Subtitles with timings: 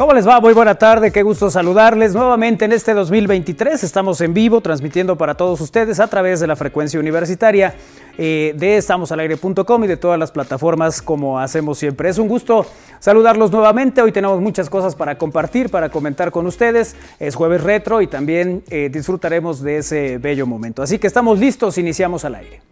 [0.00, 0.40] ¿Cómo les va?
[0.40, 3.84] Muy buena tarde, qué gusto saludarles nuevamente en este 2023.
[3.84, 7.74] Estamos en vivo transmitiendo para todos ustedes a través de la frecuencia universitaria
[8.16, 12.08] eh, de estamosalaire.com y de todas las plataformas como hacemos siempre.
[12.08, 12.64] Es un gusto
[12.98, 14.00] saludarlos nuevamente.
[14.00, 16.96] Hoy tenemos muchas cosas para compartir, para comentar con ustedes.
[17.18, 20.82] Es jueves retro y también eh, disfrutaremos de ese bello momento.
[20.82, 22.62] Así que estamos listos, iniciamos al aire.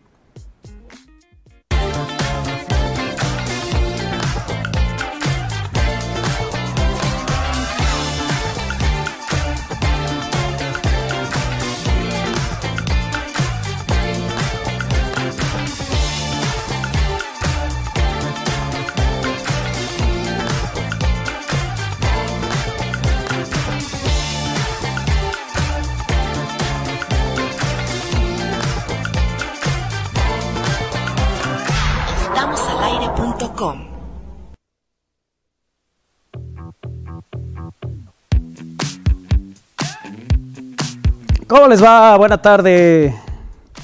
[41.58, 42.16] ¿Cómo les va?
[42.16, 43.12] Buena tarde.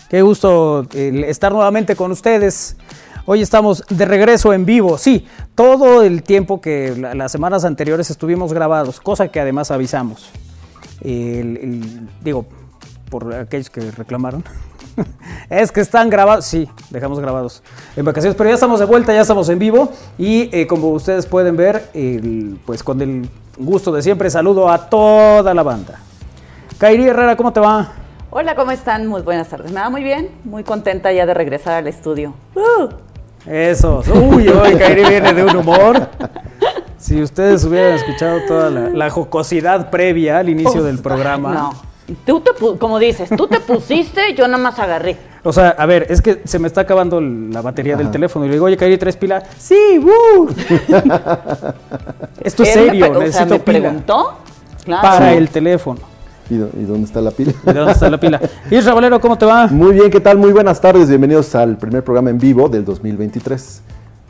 [0.08, 2.76] Qué gusto eh, estar nuevamente con ustedes.
[3.26, 4.96] Hoy estamos de regreso en vivo.
[4.96, 5.26] Sí,
[5.56, 10.30] todo el tiempo que la- las semanas anteriores estuvimos grabados, cosa que además avisamos.
[11.02, 12.46] Digo,
[13.10, 14.44] por aquellos que reclamaron.
[15.50, 16.44] es que están grabados.
[16.44, 17.60] Sí, dejamos grabados
[17.96, 19.90] en vacaciones, pero ya estamos de vuelta, ya estamos en vivo.
[20.16, 21.90] Y eh, como ustedes pueden ver,
[22.66, 23.28] pues con el
[23.58, 25.98] gusto de siempre, saludo a toda la banda.
[26.84, 27.92] Kairi Herrera, ¿cómo te va?
[28.28, 29.06] Hola, ¿cómo están?
[29.06, 29.72] Muy buenas tardes.
[29.72, 32.34] Me va muy bien, muy contenta ya de regresar al estudio.
[32.54, 32.90] ¡Uh!
[33.50, 34.02] Eso.
[34.14, 36.06] Uy, hoy Kairi viene de un humor.
[36.98, 41.54] Si ustedes hubieran escuchado toda la, la jocosidad previa al inicio del programa.
[41.54, 41.72] No,
[42.26, 45.16] tú te, como dices, tú te pusiste, yo nada más agarré.
[45.42, 48.48] O sea, a ver, es que se me está acabando la batería del teléfono y
[48.48, 49.42] le digo, oye, Kairi, ¿traes pila?
[49.56, 50.48] Sí, ¡uh!
[52.42, 54.34] Esto es me serio, pre- o sea, necesito me pila preguntó.
[54.84, 55.00] Claro.
[55.02, 56.12] para el teléfono.
[56.50, 57.52] ¿Y, y dónde está la pila?
[57.62, 58.40] ¿Y de dónde está la pila?
[58.70, 59.66] Isra Valero, ¿cómo te va?
[59.68, 60.38] Muy bien, ¿qué tal?
[60.38, 61.08] Muy buenas tardes.
[61.08, 63.82] Bienvenidos al primer programa en vivo del 2023.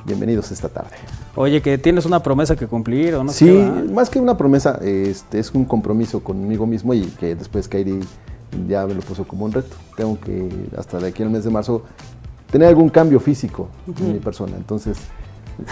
[0.04, 0.90] Bienvenidos esta tarde.
[1.34, 3.50] Oye, que tienes una promesa que cumplir o no sí,
[3.92, 7.98] más que una promesa, este, es un compromiso conmigo mismo y que después Kairi
[8.68, 9.74] ya me lo puso como un reto.
[9.96, 11.82] Tengo que, hasta de aquí al mes de marzo,
[12.52, 13.68] tener algún cambio físico
[13.98, 14.52] en mi persona.
[14.56, 14.98] Entonces,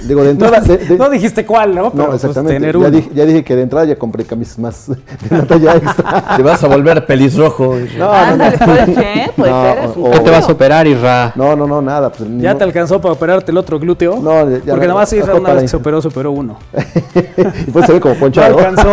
[0.04, 0.60] digo, de No, entrada...
[0.60, 1.90] de- de- no dijiste cuál, ¿no?
[1.90, 2.54] Pero, no, pues, exactamente.
[2.60, 2.90] tener ya, uno.
[2.90, 4.96] dije, ya dije que de entrada ya compré camisas más de
[5.30, 6.24] una talla extra.
[6.36, 7.74] Te vas a volver pelisrojo.
[7.98, 8.12] No, no, no.
[8.12, 9.78] Ándale, puede ser, puede No, ser.
[9.98, 11.32] o- ¿Qué te vas a operar, Isra?
[11.36, 12.10] No, no, no, nada.
[12.10, 14.18] Pues, ¿Ya te alcanzó para operarte el otro glúteo?
[14.20, 16.58] No, ya- Porque no, nada más Isra una vez que se operó, superó uno.
[17.66, 18.58] y pues se ve como No ponchado.
[18.58, 18.88] alcanzó.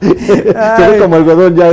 [0.00, 1.70] se ve como algodón ya.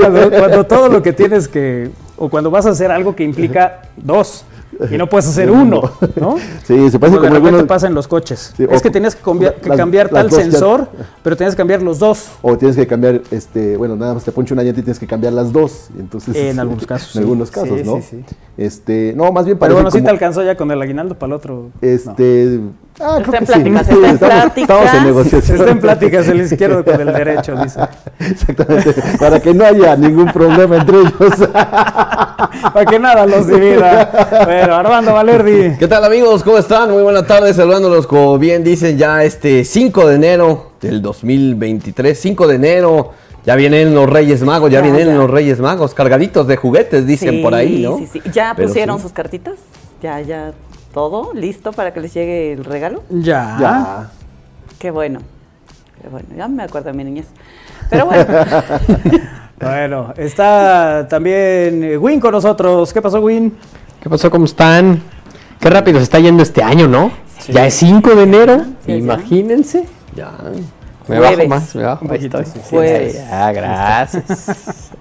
[0.00, 3.82] Cuando, cuando todo lo que tienes que, o cuando vas a hacer algo que implica
[3.96, 4.44] dos
[4.90, 5.82] y no puedes hacer uno,
[6.20, 6.36] ¿no?
[6.64, 7.66] Sí, se parece Como de como repente algunos.
[7.66, 8.52] pasa en los coches.
[8.56, 10.88] Sí, es que tenías que, cambiar- que las- cambiar las tal ya- sensor,
[11.22, 12.28] pero tenías que cambiar los dos.
[12.42, 15.06] O tienes que cambiar, este, bueno, nada más te ponche una llanta y tienes que
[15.06, 15.88] cambiar las dos.
[15.98, 17.18] Entonces, En algunos casos, En sí.
[17.20, 17.96] algunos casos, Sí, ¿no?
[17.96, 18.24] sí, sí.
[18.56, 21.14] Este, no, más bien Pero parece bueno, sí como, te alcanzó ya con el aguinaldo
[21.18, 21.70] para el otro.
[21.80, 22.60] Este,
[23.00, 23.92] ah, Está creo en que pláticas, sí.
[23.92, 24.62] está en estamos, pláticas.
[24.78, 25.58] estamos en negociación.
[25.58, 27.80] Está en pláticas el izquierdo con el derecho, dice.
[28.18, 31.12] Exactamente, para que no haya ningún problema entre ellos.
[32.72, 34.42] Para que nada los divida.
[34.44, 35.76] Bueno, Armando Valerdi.
[35.78, 36.42] ¿Qué tal, amigos?
[36.42, 36.90] ¿Cómo están?
[36.90, 42.18] Muy buena tarde, saludándolos como bien dicen ya este 5 de enero del 2023.
[42.18, 43.12] 5 de enero,
[43.44, 45.14] ya vienen los Reyes Magos, ya, Ya, vienen ya.
[45.14, 47.98] los Reyes Magos, cargaditos de juguetes, dicen Sí, por ahí, ¿no?
[47.98, 48.22] sí, sí.
[48.32, 49.02] ¿Ya Pero pusieron sí.
[49.02, 49.54] sus cartitas?
[50.02, 50.52] ¿Ya, ya
[50.94, 53.02] todo listo para que les llegue el regalo?
[53.10, 53.56] Ya.
[53.60, 54.10] ya.
[54.78, 55.20] Qué bueno.
[56.00, 56.28] Qué bueno.
[56.36, 57.26] Ya me acuerdo de mi niñez.
[57.90, 58.24] Pero bueno,
[59.60, 62.92] Bueno, está también eh, Win con nosotros.
[62.92, 63.54] ¿Qué pasó, Win?
[64.00, 64.30] ¿Qué pasó?
[64.30, 65.02] ¿Cómo están?
[65.60, 67.10] Qué rápido se está yendo este año, ¿no?
[67.48, 69.84] Ya es 5 de enero, Sí, imagínense.
[70.16, 70.32] Ya.
[71.06, 71.36] Me Jueves.
[71.36, 72.04] bajo más, me bajo.
[72.04, 72.52] Un Ahí poquito, estoy.
[72.54, 73.14] sí, Sí, Jueves.
[73.14, 74.48] ya, gracias.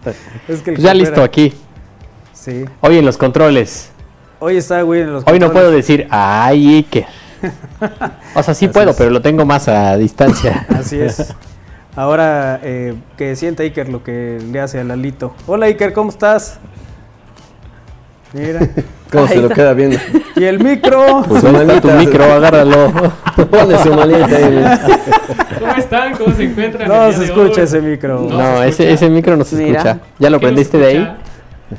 [0.48, 1.54] Es que el Pues ya listo aquí.
[2.34, 2.66] Sí.
[2.82, 3.90] Hoy en los controles.
[4.46, 7.06] Hoy está Win en los Hoy no puedo decir, ay, Iker.
[8.36, 10.66] O sea, sí puedo, pero lo tengo más a distancia.
[10.78, 11.34] Así es.
[11.96, 15.34] Ahora eh, que sienta Iker lo que le hace a Lalito.
[15.48, 16.60] Hola Iker, ¿cómo estás?
[18.34, 18.60] Mira.
[19.14, 19.98] ¿Cómo se lo queda viendo?
[20.36, 21.24] Y el micro.
[21.26, 22.92] Pues Su manita, tu micro, agárralo.
[23.50, 24.66] Pone su manita ahí.
[25.58, 26.18] ¿Cómo están?
[26.18, 26.90] ¿Cómo se encuentran?
[26.90, 27.64] No se escucha hoy?
[27.64, 28.28] ese micro.
[28.30, 28.38] No.
[28.38, 28.90] No, se ese, escucha?
[28.90, 29.80] ese micro no se Mira.
[29.80, 30.00] escucha.
[30.20, 31.18] ¿Ya lo ¿Qué nos prendiste de ahí?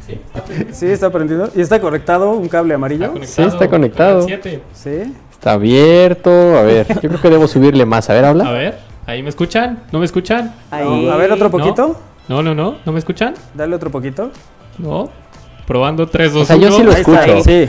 [0.07, 0.75] Sí, está prendido.
[0.75, 1.51] Sí, está prendido.
[1.55, 3.13] ¿Y está conectado un cable amarillo?
[3.23, 4.27] Sí, está conectado.
[4.73, 5.03] Sí.
[5.33, 6.31] Está abierto.
[6.59, 8.09] A ver, yo creo que debo subirle más.
[8.11, 8.51] A ver, A habla.
[8.53, 9.83] ver, ¿ahí me escuchan?
[9.93, 10.55] ¿No me escuchan?
[10.71, 11.09] ahí.
[11.09, 11.99] A ver, otro poquito.
[12.29, 13.35] No, no, no, ¿no me escuchan?
[13.55, 14.31] Dale otro poquito.
[14.79, 15.11] No.
[15.67, 16.77] Probando 3, 2, O sea, yo 1.
[16.77, 17.45] sí lo Ahí está, escucho.
[17.45, 17.69] Sí.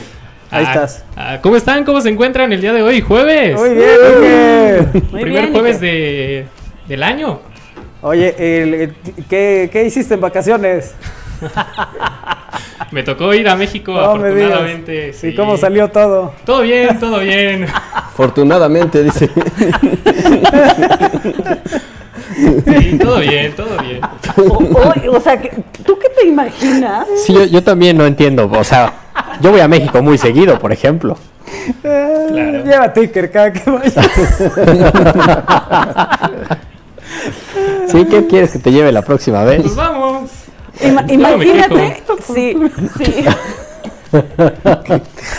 [0.52, 1.06] Ahí Ah, estás.
[1.18, 1.84] ah, ¿Cómo están?
[1.84, 3.02] ¿Cómo se encuentran el día de hoy?
[3.02, 3.60] Jueves.
[3.60, 4.90] Muy bien, muy bien.
[5.12, 6.46] Muy Primer bien, jueves de,
[6.88, 7.40] del año.
[8.02, 8.96] Oye, el- el-
[9.30, 10.94] ¿qué, qué hiciste en vacaciones?
[12.92, 15.14] Me tocó ir a México, No me afortunadamente.
[15.14, 15.28] sí.
[15.30, 16.34] ¿Y cómo salió todo?
[16.46, 17.66] Todo bien, todo bien.
[17.94, 19.30] Afortunadamente, dice.
[22.36, 24.02] Sí, todo bien, todo bien.
[24.50, 25.40] O, o- o sea,
[25.86, 27.08] ¿tú qué te imaginas?
[27.26, 28.50] Sí, yo, yo también no entiendo.
[28.52, 28.92] O sea,
[29.40, 31.18] yo voy a México muy seguido, por ejemplo.
[31.84, 33.96] Eh, Llévate, Iker, cada que vayas.
[37.88, 38.06] ¿Sí?
[38.06, 39.62] ¿Qué quieres que te lleve la próxima vez?
[39.62, 40.30] Pues vamos.
[40.82, 42.18] Ima- imagínate, quejo.
[42.34, 42.58] sí,
[42.98, 43.26] sí.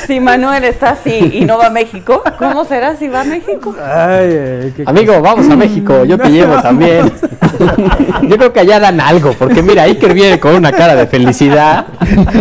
[0.06, 3.74] Si Manuel está así y no va a México, ¿cómo será si va a México?
[3.82, 7.10] Ay, qué Amigo, vamos a México, yo te llevo también.
[8.22, 11.86] Yo creo que allá dan algo, porque mira, Iker viene con una cara de felicidad.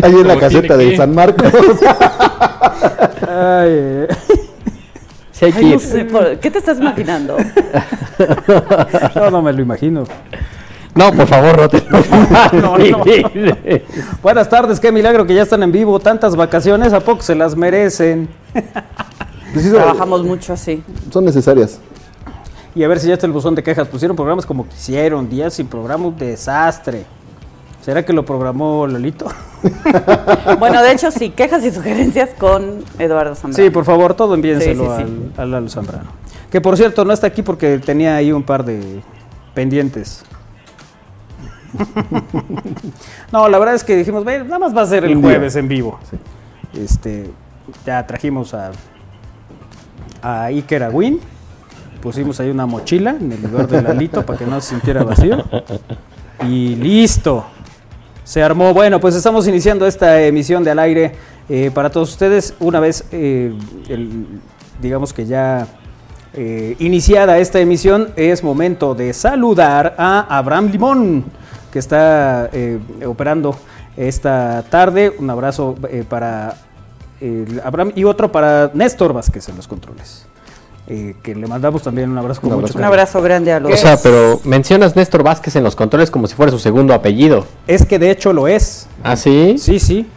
[0.04, 0.98] Ahí en la caseta de que.
[0.98, 1.54] San Marcos.
[3.30, 4.08] Ay.
[5.32, 7.38] Sí, no sé, por- ¿qué te estás imaginando?
[9.16, 10.04] No, no me lo imagino.
[10.96, 11.82] No, por favor, no te
[12.54, 13.04] No, no.
[14.22, 16.00] Buenas tardes, qué milagro que ya están en vivo.
[16.00, 18.30] Tantas vacaciones, ¿a poco se las merecen?
[19.54, 20.82] Pues Trabajamos mucho así.
[21.12, 21.80] son necesarias.
[22.74, 23.88] Y a ver si ya está el buzón de quejas.
[23.88, 27.06] Pusieron programas como quisieron, días sin programa, un desastre.
[27.82, 29.28] ¿Será que lo programó Lolito?
[30.60, 33.64] Bueno, de hecho, sí, quejas y sugerencias con Eduardo Zambrano.
[33.66, 35.32] Sí, por favor, todo envíenselo Sí, sí, sí.
[35.38, 36.06] al, al Lalo Zambrano.
[36.52, 39.02] Que por cierto, no está aquí porque tenía ahí un par de
[39.56, 40.24] pendientes.
[43.32, 45.68] no, la verdad es que dijimos, "Ve, nada más va a ser el jueves en
[45.68, 46.00] vivo.
[46.74, 47.30] Este,
[47.86, 48.72] ya trajimos a,
[50.22, 51.20] a Iker Agüín,
[52.02, 55.44] pusimos ahí una mochila en el lugar de Lalito para que no se sintiera vacío.
[56.46, 57.46] Y listo.
[58.24, 58.74] Se armó.
[58.74, 61.16] Bueno, pues estamos iniciando esta emisión de al aire
[61.48, 62.56] eh, para todos ustedes.
[62.60, 63.54] Una vez, eh,
[63.88, 64.26] el-
[64.82, 65.68] digamos que ya
[66.34, 71.24] eh, iniciada esta emisión, es momento de saludar a Abraham Limón,
[71.76, 73.54] que está eh, operando
[73.98, 75.14] esta tarde.
[75.20, 76.56] Un abrazo eh, para
[77.20, 80.26] eh, Abraham y otro para Néstor Vázquez en los controles.
[80.88, 82.80] Eh, que le mandamos también un abrazo con Un mucho abrazo.
[82.80, 86.28] Un abrazo grande a los O sea, pero mencionas Néstor Vázquez en los controles como
[86.28, 87.46] si fuera su segundo apellido.
[87.68, 88.88] Es que de hecho lo es.
[89.04, 89.58] ¿Ah, sí?
[89.58, 90.08] Sí, sí.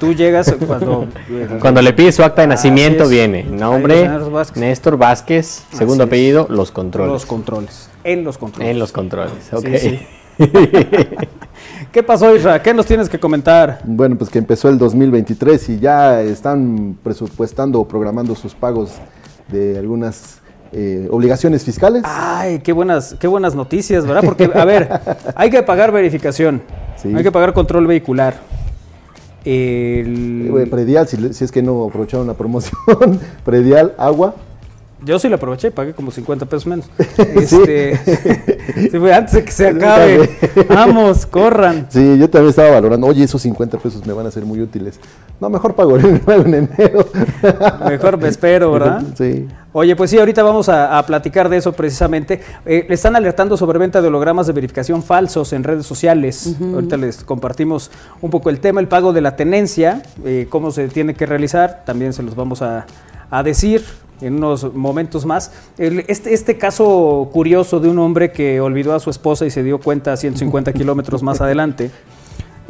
[0.00, 1.06] Tú llegas cuando...
[1.30, 3.10] eh, Cuando le pide su acta de nacimiento es.
[3.10, 4.60] viene nombre, Néstor Vázquez.
[4.60, 6.08] Néstor Vázquez, segundo Así es.
[6.08, 7.12] apellido, los controles.
[7.12, 7.88] Los controles.
[8.02, 8.68] En los controles.
[8.68, 9.66] En los controles, ok.
[9.78, 10.00] sí.
[11.92, 12.62] ¿Qué pasó, Isra?
[12.62, 13.80] ¿Qué nos tienes que comentar?
[13.84, 18.92] Bueno, pues que empezó el 2023 y ya están presupuestando o programando sus pagos
[19.48, 20.40] de algunas
[20.72, 22.02] eh, obligaciones fiscales.
[22.04, 24.22] Ay, qué buenas, qué buenas noticias, ¿verdad?
[24.24, 24.88] Porque, a ver,
[25.34, 26.62] hay que pagar verificación,
[26.96, 27.12] Sí.
[27.14, 28.34] hay que pagar control vehicular.
[29.44, 32.74] El- Eh, Predial, si es que no aprovecharon la promoción,
[33.44, 34.34] Predial, agua.
[35.04, 36.90] Yo sí lo aproveché, pagué como 50 pesos menos.
[37.18, 37.96] Este,
[38.74, 40.28] sí, fue antes de que se acabe.
[40.68, 41.86] Vamos, corran.
[41.88, 44.98] Sí, yo también estaba valorando, oye, esos 50 pesos me van a ser muy útiles.
[45.40, 47.06] No, mejor pago el pago en enero.
[47.88, 49.02] Mejor me espero, ¿verdad?
[49.16, 49.46] Sí.
[49.72, 52.40] Oye, pues sí, ahorita vamos a, a platicar de eso precisamente.
[52.66, 56.56] Eh, le están alertando sobre venta de hologramas de verificación falsos en redes sociales.
[56.60, 57.90] Ahorita les compartimos
[58.20, 61.82] un poco el tema, el pago de la tenencia, eh, cómo se tiene que realizar,
[61.84, 62.86] también se los vamos a,
[63.30, 63.84] a decir
[64.20, 65.52] en unos momentos más.
[65.78, 69.62] El- este, este caso curioso de un hombre que olvidó a su esposa y se
[69.62, 71.90] dio cuenta 150 kilómetros más adelante.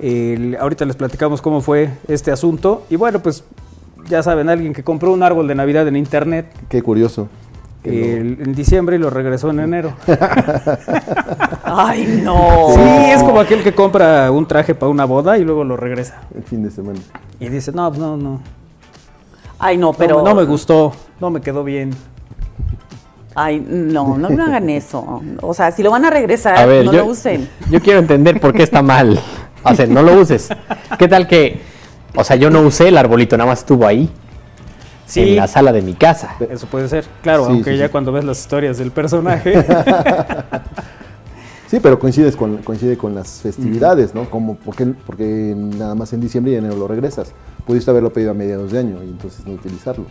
[0.01, 2.85] El- ahorita les platicamos cómo fue este asunto.
[2.91, 3.45] Y bueno, pues
[4.09, 7.29] ya saben, alguien que compró un árbol de Navidad en internet Qué curioso.
[7.85, 9.93] El- en diciembre y lo regresó en enero.
[11.65, 12.69] Ay, no.
[12.75, 12.81] Sí,
[13.13, 16.21] es como aquel que compra un traje para una boda y luego lo regresa.
[16.35, 16.99] el fin de semana.
[17.41, 18.41] Y dice, no, pues no, no.
[19.59, 21.91] Ay, no, Pero no, me gustó, no me quedó bien.
[23.35, 25.23] Ay, no, no no hagan eso.
[25.43, 27.49] O sea, si lo van a regresar, A ver, no yo, lo usen.
[27.71, 29.21] yo quiero entender por qué está mal.
[29.65, 30.49] O sea, no lo uses.
[30.99, 31.61] ¿Qué tal que,
[32.15, 34.11] o sea, yo no usé el arbolito, nada más estuvo ahí,
[35.07, 36.37] Sí, en la sala de mi casa?
[36.51, 37.05] eso puede ser.
[37.23, 37.93] Claro, Sí, aunque sí, ya sí.
[37.93, 39.55] cuando ves las historias del personaje.
[41.69, 44.29] Sí, pero coincides con, coincide con las festividades, ¿no?
[44.31, 47.33] Como porque, porque nada más en diciembre y enero lo regresas.
[47.67, 50.05] Pudiste haberlo pedido a mediados de año y entonces no utilizarlo.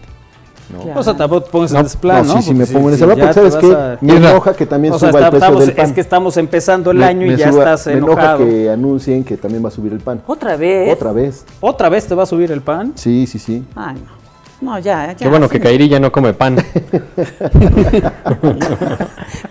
[0.72, 0.82] ¿no?
[0.82, 1.00] Claro.
[1.00, 2.42] o sea, tampoco te pongas No, en ese plan, no, ¿no?
[2.42, 4.94] sí, sí me pongo en ese plan, porque sabes que a- me enoja que también
[4.94, 5.86] O sea, suba está- el precio estamos- del pan.
[5.86, 8.38] es que estamos empezando el Me- año y ya suba- estás me enoja enojado.
[8.46, 10.22] que anuncien que también va a subir el pan.
[10.28, 10.94] ¿Otra vez?
[10.94, 11.46] Otra vez.
[11.62, 12.92] ¿Otra vez te va a subir el pan?
[12.96, 13.66] Sí, sí, sí.
[13.76, 14.27] Ay, no.
[14.60, 15.16] No, ya, ya.
[15.16, 15.60] Qué bueno que.
[15.60, 16.58] Kairi ya no come pan.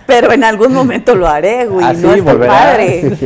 [0.05, 1.85] Pero en algún momento lo haré, güey.
[1.85, 2.51] Así no es volverá.
[2.53, 3.17] padre.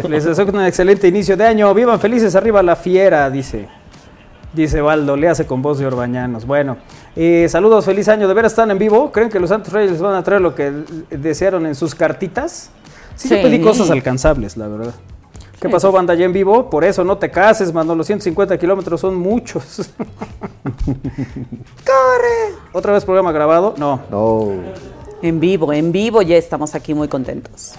[0.08, 1.72] Les deseo un excelente inicio de año.
[1.74, 3.68] Vivan felices, arriba la fiera, dice.
[4.52, 6.46] Dice Valdo, le hace con voz de Orbañanos.
[6.46, 6.78] Bueno,
[7.14, 8.26] eh, saludos, feliz año.
[8.26, 9.12] ¿De veras están en vivo?
[9.12, 10.72] ¿Creen que los Santos Reyes les van a traer lo que
[11.10, 12.70] desearon en sus cartitas?
[13.14, 13.42] Sí, yo Sí.
[13.42, 14.94] pedí cosas alcanzables, la verdad.
[15.60, 16.68] ¿Qué pasó, banda, ya en vivo?
[16.68, 17.94] Por eso no te cases, mano.
[17.94, 19.90] Los 150 kilómetros son muchos.
[20.84, 22.54] ¡Corre!
[22.72, 23.74] ¿Otra vez programa grabado?
[23.78, 24.00] No.
[24.10, 24.50] No.
[25.22, 27.72] En vivo, en vivo ya estamos aquí muy contentos.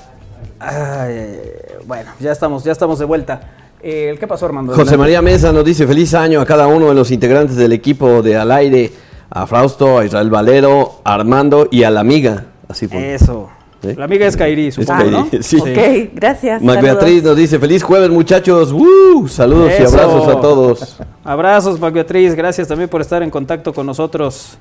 [0.60, 1.40] Ay,
[1.86, 3.42] bueno, ya estamos, ya estamos de vuelta.
[3.82, 4.74] Eh, ¿Qué pasó, Armando?
[4.74, 4.98] José.
[4.98, 8.38] María Mesa nos dice feliz año a cada uno de los integrantes del equipo de
[8.38, 8.92] Al Aire,
[9.30, 12.46] a Frausto, a Israel Valero, a Armando y a la amiga.
[12.68, 13.14] Así fue.
[13.14, 13.50] Eso.
[13.92, 13.96] ¿Sí?
[13.98, 15.28] La amiga es Kairi, supongo, Kairi, ¿no?
[15.42, 15.58] sí.
[15.58, 16.62] Ok, gracias.
[16.62, 16.96] Mac saludos.
[16.96, 18.72] Beatriz nos dice feliz jueves muchachos.
[18.72, 19.28] ¡Uh!
[19.28, 20.98] Saludos y abrazos a todos.
[21.24, 22.36] Abrazos, Mac Beatriz.
[22.36, 24.58] Gracias también por estar en contacto con nosotros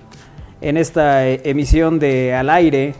[0.61, 2.95] en esta eh, emisión de Al Aire.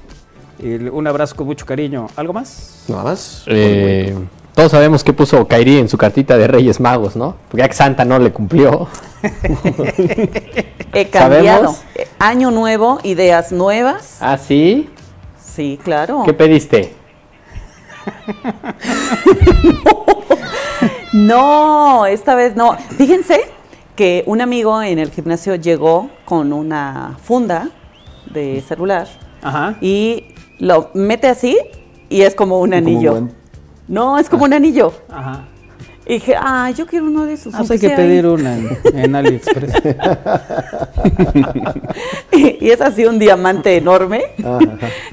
[0.59, 2.09] Y un abrazo con mucho cariño.
[2.17, 2.85] ¿Algo más?
[2.89, 3.45] Nada más.
[3.47, 4.15] Eh,
[4.55, 7.37] todos sabemos qué puso Kairi en su cartita de Reyes Magos, ¿no?
[7.49, 8.89] Porque ya que Santa no le cumplió.
[10.95, 11.75] He cambiado.
[11.75, 11.83] ¿Sabemos?
[11.95, 14.17] Eh, Año nuevo, ideas nuevas.
[14.21, 14.89] ¿Ah, sí?
[15.57, 16.23] Sí, claro.
[16.27, 16.93] ¿Qué pediste?
[21.13, 22.77] No, esta vez no.
[22.99, 23.41] Fíjense
[23.95, 27.71] que un amigo en el gimnasio llegó con una funda
[28.35, 29.09] de celular
[29.41, 29.79] Ajá.
[29.81, 30.25] y
[30.59, 31.57] lo mete así
[32.11, 33.29] y es como un Como un anillo.
[33.89, 34.93] No, es como un anillo.
[35.09, 35.47] Ajá.
[36.09, 37.53] Y dije, ah, yo quiero uno de esos.
[37.53, 38.31] Ah, pues hay que pedir ahí".
[38.31, 39.73] una en, en AliExpress.
[42.61, 44.61] y es así un diamante enorme Ajá.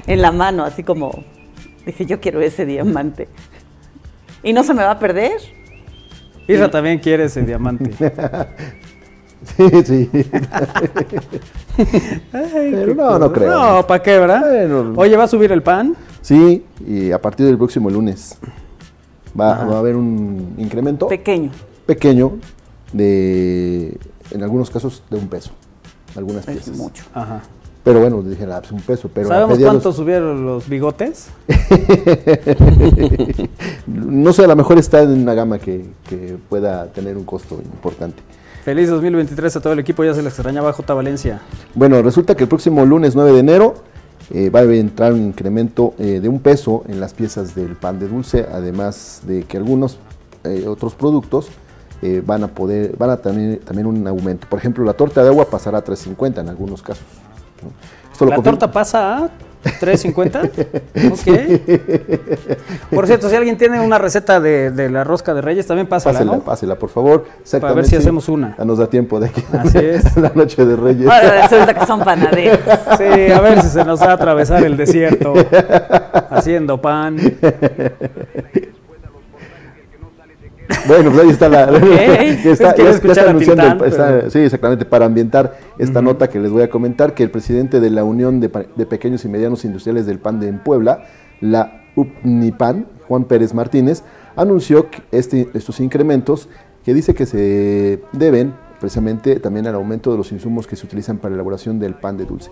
[0.06, 1.24] en la mano, así como
[1.84, 3.28] dije, yo quiero ese diamante.
[4.44, 5.32] Y no se me va a perder.
[6.46, 7.90] Isra también quiere ese diamante.
[9.58, 10.10] Sí, sí.
[12.32, 13.50] Pero no, no creo.
[13.50, 14.40] No, ¿para qué, verdad?
[14.40, 14.94] Bueno.
[14.96, 15.94] Oye, ¿va a subir el pan?
[16.22, 18.38] Sí, y a partir del próximo lunes
[19.38, 21.50] va, va a haber un incremento Pequeño.
[21.86, 22.32] pequeño
[22.92, 23.98] de,
[24.30, 25.50] en algunos casos, de un peso.
[26.16, 26.76] Algunas Es piezas.
[26.76, 27.04] mucho.
[27.12, 27.42] Ajá.
[27.82, 29.10] Pero bueno, dije, ah, pues un peso.
[29.12, 31.28] Pero a ¿Sabemos cuánto subieron los bigotes?
[33.86, 37.60] no sé, a lo mejor está en una gama que, que pueda tener un costo
[37.62, 38.22] importante.
[38.64, 40.94] Feliz 2023 a todo el equipo, ya se le extrañaba J.
[40.94, 41.42] Valencia.
[41.74, 43.74] Bueno, resulta que el próximo lunes 9 de enero
[44.30, 47.98] eh, va a entrar un incremento eh, de un peso en las piezas del pan
[47.98, 49.98] de dulce, además de que algunos
[50.44, 51.48] eh, otros productos
[52.26, 54.46] van a poder, van a tener también un aumento.
[54.50, 57.06] Por ejemplo, la torta de agua pasará a 3.50 en algunos casos.
[57.62, 57.70] ¿no?
[58.12, 59.30] Esto lo ¿La torta pasa a
[59.64, 60.50] 3.50?
[61.12, 61.28] ok.
[62.94, 66.18] Por cierto, si alguien tiene una receta de, de la rosca de Reyes, también pásala,
[66.18, 66.40] Pásela, ¿no?
[66.40, 67.24] pásela, por favor.
[67.40, 68.54] Exactamente, si hacemos una.
[68.56, 69.42] Ya nos da tiempo de aquí.
[69.58, 70.16] Así es.
[70.24, 71.08] la noche de Reyes.
[71.08, 72.60] Ahora resulta que son panaderos.
[72.98, 75.34] Sí, a ver si se nos va a atravesar el desierto
[76.30, 77.16] haciendo pan.
[80.86, 81.66] Bueno, pues ahí está la.
[81.70, 84.84] que Es que quiero ya- ya escuchar a anunciando el- Tintán, está- pero- sí, exactamente,
[84.84, 88.40] para ambientar esta nota que les voy a comentar, que el presidente de la Unión
[88.40, 91.04] de, Pequeños y Medianos Industriales del PAN de en Puebla,
[91.40, 94.02] la UPNIPAN, Juan Pérez Martínez,
[94.36, 96.48] anunció que este, estos incrementos
[96.84, 101.18] que dice que se deben precisamente también al aumento de los insumos que se utilizan
[101.18, 102.50] para la elaboración del pan de dulce.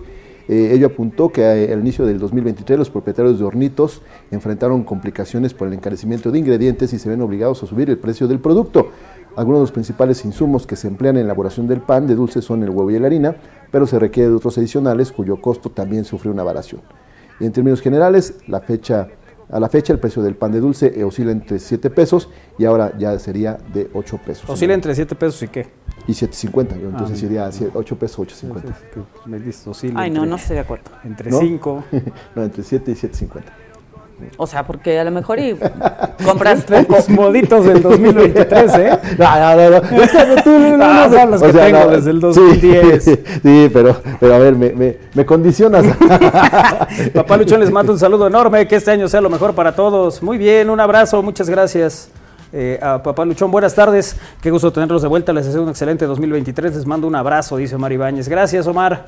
[0.49, 5.55] Eh, ello apuntó que eh, al inicio del 2023 los propietarios de hornitos enfrentaron complicaciones
[5.55, 8.89] por el encarecimiento de ingredientes y se ven obligados a subir el precio del producto.
[9.37, 12.43] Algunos de los principales insumos que se emplean en la elaboración del pan de dulce
[12.43, 13.37] son el huevo y la harina,
[13.71, 16.83] pero se requiere de otros adicionales cuyo costo también sufrió una variación.
[17.41, 19.09] En términos generales, la fecha,
[19.51, 22.29] a la fecha el precio del pan de dulce eh, oscila entre 7 pesos
[22.59, 24.49] y ahora ya sería de 8 pesos.
[24.49, 25.67] Oscila entre 7 pesos y qué.
[26.09, 28.75] Y 7.50, yo entonces Ah, sería 8 pesos, 8.50.
[29.27, 30.91] Me dices, oscila Ay, no, entre- no estoy de acuerdo.
[31.05, 31.39] Entre ¿No?
[31.39, 31.85] 5.
[32.35, 33.43] no, entre 7 y 7.50.
[34.37, 35.57] O sea, porque a lo mejor y
[36.25, 38.99] compras Pocos moditos del 2023, ¿eh?
[39.19, 40.03] No, no, no, no.
[40.03, 41.19] Es que no, tú, no, no, Ah, no.
[41.19, 43.05] son los que tengo desde el 2010.
[43.05, 45.85] Sí, sí, pero, pero a ver, me, me, me condicionas.
[47.15, 50.23] Papá Luchón les mando un saludo enorme, que este año sea lo mejor para todos.
[50.23, 52.09] Muy bien, un abrazo, muchas gracias
[52.53, 53.51] eh, a Papá Luchón.
[53.51, 55.33] Buenas tardes, qué gusto tenerlos de vuelta.
[55.33, 56.75] Les deseo un excelente 2023.
[56.75, 58.29] Les mando un abrazo, dice Omar Ibáñez.
[58.29, 59.07] Gracias, Omar.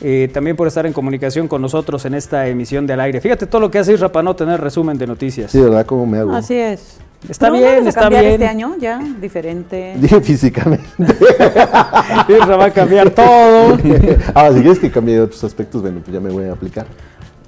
[0.00, 3.20] Eh, también por estar en comunicación con nosotros en esta emisión de Al Aire.
[3.20, 5.50] Fíjate todo lo que hace Isra para no tener resumen de noticias.
[5.50, 5.86] Sí, ¿verdad?
[5.86, 6.32] ¿Cómo me hago?
[6.32, 6.98] Así es.
[7.28, 8.34] Está ¿No bien, está cambiar bien.
[8.34, 9.00] este año ya?
[9.20, 9.94] Diferente.
[10.00, 10.84] Dije físicamente.
[12.28, 13.78] Isra va a cambiar todo.
[14.34, 16.86] Ahora, si quieres que cambie otros aspectos, bueno, pues ya me voy a aplicar.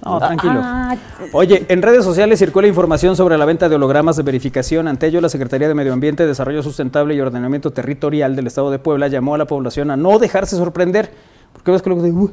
[0.04, 0.60] No, tranquilo.
[0.62, 0.96] Ah,
[1.32, 4.88] Oye, en redes sociales circula información sobre la venta de hologramas de verificación.
[4.88, 8.78] Ante ello, la Secretaría de Medio Ambiente, Desarrollo Sustentable y Ordenamiento Territorial del Estado de
[8.78, 11.10] Puebla llamó a la población a no dejarse sorprender.
[11.52, 12.30] Porque ves que luego digo, "Uh".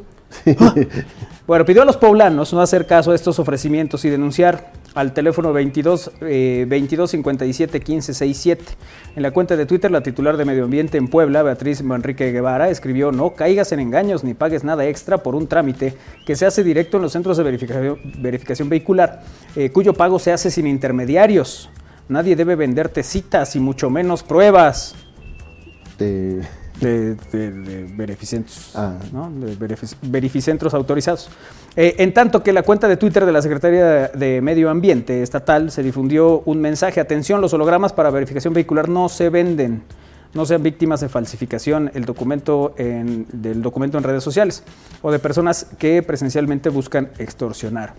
[1.47, 5.53] Bueno, pidió a los poblanos no hacer caso a estos ofrecimientos y denunciar al teléfono
[5.53, 8.63] 22 eh, 22 57 15 67.
[9.15, 12.69] En la cuenta de Twitter, la titular de Medio Ambiente en Puebla, Beatriz Manrique Guevara,
[12.69, 15.93] escribió: No caigas en engaños ni pagues nada extra por un trámite
[16.25, 19.21] que se hace directo en los centros de verificación, verificación vehicular,
[19.55, 21.69] eh, cuyo pago se hace sin intermediarios.
[22.09, 24.95] Nadie debe venderte citas y mucho menos pruebas
[25.99, 26.41] Eh,
[26.79, 28.97] de, de- de beneficentros, Ah.
[29.11, 29.29] ¿no?
[29.31, 29.55] de
[30.73, 31.29] autorizados.
[31.75, 35.71] Eh, en tanto que la cuenta de Twitter de la Secretaría de Medio Ambiente Estatal
[35.71, 39.83] se difundió un mensaje, atención, los hologramas para verificación vehicular no se venden,
[40.33, 44.63] no sean víctimas de falsificación el documento en- del documento en redes sociales
[45.01, 47.93] o de personas que presencialmente buscan extorsionar.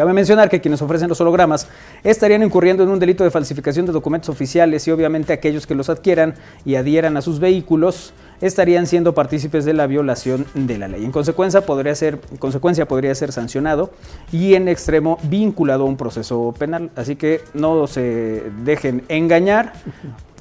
[0.00, 1.68] Cabe mencionar que quienes ofrecen los hologramas
[2.02, 5.90] estarían incurriendo en un delito de falsificación de documentos oficiales y obviamente aquellos que los
[5.90, 11.04] adquieran y adhieran a sus vehículos estarían siendo partícipes de la violación de la ley.
[11.04, 13.90] En consecuencia podría ser, en consecuencia podría ser sancionado
[14.32, 16.90] y en extremo vinculado a un proceso penal.
[16.96, 19.74] Así que no se dejen engañar,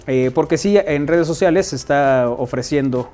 [0.07, 3.09] eh, porque sí en redes sociales se está ofreciendo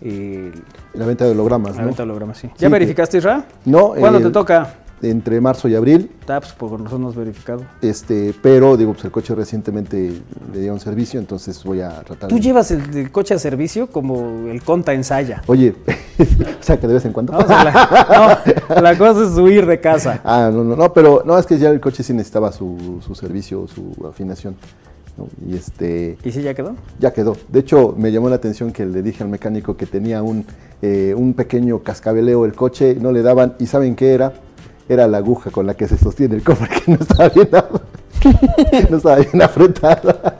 [0.00, 0.50] eh,
[0.94, 1.88] la venta de hologramas, la ¿no?
[1.88, 2.38] venta de hologramas.
[2.38, 2.48] Sí.
[2.56, 3.44] ¿Ya verificaste, Isra?
[3.66, 4.76] No, ¿Cuándo eh, te toca?
[5.02, 7.62] Entre marzo y abril, Ah, pues por nosotros no has verificado.
[7.82, 10.12] este, pero digo, pues el coche recientemente
[10.52, 13.88] le dieron servicio, entonces voy a tratar Tú de- llevas el, el coche a servicio
[13.88, 15.42] como el conta ensaya.
[15.46, 15.74] Oye,
[16.18, 17.32] o sea que de vez en cuando.
[17.34, 18.40] No, o sea, la,
[18.76, 20.20] no, la cosa es huir de casa.
[20.24, 23.14] Ah, no, no, no, pero no, es que ya el coche sí necesitaba su, su
[23.14, 24.56] servicio, su afinación.
[25.18, 25.28] ¿no?
[25.46, 26.74] Y este, ¿Y si ya quedó?
[26.98, 27.36] ya quedó.
[27.48, 30.44] De hecho, me llamó la atención que le dije al mecánico que tenía un,
[30.82, 34.32] eh, un pequeño cascabeleo el coche, no le daban, ¿y saben qué era?
[34.88, 37.48] Era la aguja con la que se sostiene el cofre, que no estaba bien,
[38.90, 40.38] no estaba bien apretada.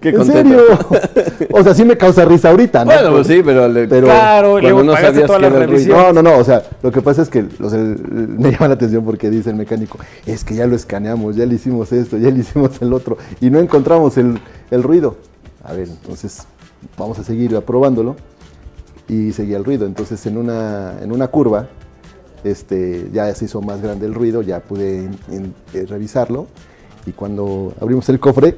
[0.00, 0.58] Qué ¿En contento.
[0.58, 1.46] serio?
[1.52, 2.92] O sea, sí me causa risa ahorita, ¿no?
[2.92, 5.88] Bueno, pues sí, pero, le- Pero- Claro, luego no sabías toda que era el.
[5.88, 7.48] No, no, no, o sea, lo que pasa es que el-
[8.38, 11.54] me llama la atención porque dice el mecánico, es que ya lo escaneamos, ya le
[11.54, 14.38] hicimos esto, ya le hicimos el otro, y no encontramos el,
[14.70, 15.16] el ruido.
[15.64, 16.46] A ver, entonces
[16.98, 18.16] vamos a seguir aprobándolo
[19.08, 19.86] y seguía el ruido.
[19.86, 21.66] Entonces en una, en una curva
[22.50, 26.46] este, ya se hizo más grande el ruido, ya pude en- en- eh, revisarlo
[27.06, 28.56] y cuando abrimos el cofre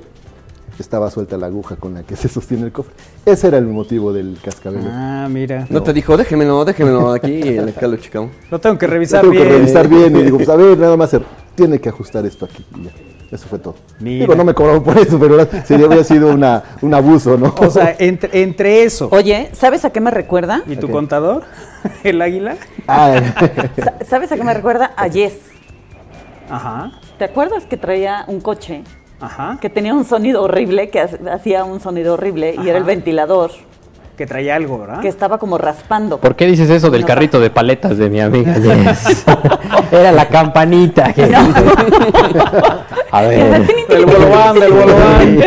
[0.79, 2.94] estaba suelta la aguja con la que se sostiene el cofre.
[3.27, 4.83] Ese era el motivo del cascabel.
[4.90, 5.66] Ah, mira.
[5.70, 8.31] No te dijo, déjemelo, déjemelo aquí y acá lo checamos.
[8.51, 9.53] Lo tengo que revisar tengo que bien.
[9.53, 11.11] revisar bien y digo, pues a ver, nada más,
[11.55, 12.64] tiene que ajustar esto aquí.
[12.81, 12.90] y ya.
[13.31, 13.75] Eso fue todo.
[14.01, 14.21] Mira.
[14.25, 17.55] Digo, no me cobraron por eso, pero sería habría sido una, un abuso, ¿no?
[17.59, 20.62] O sea, entre, entre eso Oye, ¿sabes a qué me recuerda?
[20.67, 21.45] y tu contador,
[22.05, 22.57] el águila.
[22.87, 23.21] Ah,
[23.77, 24.93] Sa- ¿Sabes a qué me recuerda?
[24.97, 25.35] A Yes.
[26.51, 28.83] Ajá, ¿Te acuerdas que traía un coche
[29.21, 29.59] ajá.
[29.61, 33.51] que tenía un sonido horrible, que ha- hacía un sonido horrible y era el ventilador
[34.18, 35.00] Que traía algo, ¿verdad?
[35.00, 36.18] que estaba como raspando?
[36.18, 38.52] ¿Por qué dices eso del No, carrito de paletas de mi amiga?
[39.92, 41.12] Era la campanita.
[41.14, 41.33] que-
[43.12, 43.66] A ver.
[43.88, 45.40] Del bolobán, del bolobán.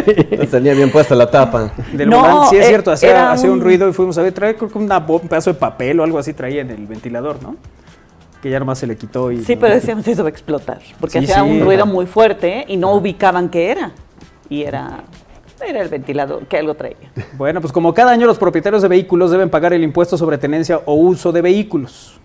[0.49, 1.73] Tenía bien puesta la tapa.
[1.91, 3.57] Del No, sí es eh, cierto, hacía, era hacía un...
[3.57, 5.99] un- ruido y fuimos a ver, traía creo que una bo- un pedazo de papel
[5.99, 7.57] o algo así traía en el ventilador, ¿no?
[8.41, 9.43] Que ya nomás se le quitó y...
[9.43, 11.49] Sí, pero decíamos eso va a explotar, porque Sí, hacía sí.
[11.51, 13.91] un ruido muy fuerte y no ubicaban qué era.
[14.49, 15.03] Y era,
[15.65, 17.11] era el ventilador, que algo traía.
[17.37, 20.81] Bueno, pues como cada año los propietarios de vehículos deben pagar el impuesto sobre tenencia
[20.85, 22.19] o uso de vehículos.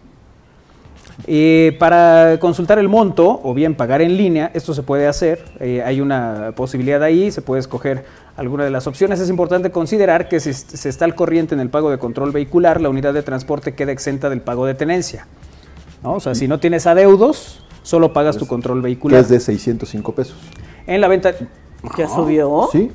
[1.26, 5.82] Eh, para consultar el monto o bien pagar en línea, esto se puede hacer, eh,
[5.82, 8.04] hay una posibilidad ahí, se puede escoger
[8.36, 9.18] alguna de las opciones.
[9.20, 12.80] Es importante considerar que si se está al corriente en el pago de control vehicular,
[12.80, 15.26] la unidad de transporte queda exenta del pago de tenencia.
[16.02, 16.14] ¿no?
[16.14, 19.20] O sea, si no tienes adeudos, solo pagas tu control que vehicular.
[19.20, 20.36] es de 605 pesos.
[20.86, 21.34] En la venta...
[21.96, 22.68] ¿Ya subió?
[22.72, 22.90] ¿Sí?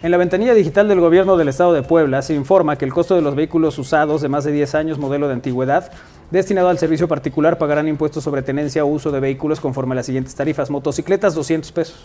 [0.00, 3.16] En la ventanilla digital del gobierno del estado de Puebla se informa que el costo
[3.16, 5.90] de los vehículos usados de más de 10 años, modelo de antigüedad,
[6.30, 10.06] destinado al servicio particular, pagarán impuestos sobre tenencia o uso de vehículos conforme a las
[10.06, 10.70] siguientes tarifas.
[10.70, 12.04] Motocicletas, 200 pesos.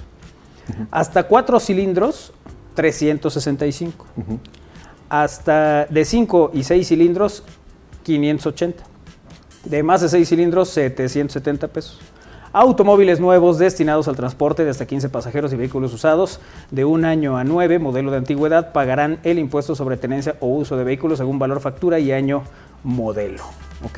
[0.90, 2.34] Hasta 4 cilindros,
[2.74, 4.06] 365.
[5.08, 7.44] Hasta de 5 y 6 cilindros,
[8.02, 8.84] 580.
[9.66, 12.00] De más de 6 cilindros, 770 pesos.
[12.56, 16.40] Automóviles nuevos destinados al transporte de hasta 15 pasajeros y vehículos usados
[16.70, 20.78] de un año a 9, modelo de antigüedad, pagarán el impuesto sobre tenencia o uso
[20.78, 22.44] de vehículos según valor factura y año
[22.84, 23.44] modelo.
[23.84, 23.98] ¿Ok?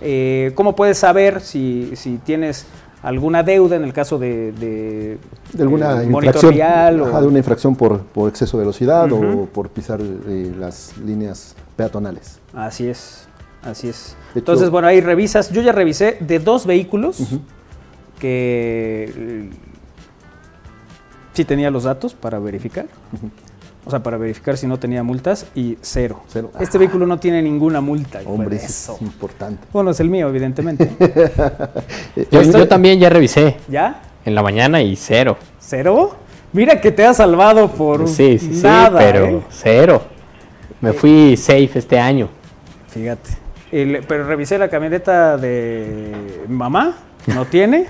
[0.00, 2.64] Eh, ¿Cómo puedes saber si, si tienes
[3.02, 5.18] alguna deuda en el caso de, de,
[5.52, 9.44] De alguna eh, infracción, o- ajá, de una infracción por, por exceso de velocidad o
[9.44, 12.40] por pisar eh, las líneas peatonales.
[12.54, 13.28] Así es,
[13.62, 14.16] así es.
[14.32, 15.50] De Entonces, hecho- bueno, ahí revisas.
[15.50, 17.18] Yo ya revisé de dos vehículos
[18.18, 19.50] que eh,
[21.32, 22.86] sí tenía los datos para verificar.
[23.84, 26.22] o sea, para verificar si no tenía multas, y cero.
[26.28, 26.50] Cero.
[26.60, 28.20] Este vehículo no tiene ninguna multa.
[28.24, 29.66] Hombre, eso es importante.
[29.72, 30.90] Bueno, es el mío, evidentemente.
[32.30, 34.00] Yo, Estoy- yo también ya revisé ¿Ya?
[34.24, 35.36] en la mañana y cero.
[35.58, 36.16] ¿Cero?
[36.52, 39.42] Mira que te ha salvado por Sí, sí, sí, nada, pero ¿eh?
[39.50, 40.02] cero.
[40.80, 42.28] Me fui safe este año.
[42.88, 43.30] Fíjate.
[43.72, 46.12] El- pero revisé la camioneta de
[46.48, 46.94] mamá,
[47.26, 47.86] no tiene.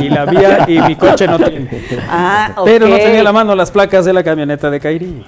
[0.00, 1.68] y la vía y mi coche no tiene.
[2.08, 2.50] Ah.
[2.64, 5.24] Pero no tenía la mano las placas de la camioneta de Kairi.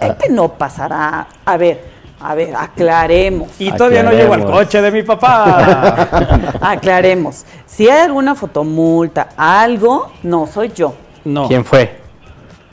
[0.00, 1.26] Es que no pasará.
[1.44, 1.84] A ver,
[2.20, 3.48] a ver, aclaremos.
[3.58, 6.08] Y todavía no llego al coche de mi papá.
[6.60, 7.44] Aclaremos.
[7.66, 10.94] Si hay alguna fotomulta, algo, no soy yo.
[11.24, 11.46] No.
[11.48, 11.98] ¿Quién fue?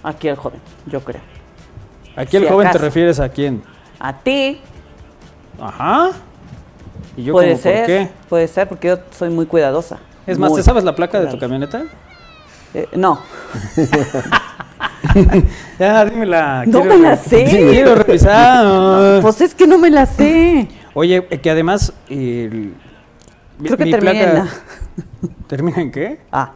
[0.04, 1.22] Aquí el joven, yo creo.
[2.16, 3.62] Aquí el Si joven te refieres a quién?
[4.00, 4.62] A ti,
[5.62, 6.12] Ajá.
[7.18, 7.78] ¿Y yo puede como ser.
[7.78, 8.10] por qué?
[8.30, 9.98] Puede ser, porque yo soy muy cuidadosa.
[10.28, 11.84] Es más, ¿te sabes la placa de tu camioneta?
[12.74, 13.20] Eh, no,
[15.80, 16.64] Ya, dímela.
[16.66, 17.46] No quiero- me la sé.
[17.50, 18.66] Quiero revisar.
[19.22, 20.68] pues es que no me la sé.
[20.94, 21.94] Oye, eh, que además.
[22.10, 22.74] el-
[23.60, 24.48] mi- Creo que mi termina en la-
[25.48, 26.20] ¿Termina en qué?
[26.32, 26.52] Ah,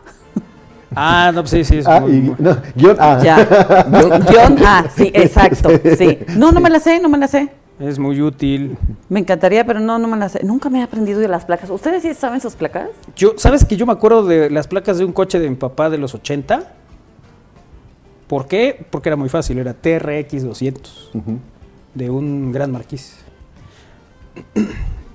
[0.96, 1.78] Ah, no, pues sí, sí.
[1.78, 3.22] Es Ah, muy- y, no, guion A.
[3.24, 3.46] ya.
[4.28, 6.18] Guión A, sí, exacto, sí.
[6.36, 7.50] No, no me la sé, no me la sé.
[7.80, 8.78] Es muy útil.
[9.08, 10.44] Me encantaría, pero no, no me la sé.
[10.44, 11.70] Nunca me he aprendido de las placas.
[11.70, 12.90] ¿Ustedes sí saben sus placas?
[13.16, 15.90] Yo, ¿Sabes que yo me acuerdo de las placas de un coche de mi papá
[15.90, 16.74] de los 80?
[18.28, 18.86] ¿Por qué?
[18.90, 21.38] Porque era muy fácil, era TRX 200 Ujú.
[21.96, 23.16] de un gran marquís.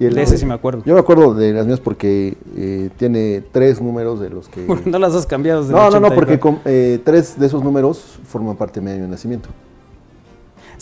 [0.01, 0.83] Y el- De ese sí me acuerdo.
[0.85, 4.67] Yo me acuerdo de las mías porque eh, tiene tres números de los que...
[4.87, 7.47] No las has cambiado desde No, el no, no, 80 porque con- eh, tres de
[7.47, 9.51] esos números forman parte de mi año de nacimiento.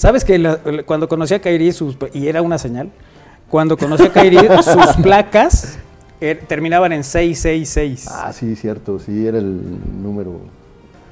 [0.03, 2.91] ¿Sabes que la- cuando conocí a Kairi, sus, y era una señal,
[3.49, 5.79] cuando conocí a Kairi, sus placas
[6.21, 8.09] er- terminaban en 666.
[8.11, 9.61] Ah, sí, cierto, sí, era el
[10.03, 10.41] número...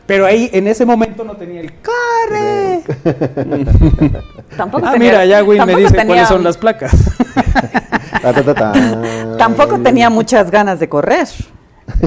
[0.07, 2.81] Pero ahí, en ese momento, no tenía el ¡Corre!
[4.57, 6.90] Tampoco Ah, tenía- mira, ya Will me dice tenía- cuáles son las placas.
[8.22, 9.37] Ta, ta, ta, ta.
[9.38, 11.29] Tampoco tenía muchas ganas de correr.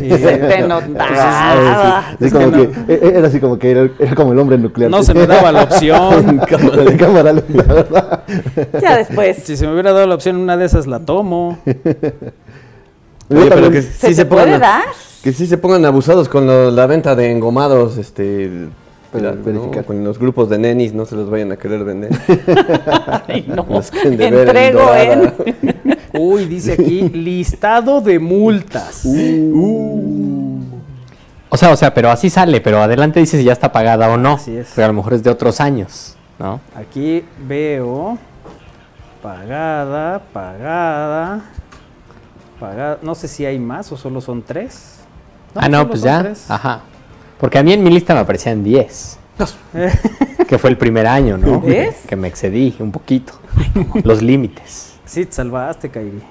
[0.01, 2.03] Y, Se te notaba.
[2.11, 4.57] sí, sí, Es como que que, era así como que era, era como el hombre
[4.57, 4.89] nuclear.
[4.91, 6.39] no se me daba la opción.
[6.49, 8.23] cámara, de cámara lenta, ¿verdad?
[8.81, 9.37] Ya después.
[9.43, 11.59] Si se me hubiera dado la opción, una de esas la tomo.
[13.29, 14.83] Oye, pero que ¿Se sí se puede pongan, dar?
[15.23, 18.51] que sí se pongan abusados con lo- la venta de engomados, este,
[19.13, 19.71] la- ¿no?
[19.85, 22.11] con los grupos de nenis, no se los vayan a querer vender.
[23.27, 23.65] Ay, no.
[24.03, 25.33] Entrego en.
[26.13, 29.05] Uy, dice aquí, listado de multas.
[31.49, 34.17] O sea, o sea, pero así sale, pero adelante dice si ya está pagada o
[34.17, 34.33] no.
[34.33, 34.71] Así es.
[34.75, 36.59] Pero a lo mejor es de otros años, ¿no?
[36.75, 38.17] Aquí veo
[39.21, 41.41] pagada, pagada,
[42.59, 42.99] pagada.
[43.01, 44.99] No sé si hay más o solo son tres.
[45.55, 46.21] No, ah, no, pues ya.
[46.21, 46.49] tres.
[46.49, 46.81] Ajá.
[47.39, 49.19] Porque a mí en mi lista me aparecían 10.
[50.47, 51.59] que fue el primer año, ¿no?
[51.59, 52.03] ¿Ves?
[52.07, 53.33] Que me excedí un poquito.
[54.03, 54.92] Los límites.
[55.13, 56.23] Sí, te salvaste, Kairi.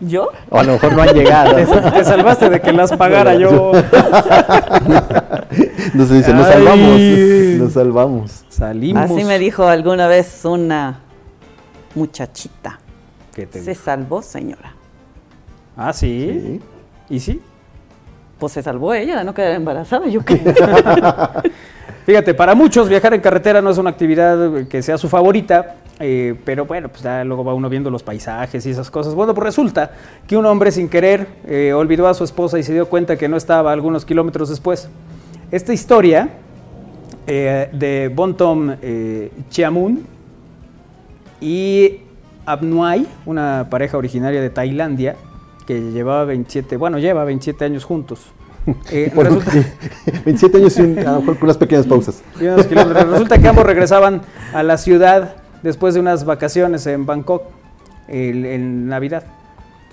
[0.00, 0.28] ¿Yo?
[0.50, 1.54] O a lo mejor no han llegado.
[1.54, 3.72] Te, te salvaste de que las pagara yo.
[5.50, 7.00] Entonces dice, nos salvamos,
[7.58, 8.44] nos salvamos.
[8.50, 9.10] Salimos.
[9.10, 11.00] Así me dijo alguna vez una
[11.94, 12.78] muchachita.
[13.34, 13.82] ¿Qué te Se dijo?
[13.84, 14.74] salvó, señora.
[15.78, 16.42] Ah, ¿sí?
[16.44, 16.60] Sí.
[17.14, 17.40] ¿Y sí?
[18.38, 20.36] Pues se salvó ella de no quedar embarazada, yo qué.
[22.04, 26.34] Fíjate, para muchos viajar en carretera no es una actividad que sea su favorita, eh,
[26.44, 29.14] pero bueno, pues ya luego va uno viendo los paisajes y esas cosas.
[29.14, 29.92] Bueno, pues resulta
[30.26, 33.28] que un hombre sin querer eh, olvidó a su esposa y se dio cuenta que
[33.28, 34.88] no estaba algunos kilómetros después.
[35.52, 36.30] Esta historia
[37.26, 40.04] eh, de Bontom eh, Chiamun
[41.40, 41.98] y
[42.46, 45.16] Abnuay, una pareja originaria de Tailandia
[45.66, 48.20] que llevaba 27, bueno, lleva 27 años juntos.
[48.92, 49.52] Eh, Bueno, resulta-
[50.24, 52.22] 27 años a lo mejor con unas pequeñas pausas.
[52.38, 53.08] y unos kilómetros.
[53.08, 54.20] Resulta que ambos regresaban
[54.52, 57.42] a la ciudad después de unas vacaciones en Bangkok
[58.08, 59.24] el- en Navidad.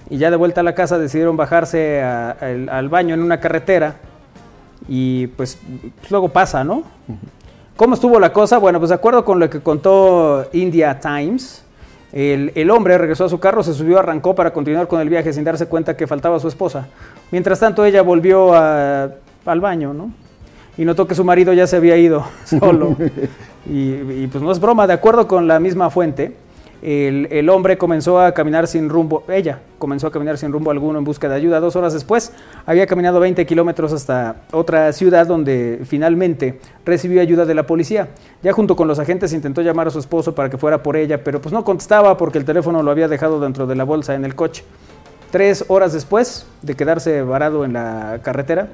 [0.10, 3.40] Y ya de vuelta a la casa decidieron bajarse a- al- al baño en una
[3.40, 3.96] carretera
[4.88, 5.60] y pues,
[6.00, 6.84] pues luego pasa, ¿no?
[7.76, 8.58] ¿Cómo estuvo la cosa?
[8.58, 11.64] Bueno, pues de acuerdo con lo que contó India Times,
[12.14, 15.34] el, el hombre regresó a su carro, se subió, arrancó para continuar con el viaje
[15.34, 16.88] sin darse cuenta que faltaba su esposa.
[17.32, 19.10] Mientras tanto, ella volvió a-
[19.46, 20.12] al baño, ¿no?
[20.78, 22.96] Y notó que su marido ya se había ido solo.
[23.70, 26.34] y, y, pues no es broma, de acuerdo con la misma fuente,
[26.82, 31.00] el, el hombre comenzó a caminar sin rumbo, ella comenzó a caminar sin rumbo alguno
[31.00, 31.60] en busca de ayuda.
[31.60, 32.32] Dos horas después
[32.66, 38.10] había caminado 20 kilómetros hasta otra ciudad donde finalmente recibió ayuda de la policía.
[38.44, 41.24] Ya junto con los agentes intentó llamar a su esposo para que fuera por ella,
[41.24, 44.24] pero pues no contestaba porque el teléfono lo había dejado dentro de la bolsa en
[44.24, 44.63] el coche.
[45.32, 48.70] Tres horas después de quedarse varado en la carretera,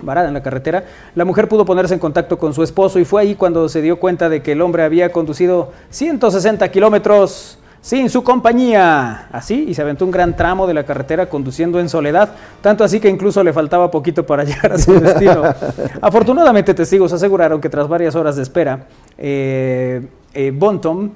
[0.00, 3.22] varada en la carretera, la mujer pudo ponerse en contacto con su esposo y fue
[3.22, 8.22] ahí cuando se dio cuenta de que el hombre había conducido 160 kilómetros sin su
[8.22, 9.28] compañía.
[9.32, 13.00] Así, y se aventó un gran tramo de la carretera conduciendo en soledad, tanto así
[13.00, 15.42] que incluso le faltaba poquito para llegar a su destino.
[16.00, 18.86] Afortunadamente, testigos aseguraron que tras varias horas de espera,
[19.18, 21.12] eh, eh, Bonton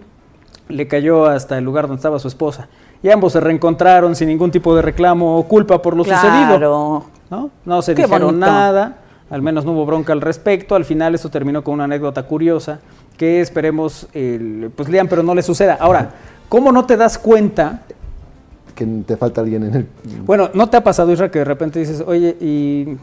[0.69, 2.69] le cayó hasta el lugar donde estaba su esposa.
[3.03, 7.05] Y ambos se reencontraron sin ningún tipo de reclamo o culpa por lo sucedido.
[7.31, 7.51] ¿No?
[7.65, 8.47] No se Qué dijeron bonito.
[8.47, 8.99] nada,
[9.31, 10.75] al menos no hubo bronca al respecto.
[10.75, 12.81] Al final esto terminó con una anécdota curiosa
[13.17, 15.77] que esperemos, el- pues lean, pero no le suceda.
[15.81, 16.11] Ahora,
[16.49, 17.83] ¿cómo no te das cuenta?
[18.75, 19.89] Que te falta alguien en el...
[20.27, 22.97] Bueno, ¿no te ha pasado, Isra, que de repente dices, oye, ¿y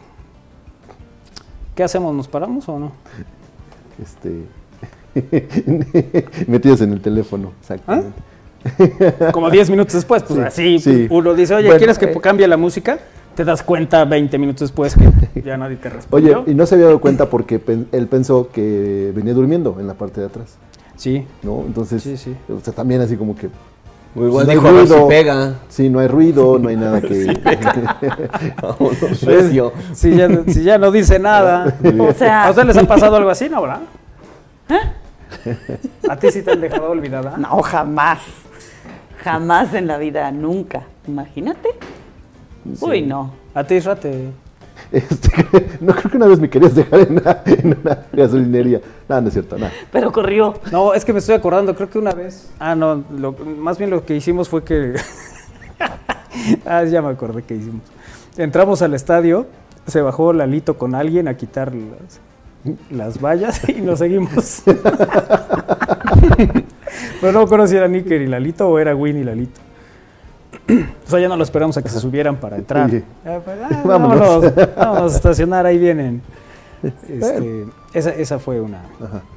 [1.76, 2.14] qué hacemos?
[2.14, 2.92] ¿Nos paramos o no?
[4.02, 4.44] Este,
[6.48, 8.12] metidos en el teléfono, exactamente.
[9.32, 11.08] Como 10 minutos después, pues Sí, así, sí.
[11.10, 12.20] uno dice, oye, Bueno, ¿quieres que eh.
[12.22, 13.00] cambie la música?
[13.36, 14.96] Te das cuenta 20 minutos después
[15.34, 16.42] que ya nadie te respondió.
[16.42, 19.88] Oye, y no se había dado cuenta porque pen- él pensó que venía durmiendo en
[19.88, 20.58] la parte de atrás,
[20.98, 21.64] Sí, ¿no?
[21.66, 22.36] Entonces, Sí, sí.
[22.54, 23.50] o sea, también así como que...
[24.16, 25.08] O igual no hay dijo, si ruido.
[25.08, 25.54] pega.
[25.70, 27.26] Sí, no hay ruido, no hay nada que...
[28.62, 29.72] Vámonos, recio.
[29.94, 31.78] si ya, si ya no dice nada.
[32.00, 33.80] O sea- ¿A ustedes les ha pasado algo así, no, verdad?
[36.10, 37.38] ¿A ti sí te han dejado olvidada?
[37.38, 38.20] No, jamás.
[39.24, 40.84] Jamás en la vida, nunca.
[41.08, 41.70] Imagínate.
[42.82, 43.32] Uy, no.
[43.54, 44.30] A ti, Isra, te...
[44.92, 45.30] Este,
[45.82, 48.82] no creo que una vez me querías dejar en una, en una gasolinería.
[49.08, 49.72] Nada, no es cierto, nada.
[49.92, 50.56] Pero corrió.
[50.72, 52.50] No, es que me estoy acordando, creo que una vez...
[52.60, 54.96] Ah, no, lo- más bien lo que hicimos fue que...
[56.66, 57.84] ah, ya me acordé que hicimos.
[58.38, 59.46] Entramos al estadio,
[59.86, 62.20] se bajó Lalito con alguien a quitar las,
[62.90, 64.64] las vallas y nos seguimos.
[67.20, 69.60] Pero no conocí si era Níker y Lalito o era Win y Lalito.
[71.08, 72.90] O sea, ya no lo esperamos a que se subieran para entrar.
[72.90, 73.04] Sí.
[73.26, 74.20] Ah, pues, ah, Vámonos.
[74.20, 76.22] vámonos, vámonos a estacionar, ahí vienen.
[76.84, 78.80] Este, esa, esa fue una...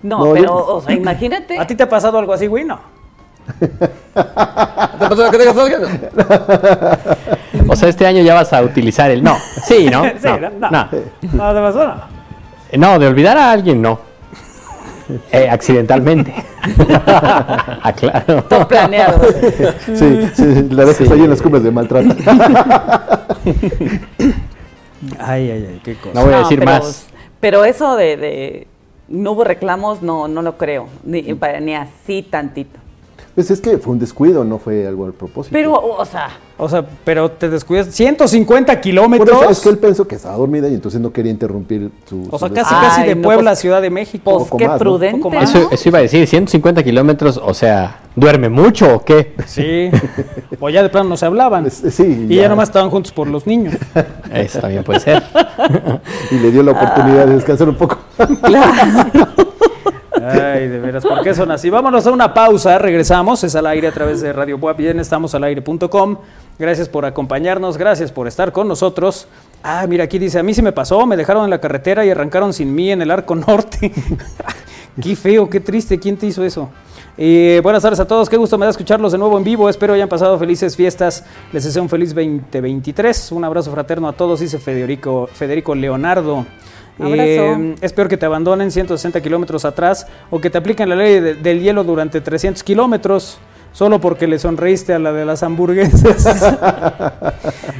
[0.02, 1.58] No, No, yo- pero, o sea, imagínate.
[1.58, 2.68] ¿A ti te ha pasado algo así, Win?
[2.68, 2.80] No.
[3.60, 5.86] ¿Te pasó que tengas algo?
[7.68, 9.36] O sea, este año ya vas a utilizar el no.
[9.66, 10.04] Sí, ¿no?
[10.04, 10.70] Sí, no, no, no.
[10.70, 10.88] no.
[11.32, 11.94] No, te pasó, no.
[12.70, 13.98] Eh, No, de olvidar a alguien, no.
[15.32, 16.34] Eh, accidentalmente.
[17.82, 18.44] ah, claro.
[18.44, 19.20] Todo planeado.
[19.94, 21.02] Sí, sí, la vez que Sí.
[21.04, 22.14] está ahí en las cumbres de maltrato.
[25.18, 26.14] Ay, ay, ay, qué cosa.
[26.14, 27.06] No voy a No, decir pero, más.
[27.40, 28.66] Pero eso de, de
[29.08, 30.88] no hubo reclamos, no, no lo creo.
[31.04, 32.78] Ni, para- ni así tantito.
[33.34, 35.52] Pues es que fue un descuido, no fue algo al propósito.
[35.52, 39.42] Pero, o sea, O sea, pero te descuidas 150 Por kilómetros.
[39.42, 42.28] eso es que él pensó que estaba dormida y entonces no quería interrumpir su.
[42.30, 44.46] O su sea, casi, Ay, casi de no, Puebla a pues- Ciudad de México.
[44.48, 45.28] pues qué prudente.
[45.28, 45.40] ¿no?
[45.40, 49.34] Eso, eso iba a decir, 150 kilómetros, o sea, ¿duerme mucho o qué?
[49.46, 49.90] Sí.
[50.60, 51.66] O ya de plano no se hablaban.
[51.66, 52.42] Es- sí, y ya.
[52.42, 52.48] ya.
[52.50, 53.74] nomás estaban juntos por los niños.
[54.32, 55.24] Eso también puede ser.
[56.30, 57.98] Y le dio la oportunidad de descansar un poco.
[60.22, 61.70] Ay, de veras, ¿por qué son así?
[61.70, 65.34] Vámonos a una pausa, regresamos, es al aire a través de Radio Buap, bien, estamos
[65.34, 66.18] al aire.com.
[66.58, 69.26] Gracias por acompañarnos, gracias por estar con nosotros.
[69.62, 72.10] Ah, mira, aquí dice, a mí sí me pasó, me dejaron en la carretera y
[72.10, 73.92] arrancaron sin mí en el arco norte.
[75.02, 76.70] qué feo, qué triste, ¿quién te hizo eso?
[77.16, 79.94] Eh, buenas tardes a todos, qué gusto me da escucharlos de nuevo en vivo, espero
[79.94, 84.58] hayan pasado felices fiestas, les deseo un feliz 2023, un abrazo fraterno a todos, dice
[84.58, 86.44] Federico, Federico Leonardo.
[87.00, 91.18] Eh, es peor que te abandonen 160 kilómetros atrás o que te apliquen la ley
[91.20, 93.38] de- del hielo durante 300 kilómetros
[93.72, 96.24] solo porque le sonreíste a la de las hamburguesas.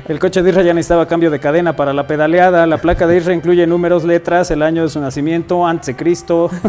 [0.09, 2.67] el coche de Isra ya necesitaba cambio de cadena para la pedaleada.
[2.67, 6.51] La placa de Isra incluye números, letras, el año de su nacimiento, antes de Cristo.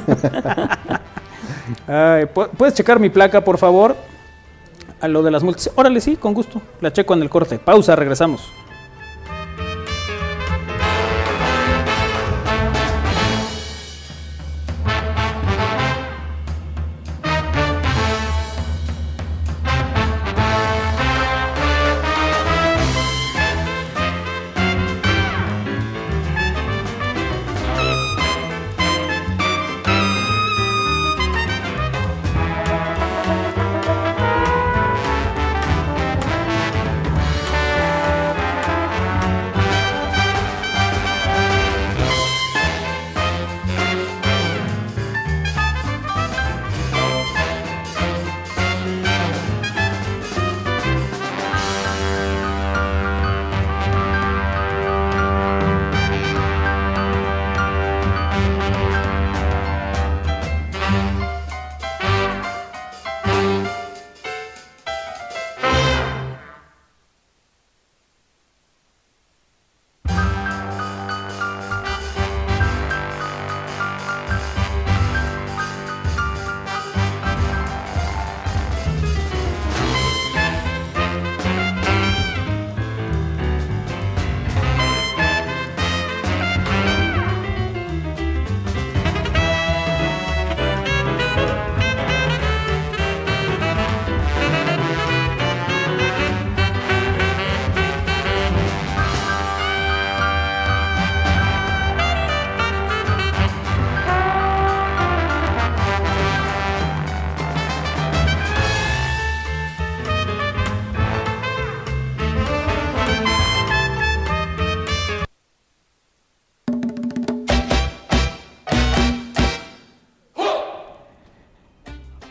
[1.88, 3.96] Ay, ¿pu- ¿Puedes checar mi placa, por favor?
[5.02, 5.70] A lo de las multas.
[5.76, 6.62] Órale, sí, con gusto.
[6.82, 7.58] La checo en el corte.
[7.60, 8.52] Pausa, regresamos.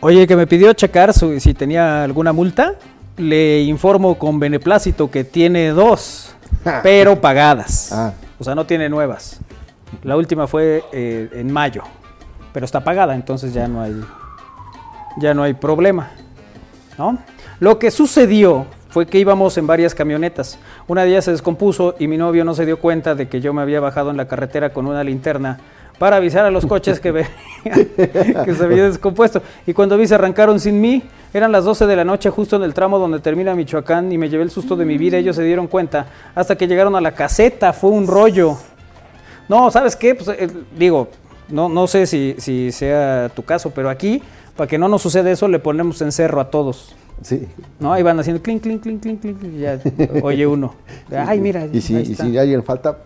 [0.07, 2.75] Oye, que me pidió checar su- si tenía alguna multa.
[3.17, 6.35] Le informo con beneplácito que tiene dos,
[6.83, 7.91] pero pagadas.
[7.91, 8.13] Ah.
[8.37, 9.39] O sea, no tiene nuevas.
[10.03, 11.81] La última fue eh, en mayo,
[12.53, 13.99] pero está pagada, entonces ya no hay,
[15.17, 16.11] ya no hay problema.
[16.99, 17.17] ¿no?
[17.59, 20.59] Lo que sucedió fue que íbamos en varias camionetas.
[20.87, 23.55] Una de ellas se descompuso y mi novio no se dio cuenta de que yo
[23.55, 25.57] me había bajado en la carretera con una linterna
[25.97, 27.11] para avisar a los coches que,
[27.63, 29.41] que se había descompuesto.
[29.65, 32.63] Y cuando vi se arrancaron sin mí, eran las 12 de la noche justo en
[32.63, 35.17] el tramo donde termina Michoacán y me llevé el susto de mi vida.
[35.17, 37.73] Ellos se dieron cuenta hasta que llegaron a la caseta.
[37.73, 38.57] Fue un rollo.
[39.47, 40.15] No, ¿sabes qué?
[40.15, 41.09] Pues, eh, digo,
[41.49, 44.21] no, no sé si, si sea tu caso, pero aquí,
[44.55, 46.95] para que no nos suceda eso, le ponemos encerro a todos.
[47.21, 47.47] Sí.
[47.79, 47.93] ¿No?
[47.93, 49.79] Ahí van haciendo clink, clink, clink, clink, clink, ya
[50.21, 50.75] oye uno.
[51.11, 51.65] Ay, mira.
[51.71, 52.97] Y si, ahí y si alguien falta,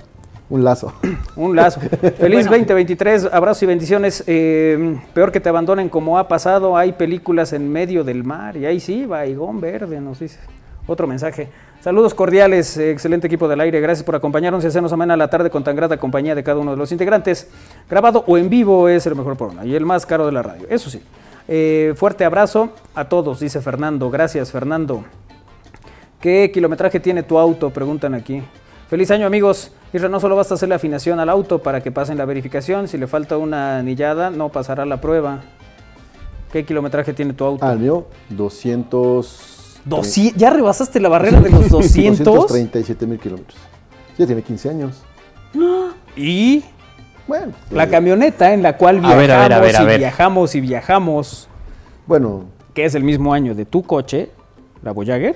[0.49, 0.93] un lazo.
[1.35, 1.79] Un lazo.
[2.17, 4.23] Feliz 2023, abrazos y bendiciones.
[4.27, 8.65] Eh, peor que te abandonen como ha pasado, hay películas en medio del mar y
[8.65, 10.39] ahí sí, Baigón Verde, nos dice.
[10.87, 11.49] Otro mensaje.
[11.81, 15.63] Saludos cordiales, excelente equipo del aire, gracias por acompañarnos y hacernos amena la tarde con
[15.63, 17.47] tan grata compañía de cada uno de los integrantes.
[17.87, 20.65] Grabado o en vivo es el mejor programa y el más caro de la radio,
[20.69, 21.01] eso sí.
[21.47, 24.09] Eh, fuerte abrazo a todos, dice Fernando.
[24.09, 25.03] Gracias, Fernando.
[26.19, 27.69] ¿Qué kilometraje tiene tu auto?
[27.69, 28.43] Preguntan aquí.
[28.89, 29.71] Feliz año amigos.
[29.93, 32.87] Isra, no solo basta hacer la afinación al auto para que pasen la verificación.
[32.87, 35.41] Si le falta una anillada, no pasará la prueba.
[36.51, 37.63] ¿Qué kilometraje tiene tu auto?
[37.65, 39.81] Ah, el mío, 200...
[39.87, 42.23] Doci- ¿Ya rebasaste la barrera de los 200?
[42.25, 43.57] 237 mil kilómetros.
[44.17, 45.03] Ya tiene 15 años.
[46.15, 46.63] Y
[47.27, 47.53] Bueno.
[47.71, 49.85] la eh, camioneta en la cual A viajamos ver, a ver, a ver, a y
[49.85, 49.99] ver.
[49.99, 51.47] viajamos y viajamos,
[52.07, 54.29] Bueno, que es el mismo año de tu coche,
[54.83, 55.35] la Voyager,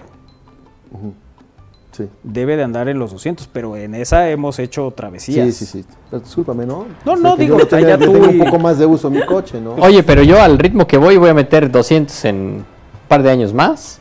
[1.93, 2.09] sí.
[2.23, 5.53] debe de andar en los 200, pero en esa hemos hecho travesías.
[5.55, 5.85] Sí, sí, sí.
[6.11, 6.85] Pero discúlpame, ¿no?
[7.05, 9.13] No, Sé no, digo, yo, tenía- yo tengo y- un poco más de uso en
[9.13, 9.75] mi coche, ¿no?
[9.75, 12.65] Oye, pero yo al ritmo que voy voy a meter 200 en un
[13.07, 13.99] par de años más.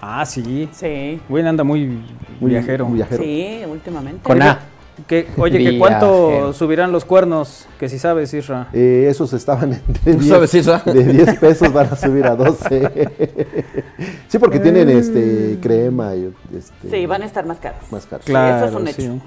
[0.00, 0.68] Ah, sí.
[0.72, 1.86] Sí, Buen anda muy,
[2.40, 2.86] Muy- viajero.
[2.86, 3.22] muy viajero.
[3.22, 4.20] sí, últimamente.
[4.22, 4.60] Con A.
[5.06, 7.66] Que, oye, ¿que ¿cuánto subirán los cuernos?
[7.78, 8.68] Que si sabes, Isra.
[8.72, 10.80] Eh, esos estaban entre ¿Tú 10, sabes eso?
[10.84, 13.08] de 10 pesos van a subir a 12.
[14.28, 17.80] sí, porque tienen este crema y este Sí, van a estar más caros.
[17.90, 18.26] más caros.
[18.26, 19.20] Claro, eso es un hecho.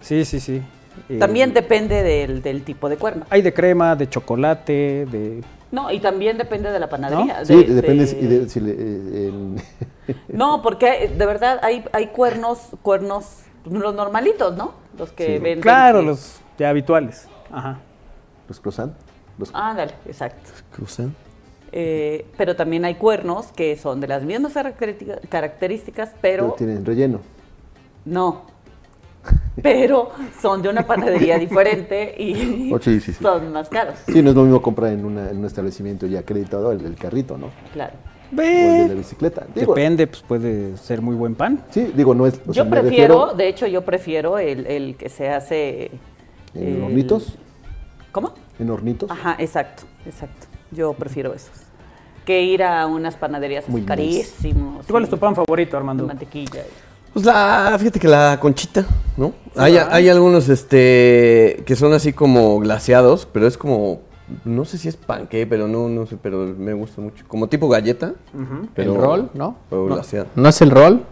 [0.00, 0.40] Sí, sí, sí.
[0.40, 0.62] sí.
[1.08, 3.24] Eh, También depende del, del tipo de cuerno.
[3.30, 5.42] Hay de crema, de chocolate, de...
[5.72, 7.44] No, y también depende de la panadería.
[7.46, 9.56] Sí, de- depende de- si- de- si le- eh, el-
[10.28, 13.24] No, porque de verdad hay, hay cuernos, cuernos,
[13.70, 14.72] los normalitos, ¿no?
[14.98, 15.32] Los que Sí.
[15.34, 15.60] venden.
[15.60, 17.28] Claro, que- los ya habituales.
[17.50, 17.78] Ajá.
[18.48, 18.94] los croissants.
[19.38, 20.50] Los, Ándale, exacto.
[20.74, 21.14] Cruzan.
[21.70, 27.20] Eh, pero también hay cuernos que son de las mismas característica- características, pero tienen relleno.
[28.04, 28.42] no.
[29.62, 30.10] Pero
[30.40, 33.22] son de una panadería diferente y Oh, sí, sí, sí.
[33.22, 33.94] son más caros.
[34.06, 36.96] Sí, no es lo mismo comprar en, una- en un establecimiento ya acreditado el, el
[36.96, 37.50] carrito, ¿no?
[37.72, 37.92] Claro.
[38.36, 39.46] O el de la bicicleta.
[39.54, 41.64] Digo, Depende, pues puede ser muy buen pan.
[41.70, 42.34] Sí, digo, no es.
[42.34, 42.82] sea, Yo prefiero,
[43.26, 45.90] refiero de hecho, yo prefiero el, el que se hace.
[46.54, 47.34] ¿En el- hornitos?
[48.10, 48.32] ¿Cómo?
[48.58, 49.10] En hornitos.
[49.10, 50.46] Ajá, exacto, exacto.
[50.70, 51.50] Yo prefiero esos.
[52.24, 54.86] Que ir a unas panaderías Muy carísimos.
[54.86, 56.06] ¿Cuál es tu pan favorito, Armando?
[56.06, 56.62] mantequilla.
[57.12, 58.86] Pues la, fíjate que la conchita,
[59.18, 59.34] ¿no?
[59.56, 64.00] hay, hay algunos este que son así como glaseados, pero es como,
[64.44, 67.24] no sé si es panque, pero no, no sé, pero me gusta mucho.
[67.28, 68.14] Como tipo galleta,
[68.74, 69.30] pero ¿El rol?
[69.34, 69.56] ¿No?
[69.68, 69.94] Pero No.
[69.94, 70.26] glaseado.
[70.34, 71.02] ¿No es el rol?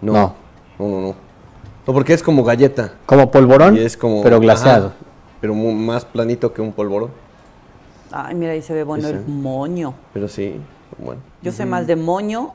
[0.00, 0.34] No, No.
[0.78, 1.14] no, no, no.
[1.86, 2.94] No, porque es como galleta.
[3.06, 4.86] Como polvorón, Y es como, pero glaseado.
[4.88, 4.96] ajá,
[5.40, 7.10] pero más planito que un polvorón.
[8.10, 9.18] Ay, mira, ahí se ve bueno Ese.
[9.18, 9.94] el moño.
[10.14, 10.54] Pero sí,
[10.98, 11.20] bueno.
[11.42, 12.54] Yo sé más de moño,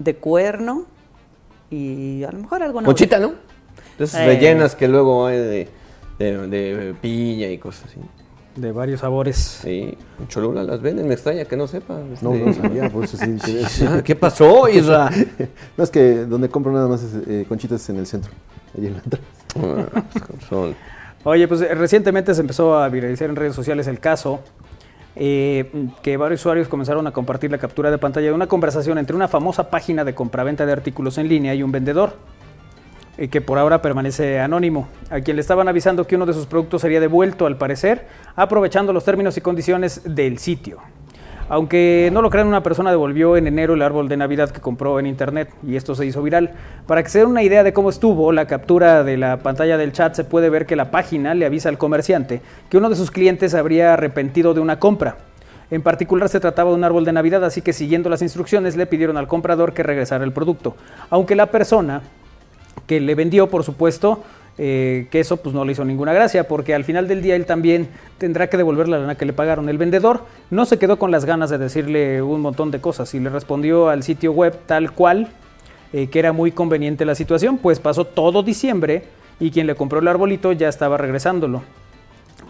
[0.00, 0.86] de cuerno
[1.70, 2.86] y a lo mejor alguna.
[2.86, 3.32] Conchita, ¿no?
[3.92, 4.26] Entonces Eh.
[4.26, 5.68] rellenas que luego hay de,
[6.18, 8.00] de, de piña y cosas así.
[8.60, 9.36] De varios sabores.
[9.62, 11.98] Sí, en Cholula las venden, me extraña que no sepa.
[12.20, 12.46] No, este.
[12.46, 13.38] no sabía, por eso sí.
[13.86, 15.10] Ah, ¿Qué pasó, Isra?
[15.78, 18.30] No, es que donde compro nada más es, eh, conchitas es en el centro.
[18.76, 19.24] Allí en la entrada.
[20.50, 20.72] Ah.
[21.24, 24.40] Oye, pues eh, recientemente se empezó a viralizar en redes sociales el caso
[25.16, 29.16] eh, que varios usuarios comenzaron a compartir la captura de pantalla de una conversación entre
[29.16, 32.14] una famosa página de compraventa de artículos en línea y un vendedor,
[33.28, 36.82] que por ahora permanece anónimo, a quien le estaban avisando que uno de sus productos
[36.82, 38.06] sería devuelto, al parecer,
[38.36, 40.78] aprovechando los términos y condiciones del sitio.
[41.50, 45.00] Aunque no lo crean, una persona devolvió en enero el árbol de Navidad que compró
[45.00, 46.52] en internet y esto se hizo viral.
[46.86, 49.90] Para que se den una idea de cómo estuvo, la captura de la pantalla del
[49.90, 53.10] chat se puede ver que la página le avisa al comerciante que uno de sus
[53.10, 55.16] clientes habría arrepentido de una compra.
[55.72, 58.86] En particular se trataba de un árbol de Navidad, así que siguiendo las instrucciones le
[58.86, 60.76] pidieron al comprador que regresara el producto.
[61.10, 62.02] Aunque la persona
[62.86, 64.22] que le vendió, por supuesto,
[64.58, 67.46] eh, que eso pues no le hizo ninguna gracia, porque al final del día él
[67.46, 69.68] también tendrá que devolver la lana que le pagaron.
[69.68, 73.20] El vendedor no se quedó con las ganas de decirle un montón de cosas y
[73.20, 75.28] le respondió al sitio web tal cual,
[75.92, 79.04] eh, que era muy conveniente la situación, pues pasó todo diciembre
[79.38, 81.62] y quien le compró el arbolito ya estaba regresándolo.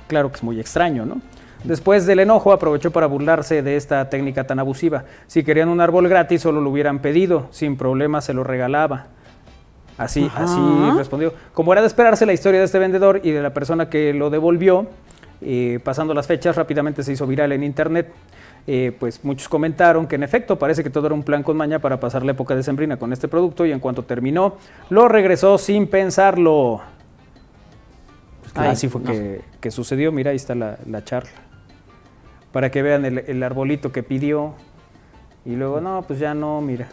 [0.08, 1.20] Claro que es muy extraño, ¿no?
[1.62, 5.04] Después del enojo aprovechó para burlarse de esta técnica tan abusiva.
[5.26, 9.08] Si querían un árbol gratis solo lo hubieran pedido, sin problema se lo regalaba.
[10.00, 10.44] Así, Ajá.
[10.44, 11.34] así respondió.
[11.52, 14.30] Como era de esperarse la historia de este vendedor y de la persona que lo
[14.30, 14.86] devolvió,
[15.42, 18.10] eh, pasando las fechas rápidamente se hizo viral en internet.
[18.66, 21.80] Eh, pues muchos comentaron que en efecto parece que todo era un plan con maña
[21.80, 24.56] para pasar la época decembrina con este producto y en cuanto terminó
[24.88, 26.80] lo regresó sin pensarlo.
[28.54, 29.12] Así fue no.
[29.12, 31.30] que, que sucedió, mira, ahí está la, la charla.
[32.52, 34.54] Para que vean el, el arbolito que pidió.
[35.44, 36.88] Y luego, no, pues ya no, mira.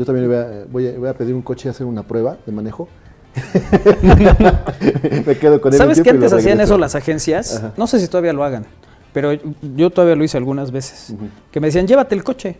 [0.00, 2.38] Yo también voy a, voy a- voy a pedir un coche a hacer una prueba
[2.46, 2.88] de manejo.
[5.26, 7.56] Me quedo con él ¿Sabes que y antes hacían eso las agencias?
[7.58, 7.72] Ajá.
[7.76, 8.64] No sé si todavía lo hagan,
[9.12, 9.34] pero
[9.76, 11.14] yo todavía lo hice algunas veces.
[11.50, 12.56] Que me decían, llévate el coche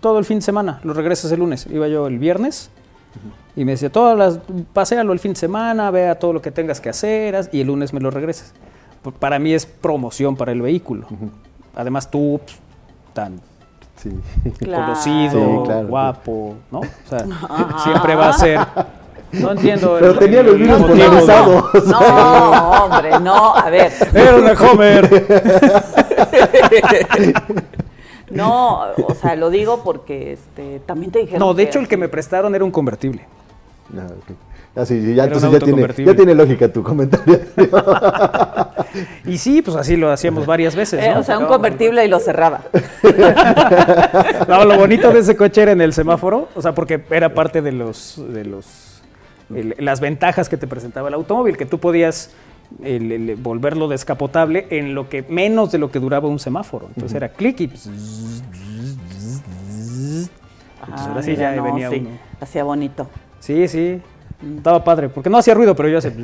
[0.00, 1.68] todo el fin de semana, lo regresas el lunes.
[1.70, 2.68] Iba yo el viernes
[3.54, 4.40] y me decía, todas las,
[4.72, 7.92] paséalo el fin de semana, vea todo lo que tengas que hacer y el lunes
[7.92, 8.54] me lo regresas.
[9.20, 11.06] Para mí es promoción para el vehículo.
[11.76, 12.58] Además tú, pues,
[13.12, 13.40] tan
[13.96, 14.10] Sí.
[14.58, 14.84] Claro.
[14.86, 15.86] conocido, Sí, claro.
[15.88, 16.80] guapo, ¿no?
[16.80, 17.24] O sea,
[17.82, 18.60] siempre va a ser...
[19.32, 19.96] No entiendo.
[19.98, 20.88] Pero el- tenía el- los motivo.
[21.08, 21.84] polarizados.
[21.86, 23.92] No, hombre, no, a ver.
[24.14, 25.26] Era una Homer.
[28.30, 31.40] No, o sea, lo digo porque este también te dijeron.
[31.40, 33.26] No, de hecho el que me prestaron era un convertible.
[33.96, 34.36] Ah, ok.
[34.76, 36.12] Ah, sí, ya, entonces tiene, convertible.
[36.12, 37.40] ya tiene lógica tu comentario.
[39.26, 41.02] Y sí, pues así lo hacíamos varias veces.
[41.02, 42.60] Eh, o sea, un convertible y lo cerraba.
[44.48, 47.60] No, lo bonito de ese coche era en el semáforo, o sea, porque era parte
[47.62, 49.02] de los, de los,
[49.54, 52.30] el- las ventajas que te presentaba el automóvil, que tú podías
[52.84, 56.86] el- el- volverlo descapotable en lo que menos de lo que duraba un semáforo.
[56.94, 57.88] Entonces era clic y pues,
[60.82, 62.10] Ah, ahora sí ya venía uno.
[62.40, 63.08] Hacía bonito.
[63.40, 64.00] sí, sí.
[64.56, 66.12] Estaba padre, porque no hacía ruido, pero yo hacía.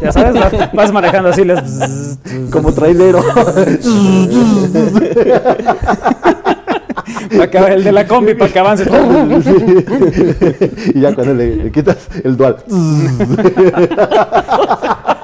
[0.00, 0.34] ya sabes,
[0.72, 2.18] vas, manejando así las.
[2.50, 3.22] Como trailero.
[7.36, 8.84] Para que el de la combi, para que avance.
[10.94, 12.56] y ya cuando le, le quitas el dual.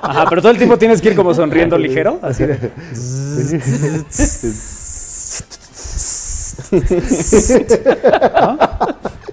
[0.03, 2.70] Ajá, pero todo el tiempo tienes que ir como sonriendo ligero, así de.
[6.73, 8.59] ¿No?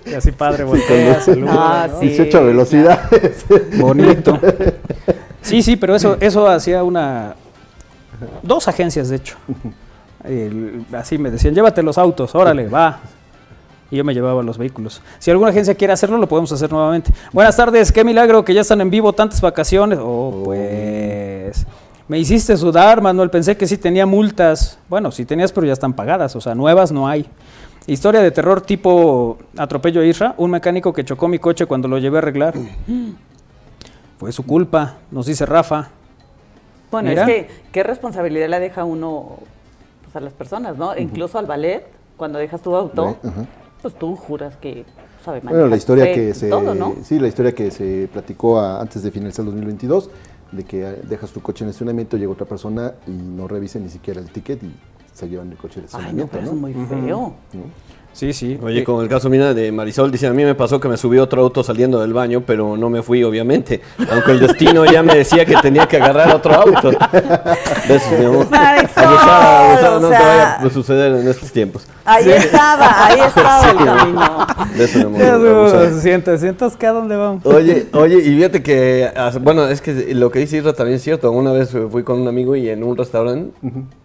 [0.05, 1.53] Y así padre, voltea, saluda,
[1.83, 1.99] Ah, ¿no?
[2.01, 2.07] sí.
[2.09, 3.45] 18 a velocidades.
[3.79, 4.39] Bonito.
[5.41, 7.35] Sí, sí, pero eso, eso hacía una.
[8.41, 9.35] Dos agencias, de hecho.
[10.23, 12.99] El- así me decían, llévate los autos, órale, va.
[13.91, 15.01] Y yo me llevaba los vehículos.
[15.19, 17.11] Si alguna agencia quiere hacerlo, lo podemos hacer nuevamente.
[17.33, 19.99] Buenas tardes, qué milagro que ya están en vivo tantas vacaciones.
[20.01, 21.65] Oh, pues.
[22.07, 23.29] Me hiciste sudar, Manuel.
[23.29, 24.77] Pensé que sí tenía multas.
[24.89, 26.35] Bueno, sí tenías, pero ya están pagadas.
[26.35, 27.25] O sea, nuevas no hay.
[27.87, 30.35] Historia de terror tipo atropello a Isra.
[30.37, 32.53] Un mecánico que chocó mi coche cuando lo llevé a arreglar.
[34.17, 35.89] Fue su culpa, nos dice Rafa.
[36.91, 37.23] Bueno, Mira.
[37.23, 39.37] es que qué responsabilidad le deja uno
[40.03, 40.95] pues, a las personas, ¿no?
[40.97, 41.85] Incluso al ballet,
[42.15, 43.17] cuando dejas tu auto,
[43.81, 44.85] pues tú juras que
[45.25, 46.95] sabe Bueno, la manejar historia que se todo, ¿no?
[47.03, 50.09] sí, la historia que se platicó a- antes de finalizar el 2022
[50.55, 54.21] de que dejas tu coche en estacionamiento, llega otra persona y no revisa ni siquiera
[54.21, 54.71] el ticket y
[55.13, 56.47] se llevan el coche de Ay, no, estacionamiento, pero ¿no?
[56.47, 56.73] eso es muy
[57.07, 57.33] feo.
[58.13, 58.59] Sí, sí.
[58.61, 60.97] Oye, Eh, como el caso mira de Marisol, dice, a mí me pasó que me
[60.97, 63.81] subí otro auto saliendo del baño, pero no me fui, obviamente.
[64.11, 66.91] Aunque el destino ya me decía que tenía que agarrar otro auto.
[67.87, 68.49] Besos, mi amor.
[68.51, 71.87] Marisol, Abusada, abusada, no sea- te vaya a suceder en estos tiempos.
[72.05, 74.47] Ahí estaba, ahí estaba el camino.
[74.77, 75.91] Besos, mi amor.
[76.01, 77.45] sienta, sientas que a dónde vamos.
[77.45, 79.09] Oye, oye, y fíjate que,
[79.41, 81.31] bueno, es que lo que dice Isra también es cierto.
[81.31, 83.53] Una vez fui con un amigo y en un restaurante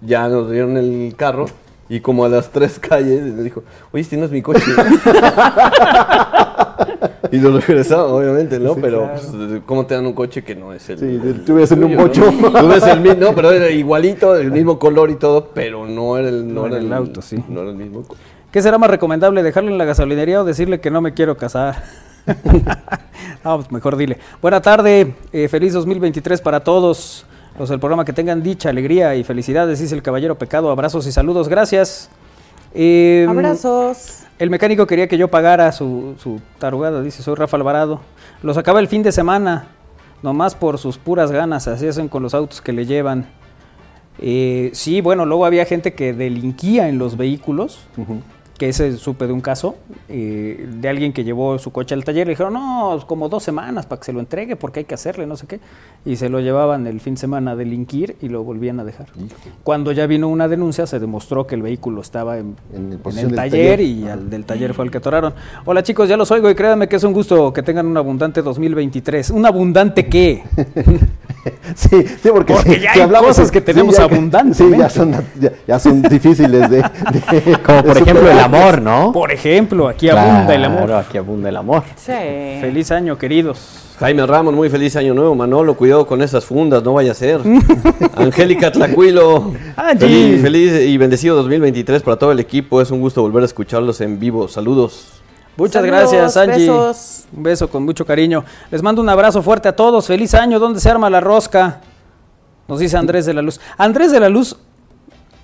[0.01, 1.45] ya nos dieron el carro
[1.89, 3.63] y como a las tres calles le dijo,
[3.93, 4.61] oye, tienes mi coche.
[7.33, 8.75] y lo regresamos, obviamente, ¿no?
[8.75, 10.99] Pero, pues, ¿cómo te dan un coche que no es el.
[10.99, 12.31] Sí, tú ves en un bocho.
[12.31, 12.53] ¿no?
[12.53, 16.19] Tú ves el mismo, no, pero era igualito, el mismo color y todo, pero no
[16.19, 17.43] era el, no No era era el auto, sí.
[17.49, 18.05] No era el mismo.
[18.51, 21.83] ¿Qué será más recomendable, dejarlo en la gasolinería o decirle que no me quiero casar?
[23.45, 24.19] no, pues mejor dile.
[24.41, 27.25] Buena tarde, eh, feliz 2023 para todos.
[27.59, 30.71] Los del programa que tengan dicha, alegría y felicidades, dice el caballero pecado.
[30.71, 32.09] Abrazos y saludos, gracias.
[32.75, 34.25] Eh, Abrazos.
[34.39, 38.01] El mecánico quería que yo pagara su, su tarugada, dice, soy Rafa Alvarado.
[38.43, 39.67] Los acaba el fin de semana,
[40.23, 43.27] nomás por sus puras ganas, así hacen con los autos que le llevan.
[44.21, 47.81] Eh, sí, bueno, luego había gente que delinquía en los vehículos.
[47.97, 48.23] Ujú.
[48.59, 49.77] Que ese supe de un caso,
[50.09, 53.87] eh, de alguien que llevó su coche al taller, le dijeron, no, como dos semanas
[53.87, 55.61] para que se lo entregue, porque hay que hacerle, no sé qué,
[56.05, 59.07] y se lo llevaban el fin de semana a delinquir y lo volvían a dejar.
[59.63, 63.31] Cuando ya vino una denuncia, se demostró que el vehículo estaba en, En en posición
[63.31, 63.81] el taller, taller.
[63.81, 65.35] y al del taller fue el que atoraron.
[65.65, 68.43] Hola chicos, ya los oigo y créanme que es un gusto que tengan un abundante
[68.43, 69.31] 2023.
[69.31, 70.43] ¿Un abundante qué?
[71.75, 71.89] Sí,
[72.23, 74.77] sí, porque, Porque ya si hay hablamos- cosas que tenemos ya abundantemente.
[74.77, 78.39] Sí, ya son, ya, ya son difíciles de, de- Como por de ejemplo el.
[78.55, 79.13] Amor, ¿no?
[79.13, 80.93] Por ejemplo, aquí abunda el amor.
[80.93, 81.83] Aquí abunda el amor.
[81.97, 82.13] Sí.
[82.61, 83.85] Feliz año, queridos.
[83.99, 85.35] Jaime Ramos, muy feliz año nuevo.
[85.35, 87.41] Manolo, cuidado con esas fundas, no vaya a ser.
[88.17, 89.99] Angélica Tlacuilo, Angie.
[90.09, 92.81] feliz, feliz y bendecido 2023 para todo el equipo.
[92.81, 94.47] Es un gusto volver a escucharlos en vivo.
[94.49, 95.15] Saludos.
[95.57, 96.71] Muchas Saludos, gracias, Angie.
[96.71, 97.25] besos.
[97.37, 98.45] Un beso con mucho cariño.
[98.71, 100.07] Les mando un abrazo fuerte a todos.
[100.07, 100.61] Feliz año.
[100.61, 101.81] ¿Dónde se arma la rosca?
[102.69, 103.61] Nos dice Andrés de la Luz.
[103.77, 104.57] Andrés de la Luz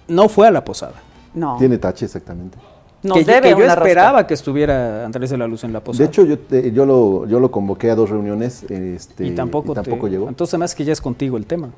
[0.06, 0.94] no fue a la posada.
[1.34, 1.56] No.
[1.58, 2.56] Tiene tache, exactamente.
[3.04, 3.80] Nos que yo- debe que yo una rosca.
[3.88, 6.04] esperaba que estuviera Andrés de la Luz en la posada.
[6.04, 9.74] De hecho, yo, te- yo, lo, yo lo convoqué a dos reuniones este, y tampoco,
[9.74, 10.28] te- llegó.
[10.28, 11.68] Entonces, más que ya es contigo el tema.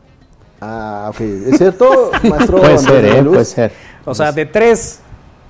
[0.60, 1.20] Ah, ok.
[1.20, 2.58] ¿Es cierto, maestro?
[2.58, 3.22] Puede ser, ¿eh?
[3.22, 3.32] Luz?
[3.34, 3.72] Puede ser.
[4.04, 5.00] O sea, de tres,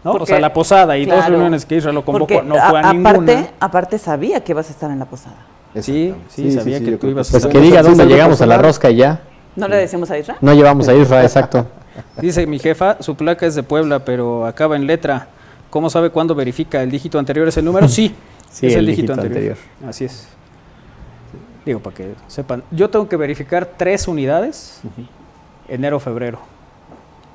[0.02, 0.12] ¿no?
[0.12, 2.88] o sea, la posada y dos reuniones que Israel lo convocó, porque no fue a,
[2.88, 3.10] a- ninguna.
[3.10, 5.36] aparte, aparte sabía que ibas a estar en la posada.
[5.78, 8.46] Sí, sí, sabía que tú ibas a Pues Sí, que sí, diga dónde llegamos a
[8.46, 9.20] la rosca y ya.
[9.56, 10.36] ¿No le decimos a Isra?
[10.40, 11.66] No llevamos a Isra, exacto.
[12.20, 15.28] Dice mi jefa, su placa es de Puebla, pero acaba en letra.
[15.70, 16.82] ¿Cómo sabe cuándo verifica?
[16.82, 17.88] ¿El dígito anterior es el número?
[17.88, 18.14] Sí,
[18.50, 19.56] Sí, es el, el dígito, dígito anterior.
[19.86, 20.28] Así es.
[21.66, 22.62] Digo, para que sepan.
[22.70, 24.80] Yo tengo que verificar tres unidades
[25.68, 26.38] enero, febrero.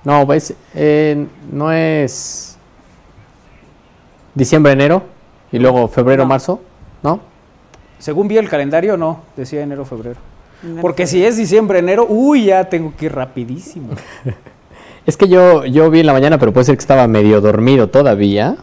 [0.04, 2.58] No, pues eh, no es
[4.34, 5.04] diciembre, enero
[5.52, 6.30] y luego febrero, No.
[6.30, 6.62] marzo,
[7.04, 7.20] ¿no?
[8.00, 10.20] Según vi el calendario, no, decía enero, febrero.
[10.64, 13.90] Enero, Porque si es diciembre, enero, uy, ya tengo que ir rapidísimo.
[15.06, 17.88] Es que yo, yo vi en la mañana, pero puede ser que estaba medio dormido
[17.90, 18.56] todavía.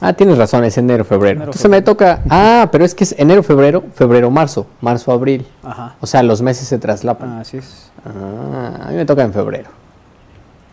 [0.00, 1.30] Ah, tienes razón, es enero, febrero.
[1.36, 2.22] Enero, Entonces me toca.
[2.28, 5.46] Ah, pero es que es enero, febrero, febrero, marzo, marzo, abril.
[5.62, 5.94] Ajá.
[6.00, 7.38] O sea, los meses se traslapan.
[7.38, 7.90] Así es.
[8.04, 9.70] Ah, a mí me toca en febrero.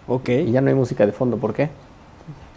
[0.07, 0.29] Ok.
[0.29, 1.69] Y ya no hay música de fondo, ¿por qué?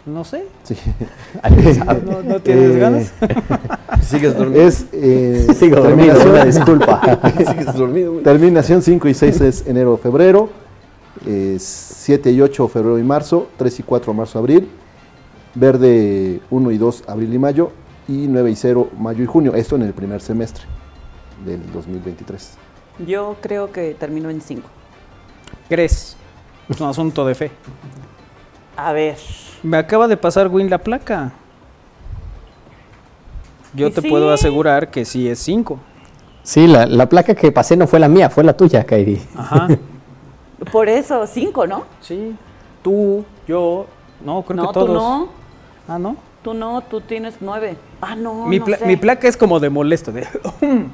[0.07, 0.45] No sé.
[0.63, 0.75] Sí.
[1.43, 2.01] ¿Alguien sabe?
[2.03, 3.13] ¿No, no tienes Eh, ganas?
[4.01, 4.61] ¿Sigues dormido?
[4.63, 7.19] Es eh, Sigo dormido, terminación- una disculpa.
[7.37, 8.11] ¿Sigues dormido?
[8.13, 8.23] güey?
[8.23, 10.49] Terminación 5 y 6 es enero, febrero.
[11.25, 13.47] 7 y 8 febrero y marzo.
[13.57, 14.69] 3 y 4 marzo, abril.
[15.55, 17.71] Verde 1 y 2 abril y mayo.
[18.07, 19.55] Y 9 y 0 mayo y junio.
[19.55, 20.65] Esto en el primer semestre
[21.45, 22.57] del 2023.
[23.05, 24.67] Yo creo que termino en 5.
[25.69, 26.15] ¿Crees?
[26.69, 27.51] Es un asunto de fe.
[28.77, 29.17] A ver.
[29.63, 31.33] Me acaba de pasar Win la placa.
[33.73, 34.09] Yo te sí.
[34.09, 35.79] puedo asegurar que sí es 5.
[36.43, 39.19] Sí, la, la placa que pasé no fue la mía, fue la tuya, Kairi.
[39.35, 39.67] Ajá.
[40.71, 41.83] Por eso, 5, ¿no?
[42.01, 42.35] sí.
[42.83, 43.87] Tú, yo,
[44.23, 44.87] no, creo no, que todos.
[44.87, 45.29] tú no.
[45.87, 46.15] Ah, ¿no?
[46.43, 47.75] Tú no, tú tienes 9.
[48.01, 48.85] Ah, no, mi, no pla- sé.
[48.85, 50.27] mi placa es como de molesto, de...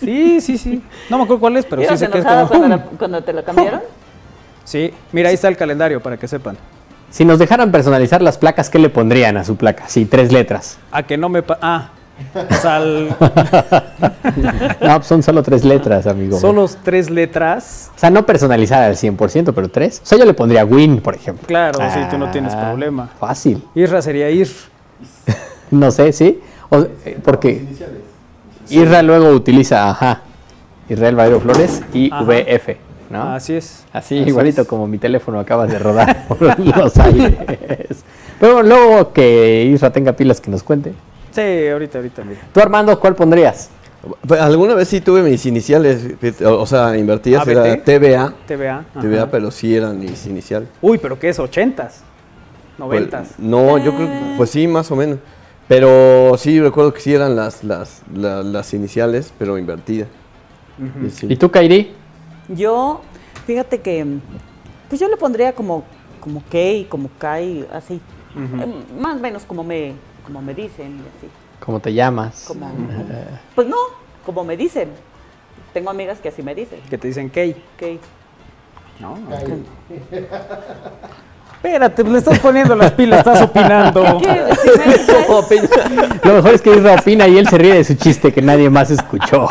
[0.00, 0.82] Sí, sí, sí.
[1.10, 2.48] No me acuerdo cuál es, pero sí ¿Ibas sé que es como...
[2.48, 3.80] cuando, la- cuando te lo cambiaron?
[4.64, 6.56] Sí, mira, ahí está el calendario para que sepan.
[7.10, 9.88] Si nos dejaran personalizar las placas, ¿qué le pondrían a su placa?
[9.88, 10.78] Sí, tres letras.
[10.92, 11.42] A que no me...
[11.42, 11.88] pa- ah,
[12.34, 13.16] o sea, al-
[14.80, 16.38] No, son solo tres letras, amigo.
[16.38, 17.90] son los tres letras.
[17.96, 20.00] O sea, no personalizada al 100%, pero tres.
[20.02, 21.46] O sea, yo le pondría Win, por ejemplo.
[21.46, 23.08] Claro, sí, tú no tienes Ah, problema.
[23.18, 23.62] Fácil.
[23.74, 24.48] Irra sería ir.
[25.70, 26.40] No sé, ¿sí?
[26.68, 27.64] O- eh, porque
[28.70, 30.22] Irra luego utiliza, ajá,
[30.88, 32.24] Israel Valero Flores y Ajá.
[32.24, 32.76] VF,
[33.08, 33.34] ¿no?
[33.34, 33.84] Así es.
[33.92, 37.34] Así, igualito como mi teléfono acaba de rodar por los aires.
[38.40, 40.92] Pero luego que Isra tenga pilas que nos cuente.
[41.32, 42.40] Sí, ahorita, ahorita, mira.
[42.52, 43.70] Tú, Armando, ¿cuál pondrías?
[44.26, 46.02] Pues, Alguna vez sí tuve mis iniciales,
[46.44, 47.50] o sea, invertidas, ABT.
[47.50, 48.34] era TVA.
[48.46, 48.78] TVA.
[48.78, 49.00] ajá.
[49.00, 50.68] TVA, pero sí eran mis iniciales.
[50.80, 51.38] Uy, pero ¿qué es?
[51.38, 52.02] ¿Ochentas?
[52.78, 53.34] Pues, ¿Noventas?
[53.38, 54.08] no, yo creo
[54.38, 55.18] pues sí, más o menos.
[55.68, 60.08] Pero sí, recuerdo que sí eran las, las, la- las iniciales, pero invertidas.
[61.06, 61.26] Y sí.
[61.28, 61.92] ¿Y tú, Kairi?
[62.48, 63.02] Yo,
[63.46, 64.04] fíjate que,
[64.88, 65.84] pues yo le pondría como,
[66.20, 68.00] como Kay, como Kai, así.
[68.34, 68.66] Eh,
[68.98, 71.28] Más o menos como me, como me dicen, y así.
[71.64, 72.44] ¿Cómo te llamas?
[72.46, 72.70] Como,
[73.54, 73.76] pues no,
[74.24, 74.90] como me dicen.
[75.72, 76.80] Tengo amigas que así me dicen.
[76.88, 77.54] Que te dicen Key.
[77.78, 78.00] Kay.
[78.98, 79.16] No,
[81.62, 84.18] Espérate, pues le estás poniendo las pilas, estás opinando.
[84.18, 84.46] ¿Qué?
[86.28, 88.70] Lo mejor es que Isra opina y él se ríe de su chiste que nadie
[88.70, 89.46] más escuchó.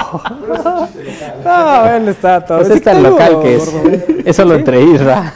[1.45, 2.57] No, él está todo.
[2.59, 3.71] Pues sí es tan local que es.
[3.71, 3.91] gordo.
[4.25, 5.33] Es solo entre Isra.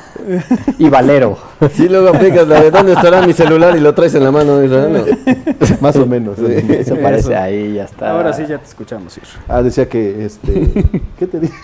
[0.78, 1.38] Y Valero.
[1.74, 4.64] Sí, luego aplicas la de dónde estará mi celular y lo traes en la mano.
[4.64, 5.66] Israel, ¿no?
[5.82, 6.38] Más o menos.
[6.38, 6.46] sí.
[6.70, 8.12] Eso parece ahí, ya está.
[8.12, 9.24] Ahora sí ya te escuchamos ir.
[9.48, 10.72] Ah, decía que, este,
[11.20, 11.56] ¿qué te dije?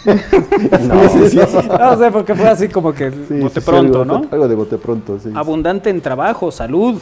[0.88, 1.40] No, sí.
[1.40, 4.28] Sé, porque fue así como que Sí, bote sí, sí, pronto, algo, ¿no?
[4.32, 5.32] Algo de bote pronto, sí.
[5.36, 7.02] Abundante en trabajo, salud.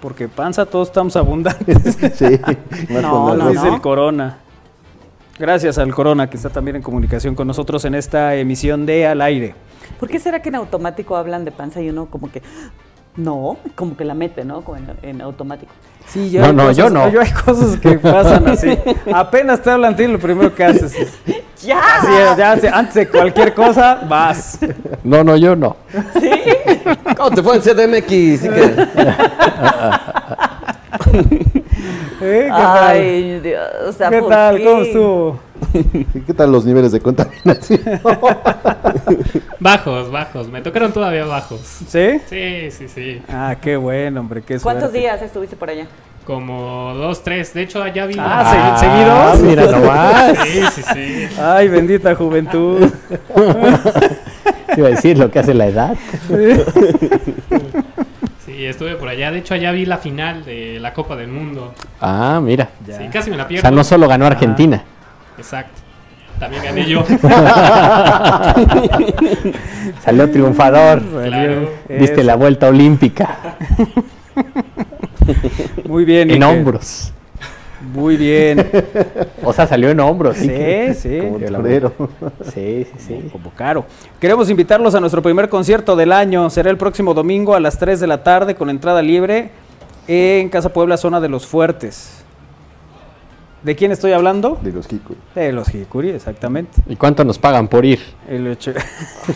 [0.00, 1.96] Porque panza todos estamos abundantes.
[2.14, 2.38] Sí,
[2.90, 3.48] más No, no.
[3.50, 4.38] Dice el Corona.
[5.38, 9.20] Gracias al Corona que está también en comunicación con nosotros en esta emisión de Al
[9.20, 9.54] Aire.
[10.00, 12.42] ¿Por qué será que en automático hablan de panza y uno como que
[13.16, 14.60] no, como que la mete, ¿no?
[14.62, 15.72] Como en, en automático.
[16.06, 17.08] Sí, No, hay no, cosas- yo no.
[17.10, 18.78] Yo hay cosas que pasan así.
[19.12, 21.18] Apenas te hablan a ti, lo primero que haces es.
[21.62, 21.80] ¡Ya!
[21.98, 24.58] Así es, ya antes de cualquier cosa, vas.
[25.02, 25.76] no, no, yo no.
[27.16, 28.40] ¿Cómo te fue en CDMX?
[28.40, 28.86] Sí que-
[32.20, 32.42] ¿Eh?
[32.44, 32.96] ¿Qué tal?
[32.96, 34.56] Ay, Dios, o sea, ¿Qué ¿por tal?
[34.56, 34.64] qué?
[34.64, 35.40] ¿Cómo estuvo?
[36.26, 37.80] ¿Qué tal los niveles de contaminación?
[39.60, 40.48] Bajos, bajos.
[40.48, 41.60] Me tocaron todavía bajos.
[41.60, 42.20] ¿Sí?
[42.28, 43.22] Sí, sí, sí.
[43.28, 44.98] Ah, qué bueno, hombre, qué ¿Cuántos suerte.
[44.98, 45.86] días estuviste por allá?
[46.24, 47.54] Como dos, tres.
[47.54, 48.16] De hecho, allá vi.
[48.18, 49.40] Ah, ¿se- ¿seguidos?
[49.40, 50.38] mira nomás.
[50.44, 51.28] Sí, sí, sí.
[51.40, 52.90] Ay, bendita juventud.
[54.76, 55.96] Iba a decir lo que hace la edad.
[58.56, 59.30] Sí, estuve por allá.
[59.30, 61.74] De hecho, allá vi la final de la Copa del Mundo.
[62.00, 62.70] Ah, mira.
[62.86, 62.96] Ya.
[62.96, 63.60] Sí, casi me la O pierdo.
[63.60, 64.82] sea, no solo ganó Argentina.
[65.36, 65.82] Exacto.
[66.38, 67.04] También gané yo.
[70.02, 71.02] Salió triunfador.
[71.02, 71.70] Claro.
[71.86, 73.56] Diste la vuelta olímpica
[75.86, 76.30] Muy bien.
[76.30, 76.56] en Iker.
[76.56, 77.12] hombros.
[77.92, 78.70] Muy bien.
[79.44, 80.36] O sea, salió en hombros.
[80.36, 81.18] Sí, que- sí.
[81.20, 81.92] como Torero.
[82.52, 83.28] Sí, sí, sí.
[83.30, 83.84] Como caro.
[84.20, 86.48] Queremos invitarlos a nuestro primer concierto del año.
[86.50, 89.50] Será el próximo domingo a las 3 de la tarde con entrada libre
[90.08, 92.22] en Casa Puebla, zona de los Fuertes.
[93.62, 94.58] ¿De quién estoy hablando?
[94.62, 95.18] De los Hikuri.
[95.34, 96.80] De los Hikuri, exactamente.
[96.86, 97.98] ¿Y cuánto nos pagan por ir?
[98.28, 98.72] El ocho-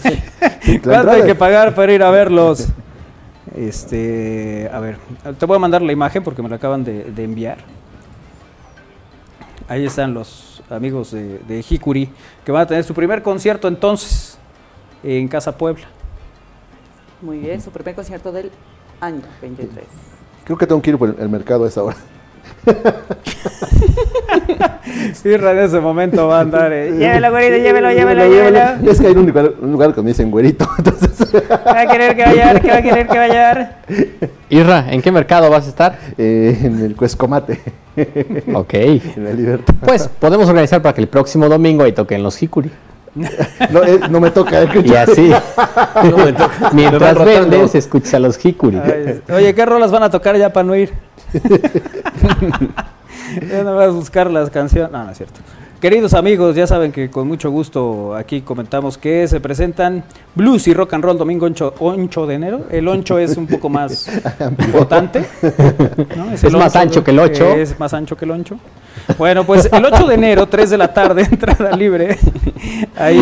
[0.71, 2.69] La ¿Cuánto hay que pagar para ir a verlos?
[3.57, 4.97] Este, a ver,
[5.39, 7.59] te voy a mandar la imagen porque me la acaban de, de enviar.
[9.71, 12.11] Ahí están los amigos de, de Hikuri
[12.45, 14.37] que van a tener su primer concierto entonces
[15.05, 15.87] en Casa Puebla.
[17.23, 18.51] Muy bien, su primer concierto del
[19.01, 19.85] año 23.
[20.43, 21.97] Creo que tengo que ir por el, el mercado a esa hora.
[25.25, 26.73] Irra en ese momento va a andar.
[26.73, 28.91] eh, llévelo, güerito, llévelo, llévelo, llévelo.
[28.91, 31.87] Es que hay un lugar, un lugar que me dicen güerito, entonces ¿Qué va a
[31.87, 32.61] querer que vaya?
[32.61, 33.77] ¿Qué va a querer que vaya?
[34.49, 35.99] Irra, ¿en qué mercado vas a estar?
[36.19, 37.61] eh, en el Cuescomate,
[38.55, 38.75] Ok.
[38.75, 39.75] en la Libertad.
[39.85, 42.71] Pues podemos organizar para que el próximo domingo ahí toquen los Hikuri.
[43.15, 44.63] No, eh, no me toca.
[44.63, 45.33] eh, que- Y así,
[46.11, 46.71] No me toca.
[46.73, 48.79] Mientras vendes, escuchas a los Hikuri.
[48.79, 50.93] Ay, Oye, ¿qué rolas van a tocar ya para no ir?
[53.51, 54.93] ya no vas a buscar las canciones.
[54.93, 55.41] No, no es cierto.
[55.81, 60.05] Queridos amigos, ya saben que con mucho gusto aquí comentamos que se presentan
[60.35, 62.67] blues y rock and roll domingo 8, de enero.
[62.71, 64.07] El 8 es un poco más
[64.59, 65.25] importante.
[66.17, 66.33] ¿no?
[66.33, 67.53] Es más ancho que el ocho.
[67.53, 68.59] Es más ancho que el 8.
[69.19, 72.19] Bueno, pues el 8 de enero, 3 de la tarde, entrada libre.
[72.97, 73.19] Ahí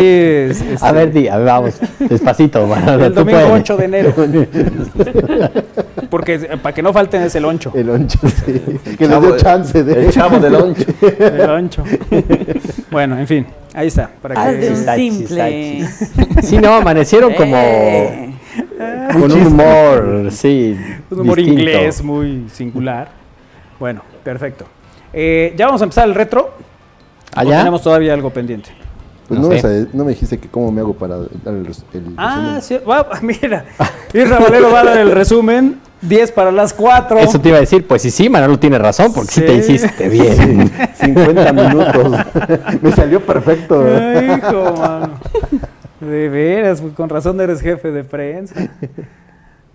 [0.49, 0.61] es.
[0.61, 2.63] este, A ver, di, a ver, vamos, despacito.
[2.63, 3.61] El domingo puedes.
[3.61, 4.13] 8 de enero.
[6.09, 7.71] Porque eh, para que no falten es el 8.
[7.75, 8.61] El oncho, sí.
[8.97, 10.05] Que les de- chance de.
[10.05, 10.83] El chavo del oncho.
[11.01, 11.83] El 8.
[12.91, 14.09] bueno, en fin, ahí está.
[14.21, 14.69] Para Haz de que...
[14.69, 15.85] un Sachis, simple.
[16.41, 18.29] Sí, no, amanecieron como Eh,
[19.13, 20.75] con un humor, sí.
[21.11, 21.61] Un humor distinto.
[21.61, 23.09] inglés muy singular.
[23.79, 24.65] Bueno, perfecto.
[25.13, 26.51] Eh, ya vamos a empezar el retro.
[27.35, 27.59] ¿O ¿Allá?
[27.59, 28.69] tenemos todavía algo pendiente?
[29.27, 29.83] Pues No no, me, sé.
[29.85, 32.61] sa- no me dijiste que cómo me hago para dar el, el Ah, resumen.
[32.61, 33.65] sí, va- mira.
[34.13, 35.79] Isra Valero va a dar el resumen.
[36.01, 37.19] 10 para las 4.
[37.19, 39.73] Eso te iba a decir, pues sí, sí, Manolo tiene razón, porque sí, te Sí.
[39.73, 40.71] hiciste bien.
[40.95, 42.17] 50 minutos.
[42.81, 43.83] me salió perfecto.
[43.85, 45.09] Ay, hijo, mano.
[45.99, 48.55] De veras, pues, con razón eres jefe de prensa.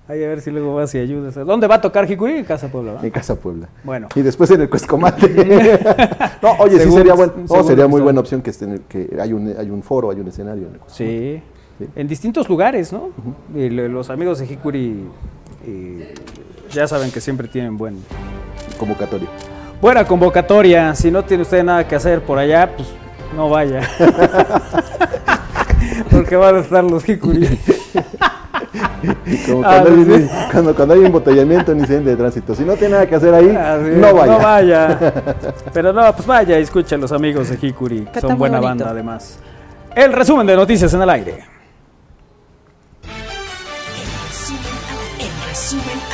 [0.07, 1.35] Ay, a ver si luego vas y ayudas.
[1.35, 2.35] ¿Dónde va a tocar Hikuri?
[2.35, 2.93] En Casa Puebla.
[2.95, 3.01] ¿va?
[3.03, 3.69] En Casa Puebla.
[3.85, 4.09] Bueno.
[4.15, 5.29] Y después en el Cuescomate.
[6.43, 9.33] no, oye, Según- sí sería, buen, oh, sería muy buena opción que, estén, que hay,
[9.33, 11.43] un, hay un foro, hay un escenario en el Cuescomate.
[11.81, 11.89] Sí.
[11.97, 13.09] En distintos lugares, ¿no?
[13.55, 15.05] Y le- los amigos de Hikuri
[15.67, 16.15] eh,
[16.71, 17.97] ya saben que siempre tienen buen,
[18.79, 19.29] Convocatoria.
[19.81, 20.95] buena convocatoria.
[20.95, 22.89] Si no tiene usted nada que hacer por allá, pues
[23.35, 23.81] no vaya.
[26.11, 27.59] Porque van a estar los Hikuri.
[29.47, 30.29] Como Ah, cuando, hay, sí.
[30.53, 32.55] cuando, cuando hay embotellamiento en incidente de tránsito.
[32.55, 34.33] Si no tiene nada que hacer ahí, es, no vaya.
[34.33, 35.13] No vaya.
[35.73, 38.09] Pero no, pues vaya y escuche a los amigos de Hikuri.
[38.21, 38.69] Son buena bonito.
[38.85, 39.39] banda además.
[39.95, 41.45] El resumen de noticias en el aire.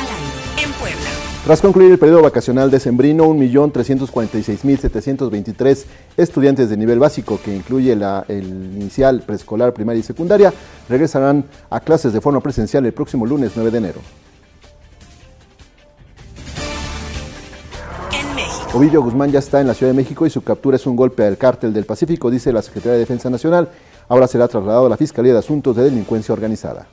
[0.01, 0.63] Al aire.
[0.63, 1.09] En Puebla.
[1.45, 5.85] Tras concluir el periodo vacacional decembrino, 1.346.723
[6.17, 10.53] estudiantes de nivel básico, que incluye la- el inicial, preescolar, primaria y secundaria,
[10.87, 13.99] regresarán a clases de forma presencial el próximo lunes 9 de enero.
[18.73, 21.25] Ovillo Guzmán ya está en la Ciudad de México y su captura es un golpe
[21.25, 23.67] al cártel del Pacífico, dice la Secretaría de Defensa Nacional.
[24.07, 26.87] Ahora será trasladado a la Fiscalía de Asuntos de Delincuencia Organizada.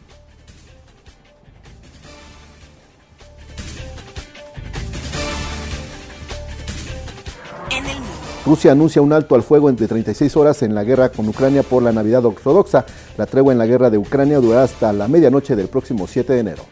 [8.48, 11.82] Rusia anuncia un alto al fuego de 36 horas en la guerra con Ucrania por
[11.82, 12.86] la Navidad ortodoxa.
[13.18, 16.40] La tregua en la guerra de Ucrania durará hasta la medianoche del próximo 7 de
[16.40, 16.62] enero.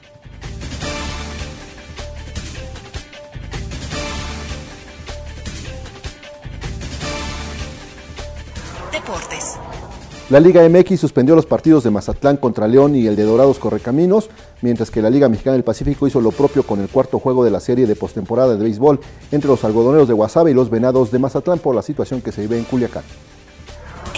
[10.29, 14.29] La Liga MX suspendió los partidos de Mazatlán contra León y el de Dorados Correcaminos,
[14.61, 17.53] mientras que la Liga Mexicana del Pacífico hizo lo propio con el cuarto juego de
[17.53, 18.99] la serie de postemporada de béisbol
[19.31, 22.41] entre los algodoneros de Guasave y los Venados de Mazatlán por la situación que se
[22.41, 23.05] vive en Culiacán.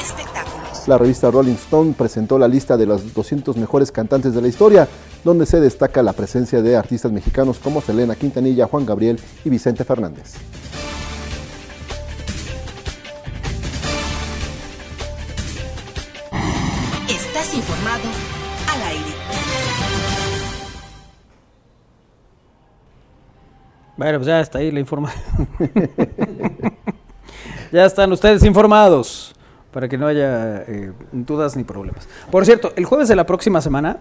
[0.01, 0.89] Espectáculos.
[0.89, 4.89] La revista Rolling Stone presentó la lista de los 200 mejores cantantes de la historia,
[5.25, 9.85] donde se destaca la presencia de artistas mexicanos como Selena Quintanilla, Juan Gabriel y Vicente
[9.85, 10.37] Fernández.
[23.99, 25.49] Bueno, pues ya está ahí la información.
[27.73, 29.35] ya están ustedes informados
[29.73, 32.09] para que no haya eh, dudas ni problemas.
[32.31, 33.99] Por cierto, el jueves de la próxima semana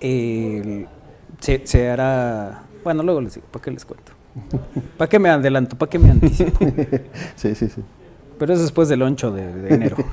[0.00, 0.86] eh,
[1.40, 2.64] se, se hará...
[2.84, 4.12] Bueno, luego les digo, ¿para qué les cuento?
[4.98, 5.76] ¿Para qué me adelanto?
[5.76, 6.58] ¿Para qué me anticipo?
[7.34, 7.82] Sí, sí, sí.
[8.38, 9.96] Pero es después del 8 de, de enero.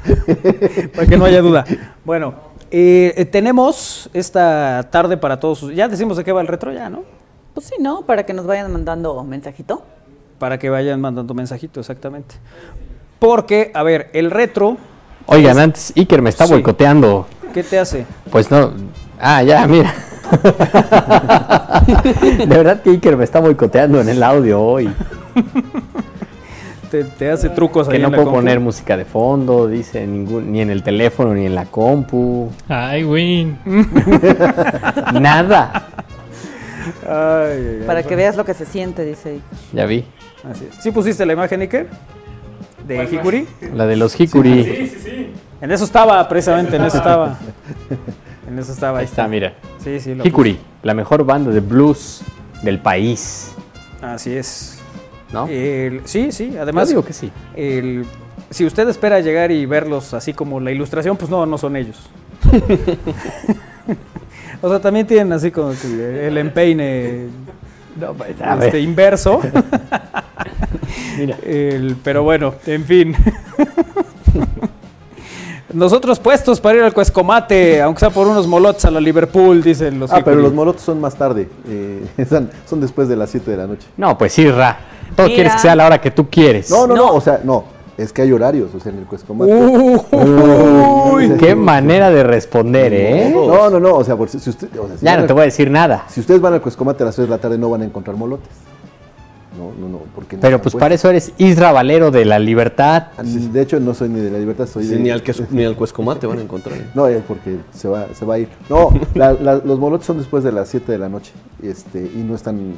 [0.95, 1.65] para que no haya duda.
[2.05, 2.33] Bueno,
[2.71, 5.69] eh, eh, tenemos esta tarde para todos.
[5.75, 7.03] Ya decimos de qué va el retro, ya, ¿no?
[7.55, 8.01] Pues sí, ¿no?
[8.03, 9.81] Para que nos vayan mandando mensajito.
[10.37, 12.35] Para que vayan mandando mensajitos, exactamente.
[13.17, 14.77] Porque, a ver, el retro,
[15.27, 16.53] Oigan, antes Iker me está Sí.
[16.53, 17.25] boicoteando.
[17.53, 18.05] ¿qué te hace?
[18.29, 18.71] Pues no.
[19.19, 19.91] Ah, ya, mira.
[22.37, 24.91] De verdad que Iker me está boicoteando en el audio hoy.
[26.91, 28.39] Te, te hace trucos ahí Que no en la puedo compu.
[28.41, 32.49] poner música de fondo, dice, ningún, ni en el teléfono, ni en la compu.
[32.67, 33.57] Ay, Win.
[35.13, 35.87] Nada.
[37.07, 37.83] Ay.
[37.85, 39.39] Para que veas lo que se siente, dice.
[39.73, 40.05] Ya vi.
[40.49, 40.83] Así es.
[40.83, 41.87] ¿Sí pusiste la imagen, Iker?
[42.87, 43.47] ¿De Hikuri?
[43.73, 44.91] La de los Hikuri.
[45.61, 47.37] En eso estaba, precisamente, en eso estaba.
[48.47, 48.99] En eso estaba.
[48.99, 49.55] Ahí está, mira.
[49.83, 52.21] Sí, sí, lo Hikuri, la mejor banda de blues
[52.61, 53.53] del país.
[54.03, 54.77] Así es.
[55.33, 55.47] ¿No?
[55.47, 57.31] El- sí, sí, Yo además, digo que sí.
[57.55, 58.05] el-
[58.51, 61.97] si usted espera llegar y verlos así como la ilustración, pues no, no son ellos.
[64.61, 67.27] o sea, también tienen así como que el empeine
[68.43, 69.41] A este, ver, inverso.
[71.17, 71.37] mira.
[71.45, 73.15] El- pero bueno, en fin.
[75.73, 79.99] Nosotros puestos para ir al Cuescomate, aunque sea por unos molots a la Liverpool, dicen
[79.99, 81.49] los Ah, pero los molotos son más tarde.
[81.67, 83.87] eh, son, son después de las 7 de la noche.
[83.97, 84.77] No, pues sí, Ra.
[85.15, 85.35] Todo Mira.
[85.35, 86.69] quieres que sea a la hora que tú quieres.
[86.69, 87.13] No, no, no, No.
[87.15, 87.74] o sea, no.
[87.97, 89.53] Es que hay horarios, o sea, en el Cuescomate.
[89.53, 93.31] Uy, Qué manera de responder, ¿eh?
[93.33, 95.27] No, no, no, o sea, por si, si usted, o sea, si Ya no al-
[95.27, 96.03] te voy a decir nada.
[96.09, 98.17] Si ustedes van al Cuescomate a las 3 de la tarde no van a encontrar
[98.17, 98.49] molotes.
[99.57, 103.03] No, no, no, porque no Pero pues para eso eres Isra Valero de la Libertad.
[103.17, 104.99] Ah, De hecho, no soy ni de la libertad, soy Sí, de...
[104.99, 106.77] ni, al queso- ni al cuescomate van a encontrar.
[106.77, 106.87] ¿eh?
[106.93, 108.49] No, es porque se va, se va a ir.
[108.69, 111.31] No, la- la- los molotes son después de las 7 de la noche
[111.63, 112.73] este, y no están,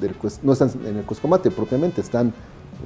[0.00, 0.14] del
[0.44, 2.32] no están en el Cuescomate propiamente, están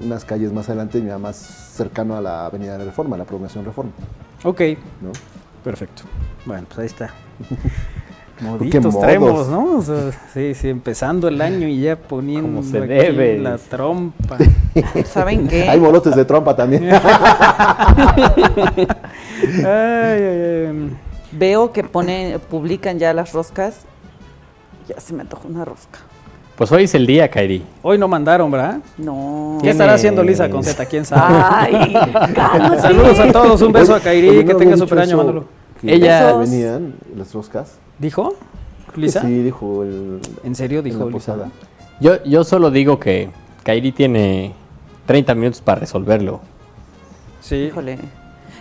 [0.02, 3.92] unas calles más adelante, ya más cercano a la Avenida de Reforma, la Promulgación Reforma.
[4.42, 4.60] ok,
[5.00, 5.12] ¿no?
[5.62, 6.02] perfecto.
[6.44, 7.14] Bueno, pues ahí está.
[8.40, 9.78] Moditos traemos, ¿no?
[9.78, 13.58] O sea, sí, sí, empezando el año y ya poniendo Como se aquí debe, la
[13.58, 14.38] trompa.
[15.04, 15.68] ¿Saben qué?
[15.68, 16.90] Hay molotes de trompa también.
[19.56, 20.96] Ay, ay, ay.
[21.32, 23.80] Veo que ponen, publican ya las roscas.
[24.88, 26.00] Ya se me antojó una rosca.
[26.56, 27.64] Pues hoy es el día, Kairi.
[27.82, 28.78] Hoy no mandaron, ¿verdad?
[28.96, 29.58] No.
[29.60, 30.86] ¿Qué estará haciendo Lisa con Z?
[30.86, 31.34] ¿Quién sabe?
[31.50, 31.92] Ay,
[32.34, 32.80] cálmate.
[32.80, 35.44] Saludos a todos, un beso a Kairi, que ¿no tenga super año,
[35.82, 37.78] Ella- venían las roscas.
[37.98, 38.34] ¿Dijo?
[38.94, 39.22] ¿Lisa?
[39.22, 41.12] Sí, dijo el, ¿En serio dijo la Lisa?
[41.12, 41.48] posada.
[42.00, 43.28] Yo, yo solo digo que
[43.64, 44.52] Kairi tiene
[45.06, 46.40] 30 minutos para resolverlo.
[47.40, 47.56] Sí.
[47.56, 47.98] Híjole.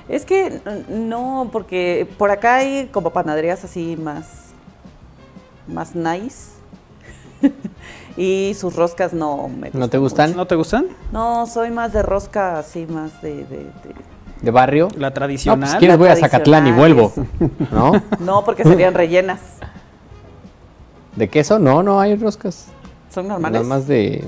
[0.09, 4.25] Es que no, porque por acá hay como panaderías así más,
[5.67, 6.53] más nice.
[8.17, 10.35] y sus roscas no me ¿No te gustan?
[10.35, 10.85] ¿No te gustan?
[11.11, 13.35] No, soy más de rosca así, más de...
[13.45, 14.89] de- de- ¿De barrio?
[14.97, 15.59] La No, tradicional.
[15.69, 17.13] pues quieres la voy a Zacatlán y vuelvo.
[17.71, 17.93] ¿No?
[18.19, 19.39] No, porque serían rellenas.
[21.15, 21.59] ¿De queso?
[21.59, 22.67] No, no hay roscas.
[23.09, 23.61] ¿Son normales?
[23.61, 24.23] Nada más de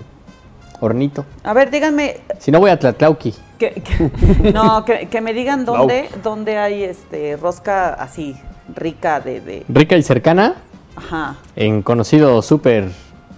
[0.79, 1.25] hornito.
[1.43, 3.33] A ver, díganme, Si no voy a Tlatlauqui.
[3.57, 8.37] que, que- no, que, que me digan dónde, dónde hay este rosca así,
[8.73, 9.65] rica de, de...
[9.67, 10.55] Rica y cercana,
[10.95, 11.35] Ajá.
[11.57, 12.89] en conocido súper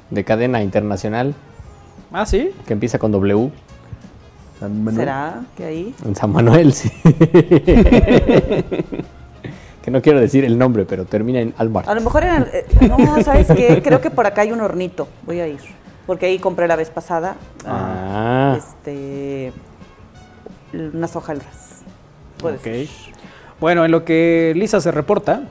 [0.10, 1.34] de cadena internacional,
[2.12, 2.52] Ah, sí.
[2.66, 3.52] que empieza con W,
[4.60, 4.96] San Manuel.
[5.06, 5.96] ¿Será que ahí?
[6.06, 6.90] en San Manuel, sí.
[9.82, 11.90] que no quiero decir el nombre, pero termina en Almar.
[11.90, 13.82] A lo mejor en el, eh, no, ¿sabes qué?
[13.84, 15.08] Creo que por acá hay un hornito.
[15.26, 15.60] Voy a ir.
[16.06, 17.36] Porque ahí compré la vez pasada.
[17.66, 19.52] Ah, Este.
[20.74, 21.82] Unas hojaldas.
[22.42, 22.56] Ser.
[22.56, 22.90] Ok.
[23.60, 25.44] Bueno, en lo que Lisa se reporta.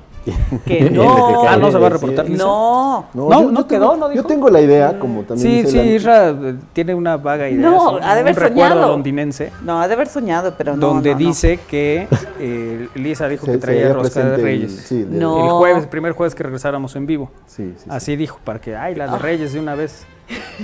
[0.65, 1.47] Que no.
[1.49, 2.45] Ah, no se va a reportar Lisa.
[2.45, 3.07] No.
[3.15, 4.23] No, yo- no yo quedó, tengo- no dijo.
[4.23, 7.69] Yo tengo la idea, como también Sí, dice sí, Isra eh, tiene una vaga idea.
[7.71, 8.89] No, ha de haber un recuerdo soñado.
[8.93, 9.53] londinense.
[9.63, 10.87] No, ha de haber soñado, pero no.
[10.89, 11.27] donde no, no.
[11.27, 12.09] dice que
[12.41, 14.73] eh, Lisa dijo se- que traía rosca de presente el- Reyes.
[14.87, 15.45] sí, de- No.
[15.45, 17.31] El jueves, el primer jueves que regresáramos en vivo.
[17.47, 17.91] Sí, sí, sí.
[17.91, 20.07] Así dijo, para que, ay, la de Reyes de una vez.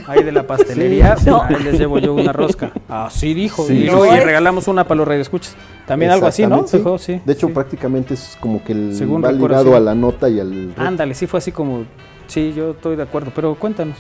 [0.07, 1.27] Ahí de la pastelería, Sí.
[1.31, 1.43] No.
[1.43, 2.73] ahí les llevo yo una rosca.
[2.89, 3.67] Así dijo.
[3.67, 3.85] Sí.
[3.85, 5.55] Y, No regalamos una para los reyes escuchas.
[5.87, 6.67] También algo así, ¿no?
[6.67, 10.29] Sí, De hecho, prácticamente es como que el Según va recuerdo, ligado a la nota
[10.29, 10.75] y al...
[10.77, 11.85] Ándale, sí fue así como.
[12.27, 13.99] Sí, yo estoy de acuerdo, pero cuéntanos.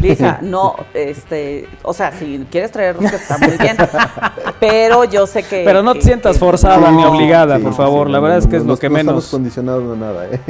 [0.00, 1.68] Lisa, no, este.
[1.82, 3.76] O sea, si quieres traer rosca está muy bien.
[4.60, 5.62] Pero yo sé que.
[5.64, 7.10] Pero no te que- sientas que- forzada ni No.
[7.12, 8.06] obligada, Sí, por favor.
[8.06, 9.24] sí, la no, verdad no, es que es no, lo que no menos.
[9.24, 10.40] estamos condicionados a nada, ¿eh?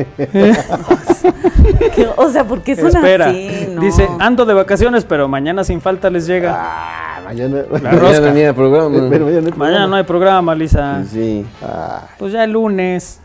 [1.94, 3.68] que- O sea, ¿por qué suena Espera, así?
[3.74, 3.80] No.
[3.80, 6.54] dice, ando de vacaciones, pero mañana sin falta les llega.
[6.58, 7.62] Ah, mañana...
[7.82, 8.20] La rosca.
[8.20, 8.88] Mañana programa.
[8.98, 11.02] No hay Mañana no hay programa, Lisa.
[11.10, 11.44] Sí.
[11.62, 13.20] Ah, Pues ya el lunes.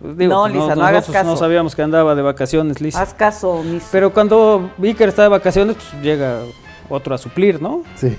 [0.00, 1.36] Pues No, pues Lisa, no hagas nosotros No caso.
[1.36, 3.02] sabíamos que andaba de vacaciones, Lisa.
[3.02, 3.82] Haz caso, mis.
[3.90, 6.40] Pero cuando Vicker está de vacaciones, pues llega
[6.90, 7.82] otro a suplir, ¿no?
[7.96, 8.16] sí.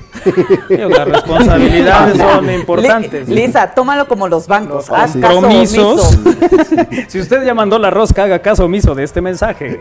[0.69, 3.27] Digo, Las responsabilidades son Li- importantes.
[3.29, 4.89] Lisa, tómalo como los bancos.
[4.91, 6.15] Haz caso compromisos.
[6.17, 6.39] omiso.
[7.07, 9.79] Si usted ya mandó la rosca, haga caso omiso de este mensaje.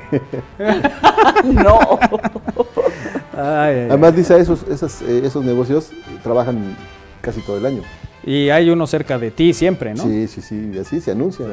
[1.45, 1.99] no.
[3.37, 3.87] Ay, ay, ay.
[3.89, 5.91] Además, Lisa, esos, esas, eh, esos negocios
[6.23, 6.77] trabajan
[7.21, 7.83] casi todo el año.
[8.25, 10.03] Y hay uno cerca de ti siempre, ¿no?
[10.05, 11.47] Sí, sí, sí, y así se anuncia.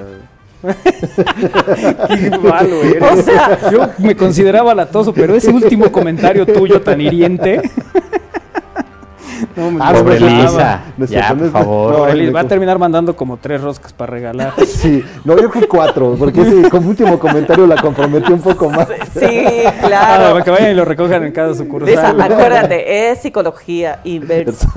[2.08, 3.26] Qué malo eres.
[3.72, 7.62] Yo me consideraba latoso, pero ese último comentario tuyo tan hiriente.
[9.56, 10.82] No, me Ah, Pobre no, no, Lisa.
[11.08, 11.92] ya, por favor.
[11.92, 14.54] no, Pobre me Liz, va a terminar mandando como tres roscas para regalar.
[14.66, 18.88] Sí, no, yo creo cuatro, porque ese como último comentario la comprometió un poco más.
[19.18, 20.32] Sí, Ah, claro.
[20.34, 22.22] para que vayan y lo recojan en cada Lisa, sucursal.
[22.22, 24.70] acuérdate, es psicología inversa.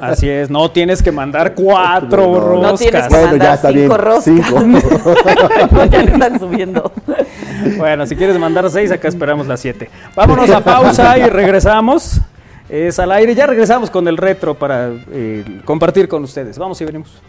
[0.00, 2.40] Así es, no tienes que mandar cuatro No, no.
[2.40, 2.70] roscas.
[2.72, 4.24] No tienes que Bueno, ya mandar está cinco bien, roscas.
[4.24, 4.60] cinco.
[5.72, 6.92] no, ya le están subiendo.
[7.76, 9.90] Bueno, si quieres mandar seis, acá esperamos las siete.
[10.14, 12.20] Vámonos a pausa y regresamos.
[12.68, 13.34] Es al aire.
[13.34, 16.58] Ya regresamos con el retro para eh, compartir con ustedes.
[16.58, 17.20] Vamos y venimos.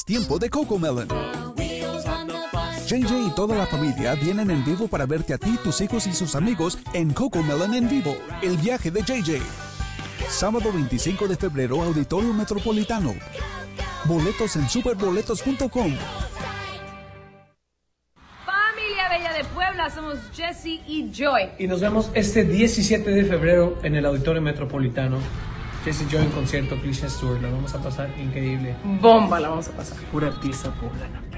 [0.00, 1.08] Es tiempo de Coco Melon.
[2.86, 6.14] JJ y toda la familia vienen en vivo para verte a ti, tus hijos y
[6.14, 9.42] sus amigos en Coco Melon en vivo, el viaje de JJ.
[10.26, 13.14] Sábado 25 de febrero, Auditorio Metropolitano.
[14.06, 15.92] Boletos en superboletos.com.
[18.46, 21.50] Familia Bella de Puebla, somos Jesse y Joy.
[21.58, 25.18] Y nos vemos este 17 de febrero en el Auditorio Metropolitano.
[25.84, 27.40] Jesse Joy en concierto, Cliché Tour.
[27.40, 28.74] La vamos a pasar increíble.
[29.00, 29.96] Bomba la vamos a pasar.
[30.12, 31.29] Pura pieza poblana.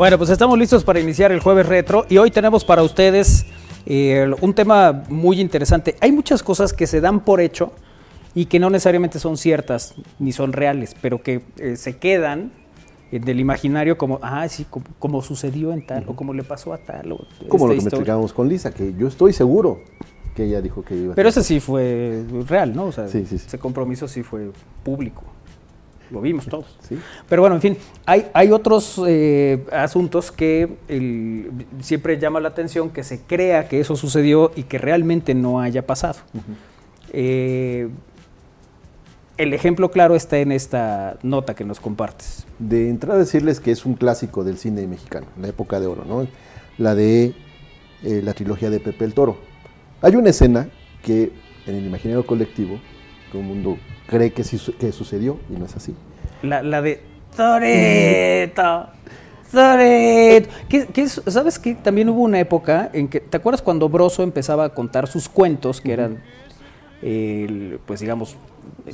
[0.00, 3.44] Bueno, pues estamos listos para iniciar el jueves retro y hoy tenemos para ustedes
[3.84, 5.94] eh, un tema muy interesante.
[6.00, 7.72] Hay muchas cosas que se dan por hecho
[8.34, 12.50] y que no necesariamente son ciertas ni son reales, pero que eh, se quedan
[13.12, 16.72] en el imaginario como, ah, sí, como, como sucedió en tal o como le pasó
[16.72, 17.12] a tal.
[17.12, 17.18] O
[17.50, 19.82] Como lo que explicábamos con Lisa, que yo estoy seguro
[20.34, 22.86] que ella dijo que iba a Pero ese sí fue real, ¿no?
[22.86, 23.44] O sea, Sí, sí, sí.
[23.46, 24.50] ese compromiso sí fue
[24.82, 25.24] público.
[26.10, 26.76] Lo vimos todos.
[26.88, 26.98] Sí.
[27.28, 31.50] Pero bueno, en fin, hay, hay otros eh, asuntos que el-
[31.80, 35.86] siempre llama la atención que se crea que eso sucedió y que realmente no haya
[35.86, 36.18] pasado.
[37.12, 37.88] Eh,
[39.36, 42.46] el ejemplo claro está en esta nota que nos compartes.
[42.58, 46.26] De entrada decirles que es un clásico del cine mexicano, la época de oro, ¿no?
[46.76, 47.34] La de
[48.02, 49.38] eh, la trilogía de Pepe el Toro.
[50.02, 50.68] Hay una escena
[51.02, 51.32] que
[51.66, 52.78] en el imaginario colectivo
[53.30, 55.94] todo el mundo cree que, sí su- que sucedió y no es así.
[56.42, 57.00] La, la de
[57.36, 58.86] Toreto.
[59.50, 60.48] Toreto.
[60.96, 64.68] Es- ¿Sabes que También hubo una época en que, ¿te acuerdas cuando Broso empezaba a
[64.74, 66.22] contar sus cuentos, que eran,
[67.86, 68.36] pues digamos,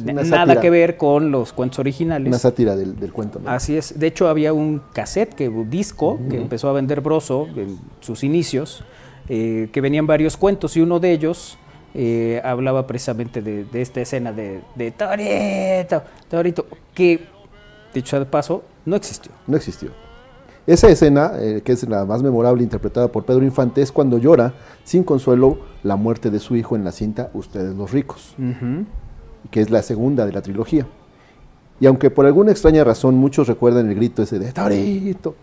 [0.04, 0.60] nada sátira.
[0.60, 2.28] que ver con los cuentos originales?
[2.28, 3.50] Una sátira del, del cuento, ¿no?
[3.50, 3.98] Así es.
[3.98, 8.24] De hecho, había un cassette, que, un disco, que empezó a vender Broso en sus
[8.24, 8.84] inicios,
[9.28, 11.58] eh, que venían varios cuentos y uno de ellos
[11.98, 17.26] eh, hablaba precisamente de, de esta escena de, de Torito, Torito, que,
[17.94, 19.32] dicho de paso, no existió.
[19.46, 19.90] No existió.
[20.66, 24.52] Esa escena, eh, que es la más memorable interpretada por Pedro Infante, es cuando llora
[24.84, 28.34] sin consuelo la muerte de su hijo en la cinta Ustedes los ricos,
[29.50, 30.86] que es la segunda de la trilogía.
[31.80, 35.34] Y aunque por alguna extraña razón muchos recuerdan el grito ese de Torito,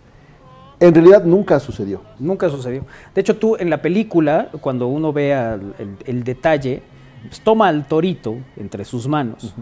[0.79, 2.01] en realidad nunca sucedió.
[2.19, 2.85] Nunca sucedió.
[3.13, 6.81] De hecho, tú en la película, cuando uno vea el, el- el detalle,
[7.27, 9.53] pues, toma al torito entre sus manos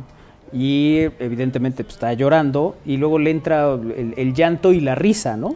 [0.53, 5.38] y evidentemente pues, está llorando y luego le entra el, el llanto y la risa,
[5.38, 5.55] ¿no?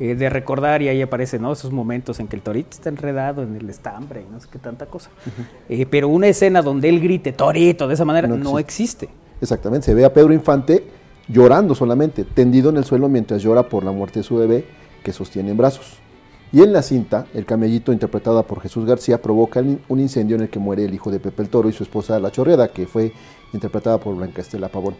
[0.00, 1.52] Eh, de recordar y ahí aparece, ¿no?
[1.52, 4.58] Esos momentos en que el torito está enredado en el estambre y no sé qué
[4.58, 5.10] tanta cosa.
[5.68, 9.08] Eh, pero una escena donde él grite torito de esa manera No no existe.
[9.40, 10.84] Exactamente, se ve a Pedro Infante
[11.28, 14.64] llorando solamente, tendido en el suelo mientras llora por la muerte de su bebé
[15.02, 15.98] que sostiene en brazos.
[16.52, 20.48] Y en la cinta, el camellito interpretada por Jesús García provoca un incendio en el
[20.50, 23.12] que muere el hijo de Pepe el Toro y su esposa La Chorreda, que fue
[23.54, 24.94] interpretada por Blanca Estela Pavón.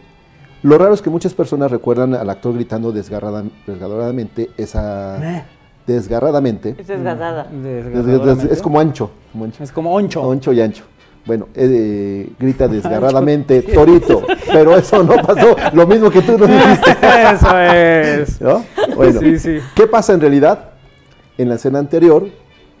[0.63, 5.37] Lo raro es que muchas personas recuerdan al actor gritando desgarrada- desgarradamente esa...
[5.37, 5.43] Eh.
[5.85, 6.75] Desgarradamente.
[6.79, 8.53] Es desgastada.
[8.53, 9.11] Es como ancho.
[9.33, 9.63] como ancho.
[9.63, 10.21] Es como oncho.
[10.21, 10.85] Oncho y ancho.
[11.25, 15.55] Bueno, eh, grita desgarradamente Torito, pero eso no pasó.
[15.73, 16.97] Lo mismo que tú nos dijiste.
[17.33, 18.41] Eso es.
[18.41, 18.63] ¿no?
[18.95, 19.59] Bueno, Sí, sí.
[19.75, 20.71] ¿qué pasa en realidad?
[21.37, 22.27] En la escena anterior,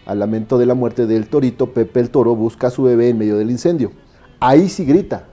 [0.05, 3.17] al lamento de la muerte del torito, Pepe el Toro busca a su bebé en
[3.17, 3.91] medio del incendio.
[4.39, 5.23] Ahí sí grita,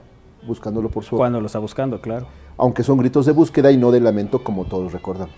[0.47, 2.27] buscándolo por su Cuando lo está buscando, claro.
[2.61, 5.33] Aunque son gritos de búsqueda y no de lamento como todos recordamos.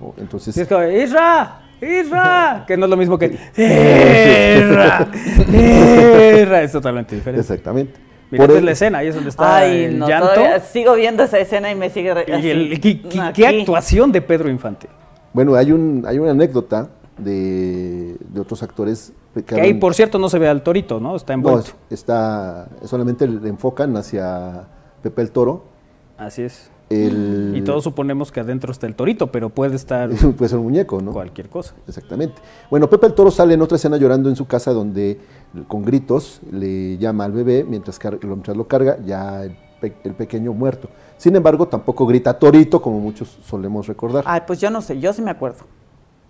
[0.00, 0.14] ¿no?
[0.18, 1.60] Entonces, Sí, es como, ¡Isra!
[1.80, 2.64] ¡Isra!
[2.66, 3.26] Que no es lo mismo que
[3.56, 5.08] ¡Isra!
[5.48, 6.62] ¡Isra!
[6.62, 7.40] Es totalmente diferente.
[7.40, 8.00] exactamente.
[8.30, 10.28] Mira, es la escena, ahí es donde está Ay, el no, llanto.
[10.34, 12.12] todavía sigo viendo esa escena y me sigue...
[12.12, 13.42] re- Y el- ¿qué, qué- aquí.
[13.42, 14.88] qué actuación de Pedro Infante?
[15.32, 16.88] Bueno, hay, un, hay una anécdota
[17.18, 21.14] de, de otros actores que, Que ahí, por cierto, no se ve al torito, ¿no?
[21.14, 21.70] Está No, envuelto.
[21.88, 24.64] es- está, solamente le enfocan hacia
[25.02, 25.75] Pepe el Toro.
[26.18, 26.70] Así es.
[26.88, 30.64] El, Y todos suponemos que adentro está el torito, pero puede estar puede ser un
[30.66, 31.12] muñeco, ¿no?
[31.12, 31.74] cualquier cosa.
[31.88, 32.40] Exactamente.
[32.70, 35.18] Bueno, Pepe el Toro sale en otra escena llorando en su casa donde
[35.66, 39.96] con gritos le llama al bebé mientras, car- lo- mientras lo carga ya el, pe-
[40.04, 40.88] el pequeño muerto.
[41.16, 44.22] Sin embargo, tampoco grita Torito como muchos solemos recordar.
[44.26, 45.64] Ay, pues yo no sé, yo sí me acuerdo.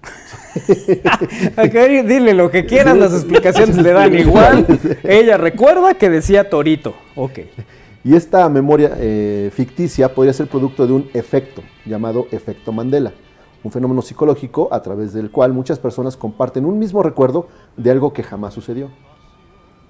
[1.59, 1.75] Ok,
[2.07, 4.67] dile lo que quieras, las explicaciones le dan igual.
[5.05, 6.95] Ella recuerda que decía torito.
[7.15, 7.41] Ok.
[8.07, 13.11] Y esta memoria eh, ficticia podría ser producto de un efecto llamado efecto Mandela,
[13.65, 18.13] un fenómeno psicológico a través del cual muchas personas comparten un mismo recuerdo de algo
[18.13, 18.91] que jamás sucedió.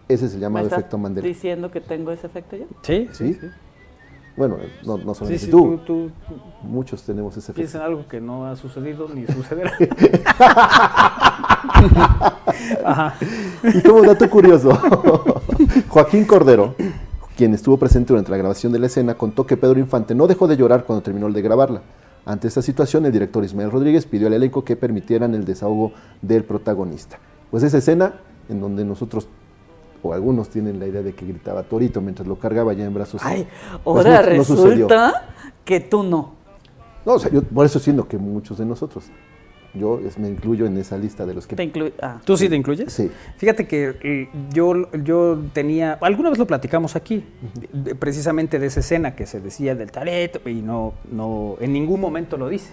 [0.08, 1.28] Ese se ¿Me llama estás efecto Mandela.
[1.28, 2.64] diciendo que tengo ese efecto yo?
[2.80, 3.38] Sí, ¿Sí?
[4.34, 4.56] Bueno,
[4.86, 7.56] no, no Sí, solamente sí, tú, tú, tú muchos tenemos ese efecto.
[7.56, 9.74] piensas en algo que no ha sucedido ni sucederá.
[12.82, 13.14] Ajá.
[13.62, 14.74] Y como dato curioso,
[15.88, 16.74] Joaquín Cordero,
[17.36, 20.48] quien estuvo presente durante la grabación de la escena, contó que Pedro Infante no dejó
[20.48, 21.82] de llorar cuando terminó de grabarla.
[22.24, 25.92] Ante esta situación, el director Ismael Rodríguez pidió al elenco que permitieran el desahogo
[26.22, 27.18] del protagonista.
[27.50, 28.14] Pues esa escena
[28.48, 29.28] en donde nosotros,
[30.02, 33.20] o algunos tienen la idea de que gritaba Torito mientras lo cargaba ya en brazos.
[33.22, 33.46] Ay,
[33.84, 35.28] pues ahora no resulta
[35.64, 36.32] que tú no.
[37.04, 39.04] No, o sea, yo por eso siento que muchos de nosotros.
[39.78, 41.56] Yo es- me incluyo en esa lista de los que...
[41.56, 41.92] Te incluye.
[42.00, 42.18] Ah.
[42.24, 42.92] ¿Tú sí te incluyes?
[42.92, 43.10] Sí.
[43.36, 47.24] Fíjate que eh, yo, yo tenía, alguna vez lo platicamos aquí,
[47.72, 52.00] de- precisamente de esa escena que se decía del tareto y no, no, en ningún
[52.00, 52.70] momento lo dice.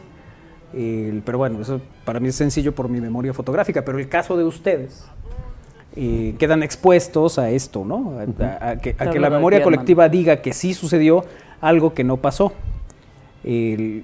[0.74, 4.36] El- pero bueno, eso para mí es sencillo por mi memoria fotográfica, pero el caso
[4.38, 5.06] de ustedes
[5.96, 8.18] eh, quedan expuestos a esto, ¿no?
[8.40, 11.26] A, a- a que, a que la memoria colectiva diga que sí sucedió
[11.62, 12.54] algo que no pasó.
[13.44, 14.04] El-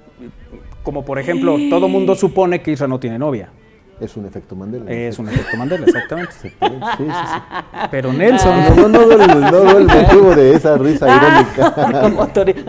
[0.89, 3.49] como por ejemplo, todo mundo supone que Isra no tiene novia.
[4.01, 4.89] Es un efecto Mandela.
[4.89, 6.31] Es un efecto Mandela, exactamente.
[6.41, 6.55] Sí, sí,
[6.97, 7.05] sí.
[7.91, 11.73] Pero Nelson, No, no, no no el motivo de esa risa irónica.
[12.01, 12.55] Como Tori-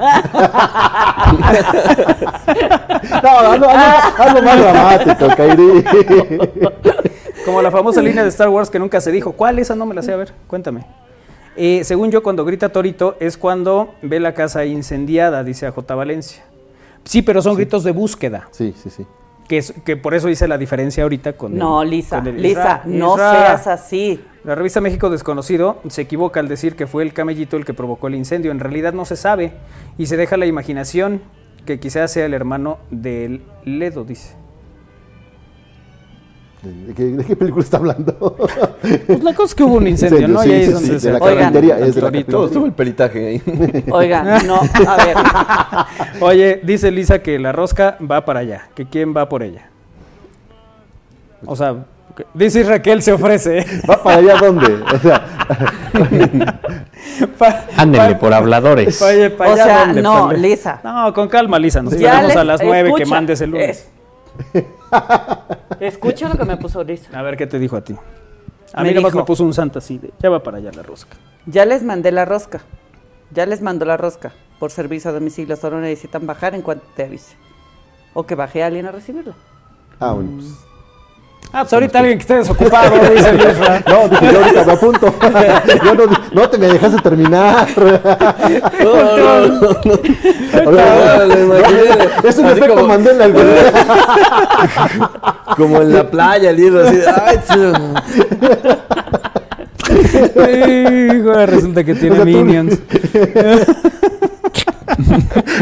[3.22, 5.84] No, hazlo- hazlo más dramático, Kairi.
[7.46, 9.32] como la famosa línea de Star Wars que nunca se dijo.
[9.32, 9.58] ¿Cuál?
[9.60, 10.12] Esa no me la sé.
[10.12, 10.84] A ver, cuéntame.
[11.56, 15.94] Eh, según yo, cuando grita Torito es cuando ve la casa incendiada, dice a J.
[15.94, 16.42] Valencia.
[17.04, 18.48] Sí, pero son gritos de búsqueda.
[18.50, 19.06] Sí, sí, sí.
[19.48, 22.40] Que, es- que por eso hice la diferencia ahorita con el- No, Lisa, con el
[22.40, 22.82] Lisa, Isra.
[22.86, 23.32] no Isra.
[23.32, 24.24] seas así.
[24.44, 28.06] La revista México Desconocido se equivoca al decir que fue el camellito el que provocó
[28.06, 28.52] el incendio.
[28.52, 29.52] En realidad no se sabe
[29.98, 31.20] y se deja la imaginación
[31.66, 34.34] que quizás sea el hermano del Ledo, dice.
[36.62, 38.36] ¿De qué, de qué película está hablando?
[39.06, 40.42] Pues la cosa es que hubo un incendio, Incendio, ¿no?
[40.42, 41.56] sí, y ahí sí, es sí, donde de se la Oigan.
[41.56, 43.84] es de la estuvo el peritaje ahí.
[43.90, 45.16] Oigan, no, a ver.
[46.22, 49.68] Oye, dice Lisa que la rosca va para allá, que quién va por ella.
[51.46, 51.76] O sea,
[52.34, 53.64] dice Raquel se ofrece.
[53.88, 54.74] ¿Va para allá dónde?
[54.94, 55.26] O sea,
[57.38, 59.00] Pa- Ándenle pa- por habladores.
[59.02, 60.32] Oye, pa' O allá sea, dónde, no.
[60.32, 60.80] Lisa.
[60.84, 61.82] No, con calma, Lisa.
[61.82, 63.70] Nos les- a las nueve que mandes el lunes.
[63.78, 63.88] es-
[65.80, 67.18] Escucha lo que me puso Lisa.
[67.18, 67.94] A ver qué te dijo a ti.
[68.72, 70.82] A Me mí nomás me puso un santa así de, ya va para allá la
[70.82, 71.16] rosca.
[71.46, 72.60] Ya les mandé la rosca.
[73.32, 74.32] Ya les mando la rosca.
[74.58, 75.56] Por servicio a domicilio.
[75.56, 77.36] Solo necesitan bajar en cuanto te avise.
[78.14, 79.34] O que baje alguien a recibirla.
[80.00, 80.69] ah, bueno, pues.
[81.52, 83.32] Ah, pues ahorita alguien que esté desocupado, dice.
[83.88, 85.14] No, dije yo ahorita me apunto.
[85.84, 87.66] Yo no, no te me dejaste terminar.
[88.80, 89.58] No, no, no,
[90.64, 90.72] no.
[91.40, 91.90] Imaginé.
[92.24, 93.26] Es un Así efecto como- Mandela.
[93.28, 93.44] güey.
[95.56, 96.96] Como en la playa, el libro así.
[96.96, 97.06] de,
[100.36, 101.10] Ay.
[101.18, 102.78] Hijo, resulta que tiene O sea, tú- minions.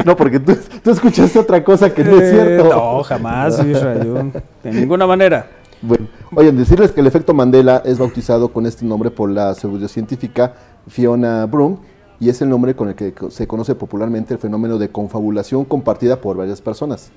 [0.04, 2.68] No, porque tú, tú escuchaste otra cosa que no es Eh, cierto.
[2.74, 4.14] No, jamás, Isra, yo,
[4.62, 5.46] de ninguna manera.
[5.80, 10.54] Bueno, oye, decirles que el efecto Mandela es bautizado con este nombre por la pseudocientífica
[10.88, 11.78] Fiona Broom
[12.18, 16.20] y es el nombre con el que se conoce popularmente el fenómeno de confabulación compartida
[16.20, 17.10] por varias personas.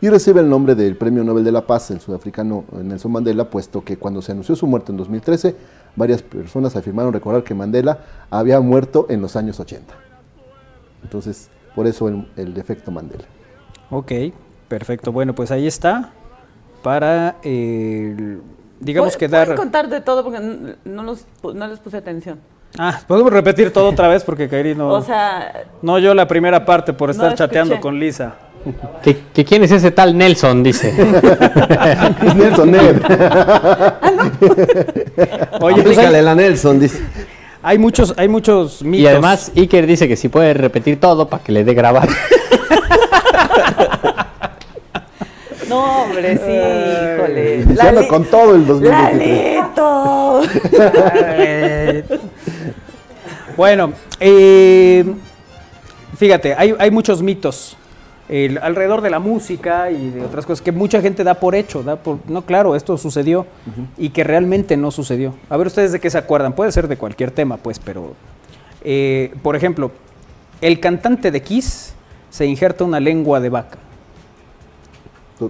[0.00, 3.82] Y recibe el nombre del Premio Nobel de la Paz, el sudafricano Nelson Mandela, puesto
[3.82, 5.56] que cuando se anunció su muerte en 2013,
[5.96, 8.00] varias personas afirmaron recordar que Mandela
[8.30, 9.94] había muerto en los años 80.
[11.02, 13.24] Entonces, por eso el, el efecto Mandela.
[13.90, 14.12] Ok,
[14.68, 15.12] perfecto.
[15.12, 16.12] Bueno, pues ahí está.
[16.86, 18.14] Para, eh,
[18.78, 19.56] digamos que dar...
[19.56, 20.38] Contar de todo porque
[20.84, 22.38] no, los no les puse atención.
[22.78, 24.90] Ah, podemos repetir todo otra vez porque Kairi no...
[24.90, 27.82] O sea, no yo la primera parte por No estar chateando escuché.
[27.82, 28.36] con Lisa.
[29.02, 30.62] ¿Que, que quién es ese tal Nelson?
[30.62, 30.92] Dice.
[32.36, 33.02] Nelson Ned.
[35.60, 37.02] Oye, pues Aplícale hay, la Nelson, dice.
[37.64, 39.02] hay muchos, hay muchos mitos.
[39.02, 42.08] y además Iker dice que si puede repetir todo para que le dé grabar.
[45.68, 46.52] no, hombre, sí,
[47.72, 48.06] híjole.
[48.08, 49.56] Con todo el 2023.
[49.56, 50.42] ¡Lalito!
[51.38, 52.04] Eh,
[53.56, 55.04] bueno, eh,
[56.16, 57.76] fíjate, hay, hay muchos mitos
[58.28, 61.82] el- alrededor de la música y de otras cosas que mucha gente da por hecho,
[61.82, 63.46] da por, no, claro, esto sucedió
[63.96, 65.34] y que realmente no sucedió.
[65.48, 68.14] A ver ustedes de qué se acuerdan, puede ser de cualquier tema, pues, pero,
[68.84, 69.90] eh, por ejemplo,
[70.60, 71.94] el cantante de Kiss
[72.30, 73.78] se injerta una lengua de vaca.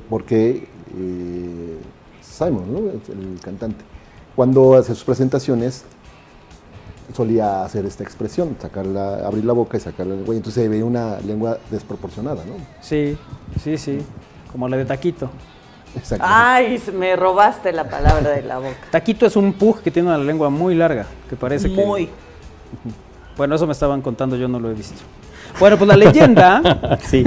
[0.08, 1.78] Porque eh,
[2.22, 2.78] Simon, ¿no?
[2.78, 3.84] el cantante,
[4.34, 5.84] cuando hace sus presentaciones
[7.14, 10.68] solía hacer esta expresión, sacarla, abrir la boca y sacar la lengua, y entonces se
[10.68, 12.54] ve una lengua desproporcionada, ¿no?
[12.80, 13.16] Sí,
[13.62, 13.98] sí, sí,
[14.50, 15.30] como la de Taquito.
[15.96, 16.26] Exacto.
[16.28, 18.76] Ay, me robaste la palabra de la boca.
[18.90, 21.84] Taquito es un pug que tiene una lengua muy larga, que parece que...
[21.84, 22.10] Muy.
[23.36, 25.00] Bueno, eso me estaban contando, yo no lo he visto.
[25.58, 27.24] Bueno, pues la leyenda, sí.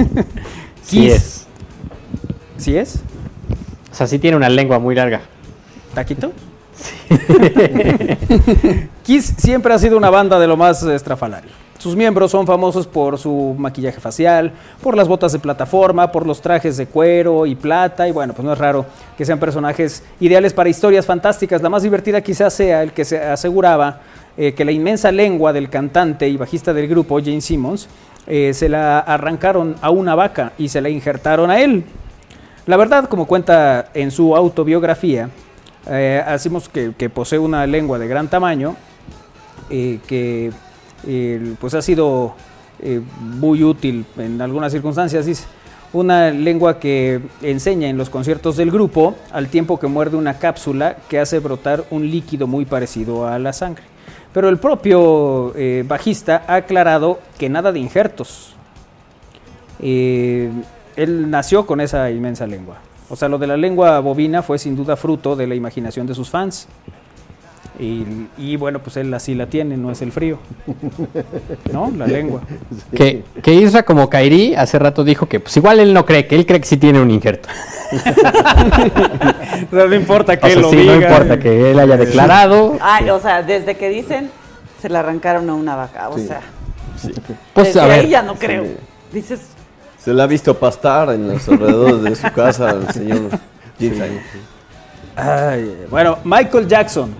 [0.82, 1.46] Sí es.
[2.60, 3.00] ¿Sí es?
[3.90, 5.22] O sea, sí tiene una lengua muy larga.
[5.94, 6.32] ¿Taquito?
[9.02, 11.50] Kiss siempre ha sido una banda de lo más estrafalario.
[11.78, 16.42] Sus miembros son famosos por su maquillaje facial, por las botas de plataforma, por los
[16.42, 18.84] trajes de cuero y plata, y bueno, pues no es raro
[19.16, 21.62] que sean personajes ideales para historias fantásticas.
[21.62, 24.00] La más divertida quizás sea el que se aseguraba
[24.36, 27.88] eh, que la inmensa lengua del cantante y bajista del grupo, Jane Simmons,
[28.26, 31.84] eh, se la arrancaron a una vaca y se la injertaron a él.
[32.66, 35.30] La verdad, como cuenta en su autobiografía,
[35.88, 38.76] eh, hacemos que, posee una lengua de gran tamaño,
[39.70, 40.52] eh, que
[41.06, 42.34] eh, pues ha sido
[43.20, 45.26] muy útil en algunas circunstancias.
[45.26, 45.44] Dice,
[45.92, 50.96] una lengua que enseña en los conciertos del grupo al tiempo que muerde una cápsula
[51.08, 53.84] que hace brotar un líquido muy parecido a la sangre.
[54.32, 55.52] Pero el propio
[55.84, 58.54] bajista ha aclarado que nada de injertos.
[61.02, 62.76] Él nació con esa inmensa lengua.
[63.08, 66.14] O sea, lo de la lengua bovina fue sin duda fruto de la imaginación de
[66.14, 66.68] sus fans.
[67.78, 68.04] Y,
[68.36, 70.38] y bueno, pues él así la tiene, no es el frío.
[71.72, 71.90] ¿No?
[71.96, 72.42] La lengua.
[72.94, 76.34] Que, que Isra, como Kairi, hace rato dijo que pues igual él no cree, que
[76.36, 77.48] él cree que sí tiene un injerto.
[79.72, 80.94] No, no importa que O sea, lo sí, diga.
[80.96, 82.76] no importa que él haya declarado.
[82.80, 84.30] Ay, o sea, desde que dicen
[84.80, 86.26] se le arrancaron a una vaca, o Sí.
[86.26, 86.40] sea,
[87.52, 88.64] Pues desde a ver, ahí ya no creo.
[89.12, 89.40] Dices,
[90.02, 93.30] Se la ha visto pastar en los alrededores de su casa al señor
[93.78, 94.22] James.
[95.14, 97.14] Ay, bueno, Michael Jackson.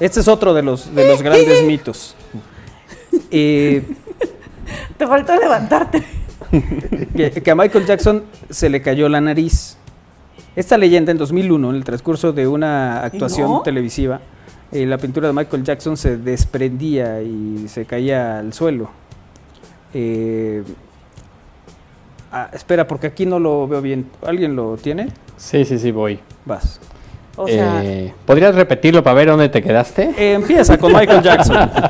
[0.00, 2.16] Este es otro de los, de los grandes mitos.
[3.30, 3.84] Eh,
[4.96, 6.02] te faltó levantarte.
[7.16, 9.76] que, que a Michael Jackson se le cayó la nariz.
[10.56, 13.62] Esta leyenda en 2001, en el transcurso de una actuación no?
[13.62, 14.20] televisiva,
[14.72, 18.90] eh, la pintura de Michael Jackson se desprendía y se caía al suelo.
[19.92, 20.64] Eh,
[22.34, 24.06] ah, espera, porque aquí no lo veo bien.
[24.26, 25.08] ¿Alguien lo tiene?
[25.36, 26.18] Sí, sí, sí, voy.
[26.44, 26.80] Vas.
[27.36, 30.10] O sea, Eh, ¿Podrías repetirlo para ver dónde te quedaste?
[30.16, 31.70] Eh, empieza con Michael Jackson.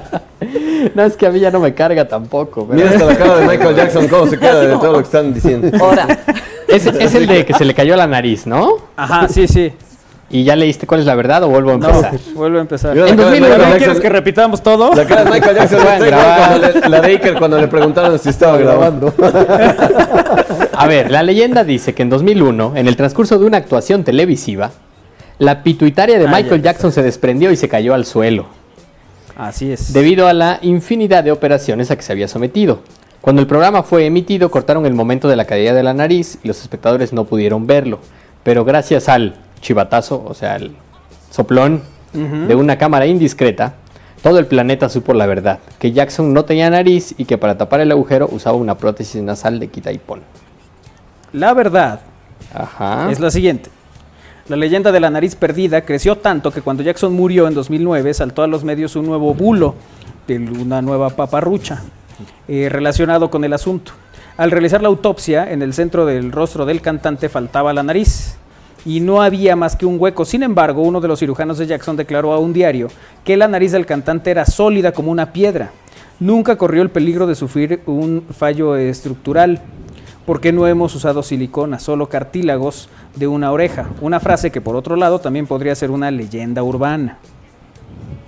[0.94, 2.66] No, es que a mí ya no me carga tampoco.
[2.66, 5.04] pero- Mira hasta la cara de Michael Jackson, cómo se queda de todo lo que
[5.04, 5.70] están diciendo.
[5.82, 6.06] ahora,
[6.68, 8.74] Es, es el de que se le cayó la nariz, ¿no?
[8.94, 9.72] Ajá, sí, sí.
[10.30, 12.18] ¿Y ya leíste cuál es la verdad o vuelvo a No, empezar?
[12.34, 12.96] vuelve a empezar.
[12.96, 14.02] En cara de 2009, Michael ¿Quieres Jackson.
[14.02, 14.94] que repitamos todo?
[14.94, 16.48] La cara de Michael Jackson Pueden está igual grabar.
[16.60, 19.14] cuando le- la de Iker cuando le preguntaron si estaba grabando.
[20.76, 24.70] A ver, la leyenda dice que en 2001, en el transcurso de una actuación televisiva,
[25.38, 26.72] la pituitaria de Ah, Michael ya.
[26.72, 28.46] Jackson se desprendió y se cayó al suelo,
[29.36, 29.92] Así es.
[29.92, 32.80] debido a la infinidad de operaciones a que se había sometido.
[33.20, 36.48] Cuando el programa fue emitido, cortaron el momento de la caída de la nariz y
[36.48, 37.98] los espectadores no pudieron verlo.
[38.42, 40.72] Pero gracias al chivatazo, o sea, al
[41.30, 41.82] soplón
[42.12, 43.74] de una cámara indiscreta,
[44.22, 47.80] todo el planeta supo la verdad, que Jackson no tenía nariz y que para tapar
[47.80, 50.20] el agujero usaba una prótesis nasal de quita y pon.
[51.32, 52.00] La verdad
[52.54, 53.10] Ajá.
[53.10, 53.70] es la siguiente.
[54.46, 58.42] La leyenda de la nariz perdida creció tanto que cuando Jackson murió en 2009 saltó
[58.42, 59.74] a los medios un nuevo bulo
[60.28, 61.82] de una nueva paparrucha
[62.46, 63.92] eh, relacionado con el asunto.
[64.36, 68.36] Al realizar la autopsia, en el centro del rostro del cantante faltaba la nariz
[68.84, 70.24] y no había más que un hueco.
[70.24, 72.88] Sin embargo, uno de los cirujanos de Jackson declaró a un diario
[73.24, 75.70] que la nariz del cantante era sólida como una piedra.
[76.20, 79.60] Nunca corrió el peligro de sufrir un fallo estructural
[80.26, 83.88] porque no hemos usado silicona, solo cartílagos de una oreja.
[84.00, 87.18] Una frase que por otro lado también podría ser una leyenda urbana.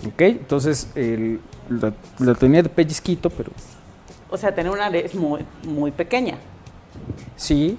[0.06, 0.20] ¿Ok?
[0.20, 3.50] Entonces, el- lo, lo tenía de pellizquito, pero
[4.30, 6.36] o sea, tener una nariz muy, muy pequeña.
[7.36, 7.78] sí,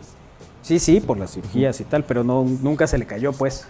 [0.68, 3.68] sí, sí, por las cirugías y tal, pero no, nunca se le cayó, pues.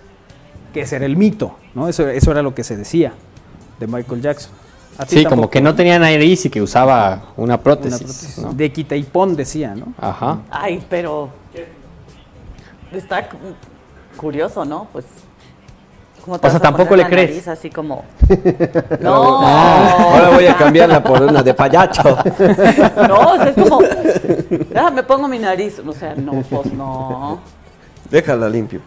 [0.73, 1.87] Que ese era el mito, ¿no?
[1.87, 3.13] Eso, eso era lo que se decía
[3.79, 4.51] de Michael Jackson.
[5.07, 7.99] Sí, como que no tenía nariz y que usaba una una prótesis.
[7.99, 8.37] prótesis.
[8.39, 8.53] ¿no?
[8.53, 9.93] De quita y pon decía, ¿no?
[9.99, 10.39] Ajá.
[10.49, 11.29] Ay, pero
[12.91, 13.37] está cu-
[14.17, 14.87] curioso, ¿no?
[14.91, 15.05] Pues
[16.27, 17.29] ¿cómo te O sea, tampoco le crees.
[17.29, 18.03] nariz así como
[18.99, 19.13] No.
[19.47, 22.03] Ahora voy a cambiarla por una de payacho.
[23.07, 23.79] No, o sea, es como
[24.75, 27.39] ah, me pongo mi nariz, o sea, no, pues no.
[28.11, 28.81] Déjala limpio.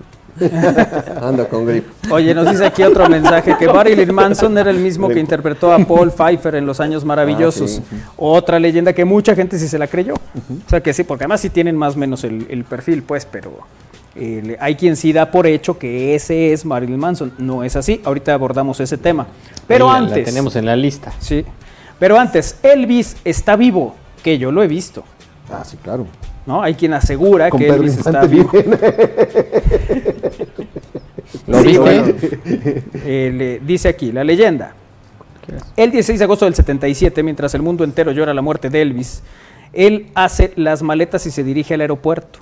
[1.21, 1.91] Anda con gripe.
[2.11, 5.79] Oye, nos dice aquí otro mensaje que Marilyn Manson era el mismo que interpretó a
[5.79, 7.81] Paul Pfeiffer en Los Años Maravillosos.
[7.83, 7.97] Ah, sí.
[8.17, 10.15] Otra leyenda que mucha gente sí se la creyó.
[10.15, 13.27] O sea que sí, porque además sí tienen más o menos el, el perfil, pues,
[13.27, 13.59] pero
[14.21, 17.33] eh, hay quien sí da por hecho que ese es Marilyn Manson.
[17.39, 18.01] No es así.
[18.05, 19.27] Ahorita abordamos ese tema.
[19.67, 20.19] Pero la- antes.
[20.19, 21.13] La tenemos en la lista.
[21.19, 21.45] Sí.
[21.99, 25.03] Pero antes, Elvis está vivo, que yo lo he visto.
[25.53, 26.07] Ah, sí, claro.
[26.47, 26.63] ¿no?
[26.63, 28.51] Hay quien asegura Con que Pedro Elvis está vivo.
[31.47, 31.79] ¿Lo Sí, viste?
[31.79, 32.05] bueno.
[33.05, 34.75] Eh, le- dice aquí, la leyenda.
[35.77, 39.23] El 16 de agosto del 77, mientras el mundo entero llora la muerte de Elvis,
[39.73, 42.39] él hace las maletas y se dirige al aeropuerto.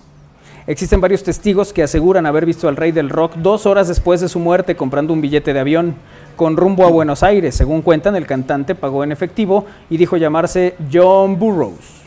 [0.69, 4.29] Existen varios testigos que aseguran haber visto al rey del rock dos horas después de
[4.29, 5.95] su muerte comprando un billete de avión
[6.37, 7.55] con rumbo a Buenos Aires.
[7.55, 11.99] Según cuentan, el cantante pagó en efectivo y dijo llamarse John Burroughs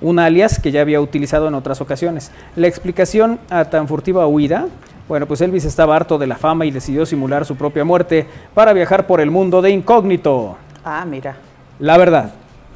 [0.00, 2.32] un alias que ya había utilizado en otras ocasiones.
[2.56, 4.68] La explicación a tan furtiva huida,
[5.08, 8.72] bueno, pues Elvis estaba harto de la fama y decidió simular su propia muerte para
[8.72, 10.56] viajar por el mundo de incógnito.
[10.86, 11.36] Ah, mira.
[11.78, 12.32] La verdad,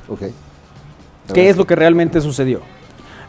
[0.06, 0.20] Ok.
[1.32, 2.60] ¿qué es lo que realmente sucedió?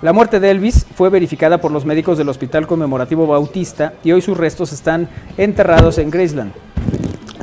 [0.01, 4.21] La muerte de Elvis fue verificada por los médicos del Hospital Conmemorativo Bautista y hoy
[4.21, 5.07] sus restos están
[5.37, 6.51] enterrados en Graceland,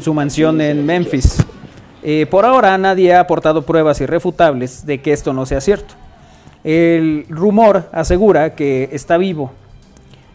[0.01, 1.39] su mansión en Memphis.
[2.03, 5.95] Eh, por ahora nadie ha aportado pruebas irrefutables de que esto no sea cierto.
[6.63, 9.53] El rumor asegura que está vivo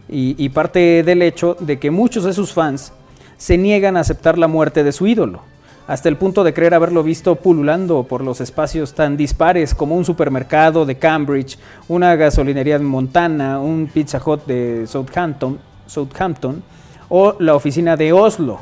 [0.08, 2.92] y, y parte del hecho de que muchos de sus fans
[3.36, 5.42] se niegan a aceptar la muerte de su ídolo,
[5.88, 10.04] hasta el punto de creer haberlo visto pululando por los espacios tan dispares como un
[10.04, 11.58] supermercado de Cambridge,
[11.88, 16.62] una gasolinería en Montana, un Pizza Hut de Southampton, Southampton
[17.08, 18.60] o la oficina de Oslo.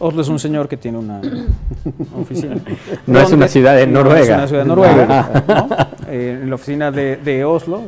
[0.00, 1.20] Oslo es un señor que tiene una
[2.20, 2.56] oficina.
[3.06, 4.22] No es una ciudad de No, Noruega.
[4.22, 5.44] es una ciudad de Noruega.
[5.46, 5.68] ¿no?
[6.08, 7.82] Eh, en la oficina de, de Oslo.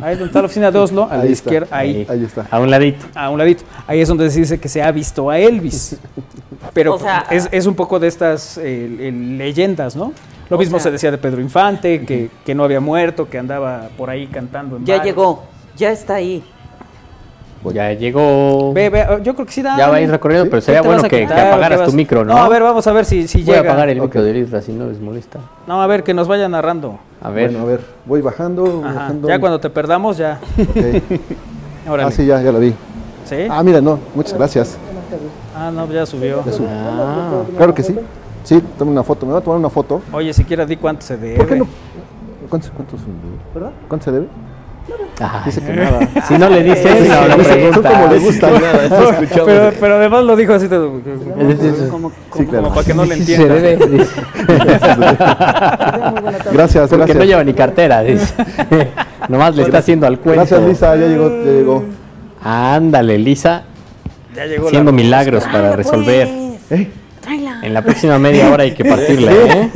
[0.00, 1.32] Ahí donde está la oficina de Oslo, a la está.
[1.32, 2.46] izquierda, ahí, Ahí está.
[2.50, 3.04] A un ladito.
[3.14, 3.64] a un ladito.
[3.86, 5.98] Ahí es donde se dice que se ha visto a Elvis.
[6.74, 8.62] Pero O sea, es, es un poco de estas eh,
[8.98, 10.12] eh, leyendas, ¿no?
[10.48, 13.88] Lo mismo sea- se decía de Pedro Infante, que, que no había muerto, que andaba
[13.96, 15.12] por ahí cantando en Ya bares.
[15.12, 15.44] llegó,
[15.76, 16.42] ya está ahí.
[17.72, 18.72] Ya llegó.
[18.72, 19.76] Ve, ve, yo creo que sí da.
[19.78, 22.34] Ya va a ir recorriendo, pero ¿Qué sería bueno que, apagaras vas- tu micro, ¿no?
[22.34, 23.58] No, a ver, vamos a ver si, si Voy llega.
[23.70, 25.38] a apagar el micro de Isra si no les molesta.
[25.68, 26.98] No, a ver, que nos vaya narrando.
[27.22, 27.50] A ver.
[27.50, 29.28] Bueno, a ver, voy bajando, Ajá, bajando.
[29.28, 30.40] Ya cuando te perdamos, ya.
[30.58, 30.76] Ok.
[31.88, 32.08] Órale.
[32.08, 32.74] Ah, sí, ya, ya la vi.
[33.26, 33.36] ¿Sí?
[33.48, 34.76] Ah, mira, no, muchas gracias.
[35.66, 36.44] Ah, no, ya subió.
[36.44, 36.68] Ya subo.
[36.70, 37.42] Ah.
[37.56, 37.96] Claro que sí.
[38.44, 39.24] Sí, toma una foto.
[39.26, 40.02] Me voy a tomar una foto.
[40.12, 41.36] Oye, siquiera di cuánto se debe.
[41.36, 41.66] ¿Por qué no?
[42.48, 43.04] ¿Cuánto, cuánto, se-
[43.54, 43.70] ¿verdad?
[43.88, 44.26] ¿Cuánto se debe?
[45.20, 45.40] Ay.
[45.46, 46.00] Dice que nada.
[46.26, 47.90] Si no le dices, Sí, no, no pregunta.
[47.92, 48.48] como le gusta.
[49.44, 50.90] pero, pero además lo dijo así todo.
[51.90, 52.64] Como, Sí, claro.
[52.64, 53.54] Como para que no le Sí, se entienda.
[53.54, 54.22] debe, dice.
[56.52, 57.16] Gracias, Porque gracias.
[57.18, 58.34] no lleva ni cartera, dice.
[59.28, 60.40] Nomás le está haciendo al cuento.
[60.40, 61.84] Gracias, Lisa, ya llegó, ya llegó.
[62.42, 63.62] Ándale, Lisa,
[64.34, 66.28] Ya llegó haciendo la- milagros para resolver.
[66.68, 66.88] Pues,
[67.20, 69.70] Tráela, En la próxima media hora hay que partirla, ¿eh?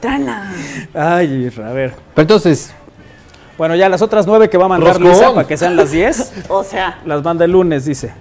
[0.00, 0.50] tráela.
[0.94, 1.94] Ay, a ver.
[2.14, 2.74] Pero entonces,
[3.56, 5.08] Bueno, ya las otras nueve que va a mandar Roscón.
[5.12, 8.12] Lisa para que sean las diez, O sea, las manda el lunes, dice.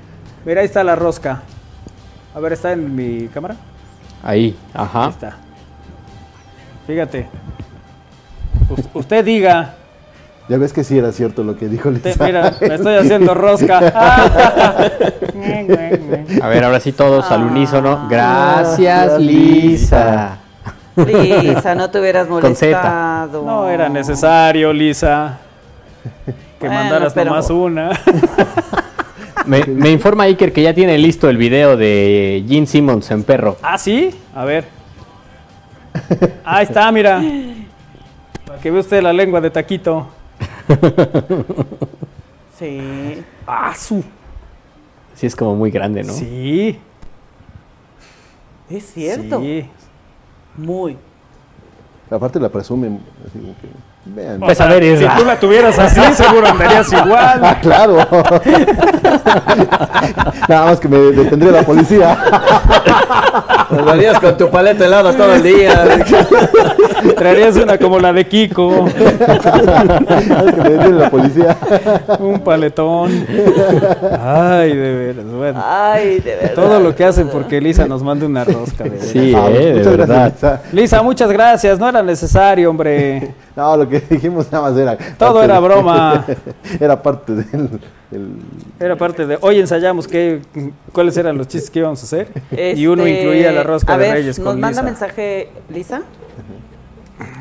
[0.45, 1.41] Mira, ahí está la rosca.
[2.35, 3.55] A ver, ¿está en mi cámara?
[4.23, 5.09] ahí, Ahí ajá.
[5.09, 5.37] está.
[6.85, 7.27] Fíjate.
[8.69, 9.75] Us- usted diga.
[10.49, 12.25] Ya ves que sí era cierto lo que dijo Te- Lisa.
[12.25, 13.77] mira, me estoy haciendo rosca.
[16.41, 18.07] A ver, ahora sí todos al unísono.
[18.09, 20.37] Gracias, Gracias, Lisa.
[20.95, 22.77] Lisa, no te hubieras Con Z.
[22.77, 23.43] molestado.
[23.45, 25.37] No era necesario, Lisa.
[26.59, 27.91] Que Bueno, mandaras pero- nomás una.
[29.45, 33.57] Me, me informa Iker que ya tiene listo el video de Gene Simmons en perro.
[33.63, 34.11] ¿Ah, sí?
[34.35, 34.65] A ver.
[36.45, 37.19] Ahí está, mira.
[38.45, 40.07] Para que vea usted la lengua de taquito.
[42.57, 43.23] Sí.
[43.47, 44.03] Ah, su.
[45.15, 46.13] Sí, es como muy grande, ¿no?
[46.13, 46.77] Sí.
[48.69, 49.39] Es cierto.
[49.39, 49.65] Sí.
[50.57, 50.95] Muy.
[52.11, 53.01] Aparte la presumen.
[53.25, 53.67] así como que,
[54.05, 54.39] vean.
[54.39, 57.41] Pues a ver, Si tú la tuvieras así, seguro andarías igual.
[57.43, 57.97] Ah, claro.
[60.47, 62.17] Nada más que me detendría la policía.
[63.69, 65.85] Andarías con tu paleta helada todo el día.
[67.15, 68.85] Traerías una como la de Kiko.
[69.27, 69.99] Nada
[70.43, 71.57] más que me detiene la policía.
[72.19, 73.25] Un paletón.
[74.21, 75.25] Ay, de veras.
[75.25, 75.63] Bueno.
[75.65, 76.53] Ay, de verdad.
[76.55, 78.83] Todo lo que hacen porque Lisa nos mande una rosca.
[78.83, 78.99] De.
[78.99, 80.07] Sí, Ah, eh, de muchas verdad.
[80.07, 80.81] gracias, Lisa.
[80.81, 81.79] Lisa, muchas gracias.
[81.79, 83.33] No era necesario, hombre.
[83.55, 84.97] No, lo que dijimos nada más era.
[85.17, 86.25] Todo era de- broma.
[86.79, 87.79] Era parte del.
[88.79, 89.37] Era parte de.
[89.41, 90.41] Hoy ensayamos qué,
[90.91, 92.27] cuáles eran los chistes que íbamos a hacer.
[92.75, 94.83] Y uno Este, incluía la rosca a de ver, Reyes Nos con manda Lisa.
[94.83, 96.01] mensaje Lisa.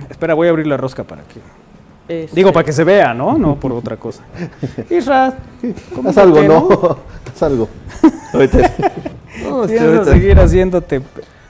[0.08, 1.40] Espera, voy a abrir la rosca para que.
[2.22, 3.38] Este, Digo, para que se vea, ¿no?
[3.38, 4.22] No por otra cosa.
[4.90, 5.34] Isra,
[5.94, 6.98] ¿cómo Haz algo, que ¿no?
[7.32, 7.68] Haz algo.
[8.32, 11.02] No, Tienes que ahorita- seguir haciéndote.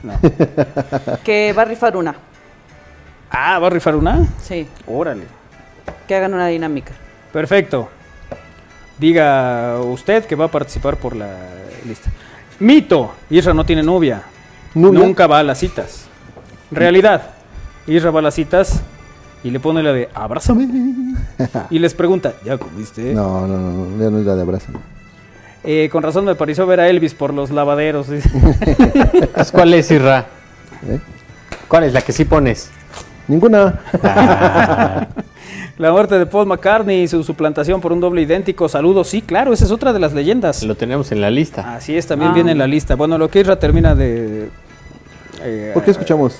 [0.03, 0.13] No.
[1.23, 2.15] Que va a rifar una.
[3.31, 4.27] Ah, ¿va a rifar una?
[4.41, 4.67] Sí.
[4.85, 5.23] Órale.
[6.07, 6.91] Que hagan una dinámica.
[7.31, 7.89] Perfecto.
[8.99, 11.37] Diga usted que va a participar por la
[11.87, 12.09] lista.
[12.59, 13.13] Mito.
[13.29, 14.23] Isra no tiene novia.
[14.75, 14.99] ¿Novia?
[14.99, 16.05] Nunca va a las citas.
[16.71, 17.31] Realidad.
[17.87, 18.83] Isra va a las citas
[19.43, 20.67] y le pone la de abrázame.
[21.69, 23.13] y les pregunta, ¿ya comiste?
[23.13, 24.71] No, no, no, no, ya no es la de abrazo.
[25.63, 28.07] Eh, con razón me pareció ver a Elvis por los lavaderos.
[29.51, 30.25] ¿Cuál es, Isra?
[30.87, 30.99] ¿Eh?
[31.67, 32.69] ¿Cuál es la que sí pones?
[33.31, 33.79] Ninguna.
[35.77, 38.67] la muerte de Paul McCartney y su suplantación por un doble idéntico.
[38.69, 39.07] Saludos.
[39.07, 40.63] Sí, claro, esa es otra de las leyendas.
[40.63, 41.75] Lo tenemos en la lista.
[41.75, 42.35] Así es, también Ah.
[42.35, 42.95] viene en la lista.
[42.95, 44.49] Bueno, lo que Isra termina de...
[45.43, 46.39] eh, ¿Por qué escuchamos?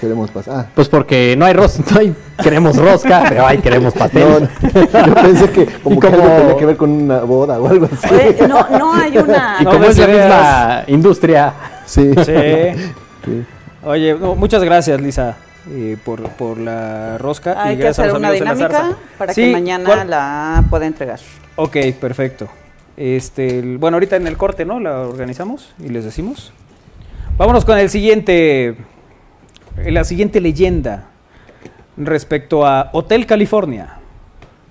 [0.00, 0.54] Queremos pasar.
[0.54, 4.48] Ah, Pues porque no hay rosca, no hay, queremos rosca, pero hay queremos pastel.
[4.92, 7.68] no, yo pensé que como que algo como- tenía que ver con una boda o
[7.68, 8.14] algo así.
[8.14, 9.56] Oye, no, no hay una.
[9.60, 11.52] y No como es la misma industria,
[11.86, 12.10] Sí.
[12.24, 12.32] Sí.
[13.24, 13.44] Sí.
[13.84, 15.36] Oye, no, muchas gracias, Lisa,
[15.70, 17.62] eh, por, por la rosca.
[17.62, 20.10] Hay y que gracias a hacer los una dinámica para Sí, que mañana ¿cuál?
[20.10, 21.20] la pueda entregar.
[21.56, 22.48] Ok, perfecto.
[22.96, 24.80] Este, el- bueno, ahorita en el corte, ¿no?
[24.80, 26.52] La organizamos y les decimos.
[27.36, 28.76] Vámonos con el siguiente,
[29.76, 31.04] la siguiente leyenda.
[31.96, 33.98] respecto a Hotel California,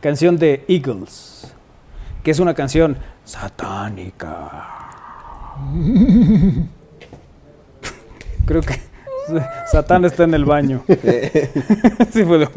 [0.02, 1.54] canción de Eagles,
[2.24, 4.50] que es una canción satánica.
[8.46, 8.80] Creo que
[9.72, 10.84] Satán está en el baño.
[12.12, 12.48] Sí fue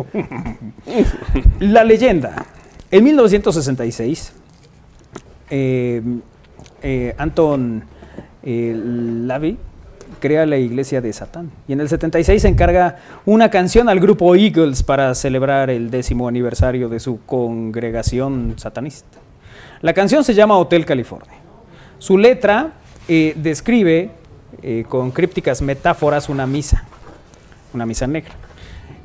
[1.60, 2.46] La leyenda.
[2.90, 4.32] En 1966,
[5.50, 6.02] eh,
[6.82, 7.84] eh, Anton
[8.42, 9.58] eh, Lavey
[10.18, 11.50] crea la iglesia de Satán.
[11.68, 16.28] Y en el 76 se encarga una canción al grupo Eagles para celebrar el décimo
[16.28, 19.18] aniversario de su congregación satanista.
[19.82, 21.38] La canción se llama Hotel California.
[21.98, 22.72] Su letra
[23.08, 24.10] eh, describe
[24.62, 26.84] eh, con crípticas metáforas una misa,
[27.72, 28.32] una misa negra.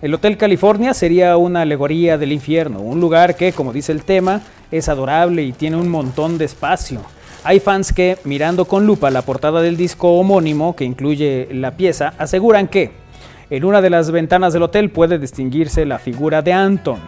[0.01, 4.41] El Hotel California sería una alegoría del infierno, un lugar que, como dice el tema,
[4.71, 6.99] es adorable y tiene un montón de espacio.
[7.43, 12.13] Hay fans que, mirando con lupa la portada del disco homónimo que incluye la pieza,
[12.17, 12.91] aseguran que
[13.49, 16.99] en una de las ventanas del hotel puede distinguirse la figura de Anton.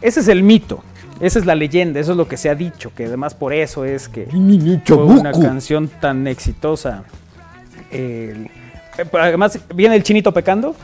[0.00, 0.82] Ese es el mito,
[1.20, 3.84] esa es la leyenda, eso es lo que se ha dicho, que además por eso
[3.84, 4.26] es que
[4.84, 7.04] fue una canción tan exitosa.
[7.90, 8.46] El-
[8.98, 10.74] eh, además, ¿viene el chinito pecando?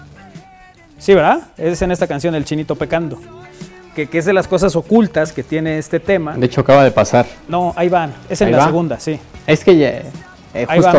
[0.98, 1.40] Sí, ¿verdad?
[1.58, 3.20] Es en esta canción el chinito pecando.
[3.94, 6.36] Que, que es de las cosas ocultas que tiene este tema.
[6.36, 7.26] De hecho, acaba de pasar.
[7.48, 8.12] No, ahí van.
[8.28, 8.66] Es en Ahí la va.
[8.66, 9.18] segunda, sí.
[9.46, 9.88] Es que ya.
[9.88, 10.98] eh, Ahí justo va,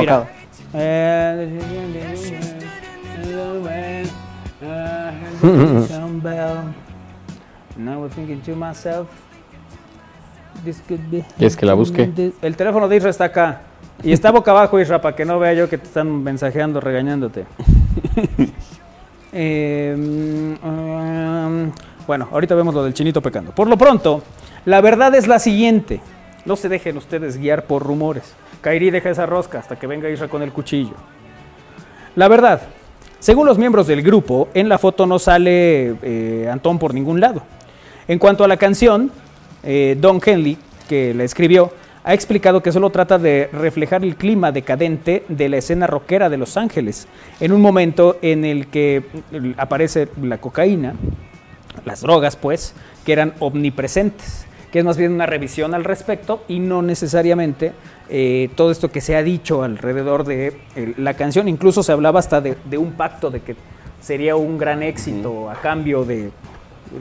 [11.37, 12.09] ¿Quieres que la busque?
[12.41, 13.61] El teléfono de Isra está acá.
[14.03, 17.45] Y está boca abajo, Isra, para que no vea yo que te están mensajeando, regañándote.
[19.39, 21.69] Eh, mm,
[22.07, 23.51] bueno, ahorita vemos lo del chinito pecando.
[23.51, 24.23] Por lo pronto,
[24.65, 25.99] la verdad es la siguiente.
[26.45, 28.33] No se dejen ustedes guiar por rumores.
[28.61, 30.93] Kairi deja esa rosca hasta que venga Isra con el cuchillo.
[32.15, 32.61] La verdad,
[33.19, 37.43] según los miembros del grupo, en la foto no sale eh, Antón por ningún lado.
[38.07, 39.11] En cuanto a la canción,
[39.63, 40.57] eh, Don Henley,
[40.87, 41.71] que la escribió,
[42.07, 46.37] ha explicado que solo trata de reflejar el clima decadente de la escena rockera de
[46.37, 47.05] Los Ángeles,
[47.41, 50.93] en un momento en el que mm, aparece la cocaína,
[51.83, 52.73] las drogas pues,
[53.05, 57.73] que eran omnipresentes, que es más bien una revisión al respecto y no necesariamente
[58.07, 62.19] eh, todo esto que se ha dicho alrededor de eh, la canción, incluso se hablaba
[62.21, 63.57] hasta de, de un pacto de que
[63.99, 66.31] sería un gran éxito a cambio de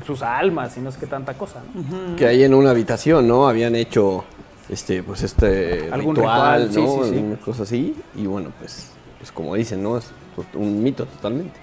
[0.04, 1.62] sus almas y no sé qué tanta cosa.
[1.72, 2.16] ¿no?
[2.16, 3.46] Que ahí en una habitación, ¿no?
[3.46, 4.24] Habían hecho
[4.68, 7.04] este, pues este Algún ritual, ritual, sí, ¿no?
[7.04, 7.16] sí, sí.
[7.18, 7.94] Una cosa así.
[8.16, 8.88] Y bueno, pues,
[9.18, 9.98] pues como dicen, ¿no?
[9.98, 10.06] Es
[10.54, 11.58] un mito totalmente.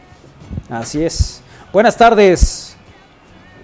[0.69, 1.41] Así es.
[1.71, 2.75] Buenas tardes.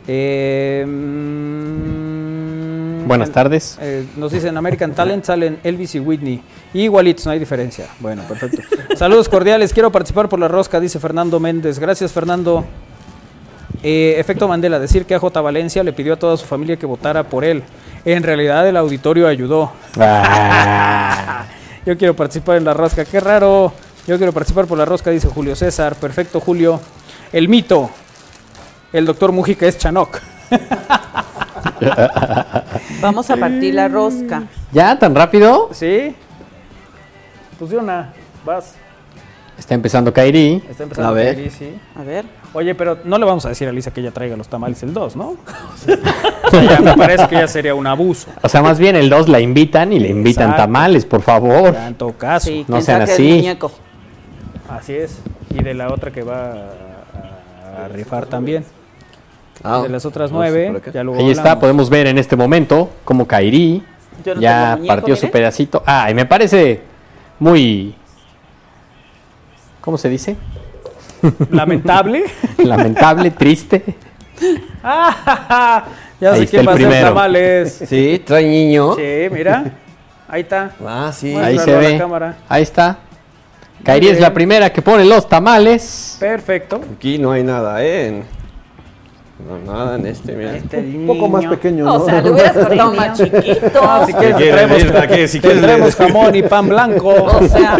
[0.08, 3.78] Eh, mm, Buenas tardes.
[3.82, 6.42] eh, nos dicen American Talent, salen Elvis y Whitney.
[6.74, 7.88] Igualitos, no hay diferencia.
[8.00, 8.62] Bueno, perfecto.
[8.96, 9.74] Saludos cordiales.
[9.74, 11.80] Quiero participar por la rosca, dice Fernando Méndez.
[11.80, 12.66] Gracias, Fernando.
[13.84, 15.42] Eh, efecto Mandela, decir que a J.
[15.42, 17.64] Valencia le pidió a toda su familia que votara por él.
[18.06, 19.72] En realidad el auditorio ayudó.
[20.00, 21.46] Ah.
[21.86, 23.06] Yo quiero participar en la rosca.
[23.06, 23.74] Qué raro.
[24.06, 25.96] Yo quiero participar por la rosca, dice Julio César.
[25.96, 26.80] Perfecto, Julio.
[27.32, 27.90] El mito.
[28.92, 30.20] El doctor Mujica es Chanok.
[33.02, 34.44] Vamos a partir la rosca.
[34.72, 34.98] ¿Ya?
[34.98, 35.70] ¿Tan rápido?
[35.72, 36.16] ¿Sí?
[37.58, 38.14] Pues de una.
[38.46, 38.76] Vas.
[39.58, 40.64] Está empezando Kairi.
[40.70, 41.36] Está empezando A ver.
[41.36, 41.80] Kairi, sí.
[41.96, 42.26] A ver.
[42.54, 44.94] Oye, pero no le vamos a decir a Lisa que ella traiga los tamales el
[44.94, 45.36] 2, ¿no?
[46.50, 48.28] O sea, ya me parece que ya sería un abuso.
[48.42, 50.64] O sea, más bien el 2 la invitan y le invitan Exacto.
[50.64, 51.74] tamales, por favor.
[51.74, 52.48] Ya en todo caso.
[52.48, 53.48] Sí, no sean así.
[54.68, 55.20] Así es.
[55.52, 58.66] Y de la otra que va a, a rifar también.
[59.64, 63.28] Ah, de las otras nueve, ya luego Ahí está, podemos ver en este momento cómo
[63.28, 63.84] Kairi
[64.26, 65.84] no ya muñeco, partió su pedacito.
[65.86, 66.82] Ah, y me parece
[67.40, 67.94] muy...
[69.82, 70.38] ¿Cómo se dice?
[71.52, 72.24] Lamentable.
[72.58, 73.84] Lamentable, triste.
[74.82, 75.84] Ah,
[76.22, 77.84] ya Ahí sé quién va a hacer tamales.
[77.86, 78.96] Sí, trae niño.
[78.96, 79.66] Sí, mira.
[80.30, 80.72] Ahí está.
[80.88, 81.36] Ah, sí.
[81.36, 81.98] Ahí se ve.
[81.98, 82.38] cámara.
[82.48, 83.00] Ahí está.
[83.84, 86.16] Kairi es la primera que pone los tamales.
[86.22, 86.80] Perfecto.
[86.96, 88.08] Aquí no hay nada, ¿eh?
[88.08, 88.24] En-
[89.46, 90.56] No, nada en este, mira.
[90.56, 91.96] Este Un poco más pequeño, ¿no?
[91.96, 93.80] O sea, lo hubieras cortado más chiquito.
[93.82, 95.32] Ah, si quieres.
[95.32, 97.10] Si quieres jamón y pan blanco.
[97.10, 97.78] O sea,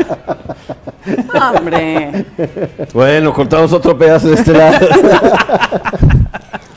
[1.34, 2.26] hombre.
[2.94, 4.88] Bueno, cortamos otro pedazo de este lado.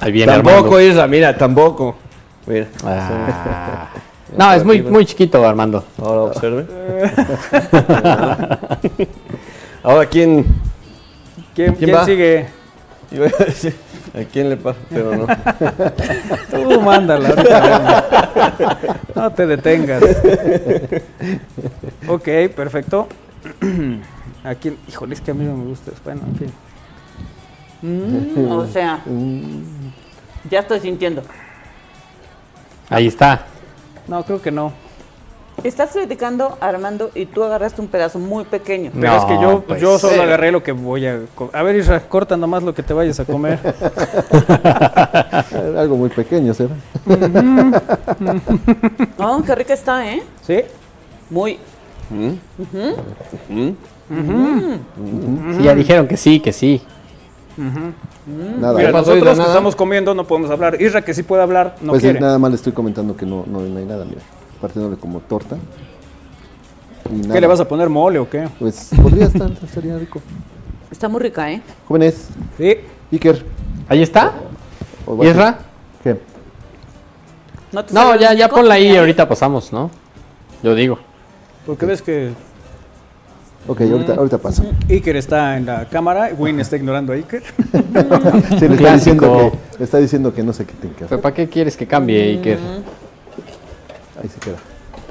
[0.00, 0.80] Ahí viene tampoco, Armando.
[0.80, 1.96] Isra, mira, tampoco.
[2.46, 2.66] Mira.
[2.84, 3.88] Ah.
[4.36, 5.84] No, es muy, muy chiquito, Armando.
[5.98, 6.66] Ahora observe.
[9.82, 10.46] Ahora, ¿quién?
[11.54, 12.46] ¿Quién, ¿Quién sigue?
[13.10, 13.74] Iba a decir,
[14.14, 14.78] ¿A quién le pasa?
[14.90, 15.26] Pero no.
[16.50, 17.30] Tú mándala.
[17.30, 18.08] ahorita.
[19.14, 20.02] No te detengas.
[22.08, 23.08] Ok, perfecto.
[24.44, 24.76] ¿A quién?
[24.88, 25.92] Híjole, es que a mí no me gusta.
[26.04, 26.52] Bueno, en fin.
[27.82, 29.02] Mm, o sea,
[30.50, 31.22] ya estoy sintiendo.
[32.88, 33.46] Ahí está.
[34.06, 34.72] No, creo que no.
[35.64, 38.90] Estás criticando a Armando y tú agarraste un pedazo muy pequeño.
[38.92, 40.20] Pero es que yo, pues, yo solo sí.
[40.20, 41.20] agarré lo que voy a...
[41.52, 43.60] A ver, Isra, corta nomás lo que te vayas a comer.
[45.76, 46.74] Algo muy pequeño, ¿será?
[49.18, 50.22] Oh, qué rica está, ¿eh?
[50.42, 50.62] ¿Sí?
[51.30, 51.58] Muy.
[54.16, 56.82] Sí, ya dijeron que sí, que sí.
[57.56, 58.78] Nada.
[58.78, 59.46] Mira, nosotros que nada?
[59.48, 60.80] estamos comiendo no podemos hablar.
[60.80, 62.20] Isra, que sí puede hablar, no pues quiere.
[62.20, 64.20] nada más le estoy comentando que no, no, no hay nada, mira.
[64.60, 65.56] Partiéndole como torta.
[67.10, 67.34] Y nada.
[67.34, 68.48] ¿Qué le vas a poner mole o qué?
[68.58, 70.20] Pues podría estar, estaría rico.
[70.90, 71.60] Está muy rica, ¿eh?
[71.88, 72.76] Jóvenes, Sí.
[73.10, 73.44] Iker.
[73.88, 74.32] Ahí está.
[75.06, 75.58] o ¿Y vas a- Isra?
[76.04, 76.20] ¿Qué?
[77.72, 78.96] ¿No, te No, ya, ya ponla ahí y Ahí.
[78.98, 79.90] ahorita pasamos, ¿no?
[80.62, 80.98] Yo digo.
[81.66, 82.32] Porque ves que
[83.68, 84.64] Ok, ahorita, ahorita pasa.
[84.88, 87.42] Iker está en la cámara, Win está ignorando a Iker.
[88.58, 91.08] Sí, le está, diciendo que, le está diciendo que no sé qué tiene que hacer.
[91.08, 92.58] ¿Pero para qué quieres que cambie, Iker?
[94.20, 94.56] Ahí se queda.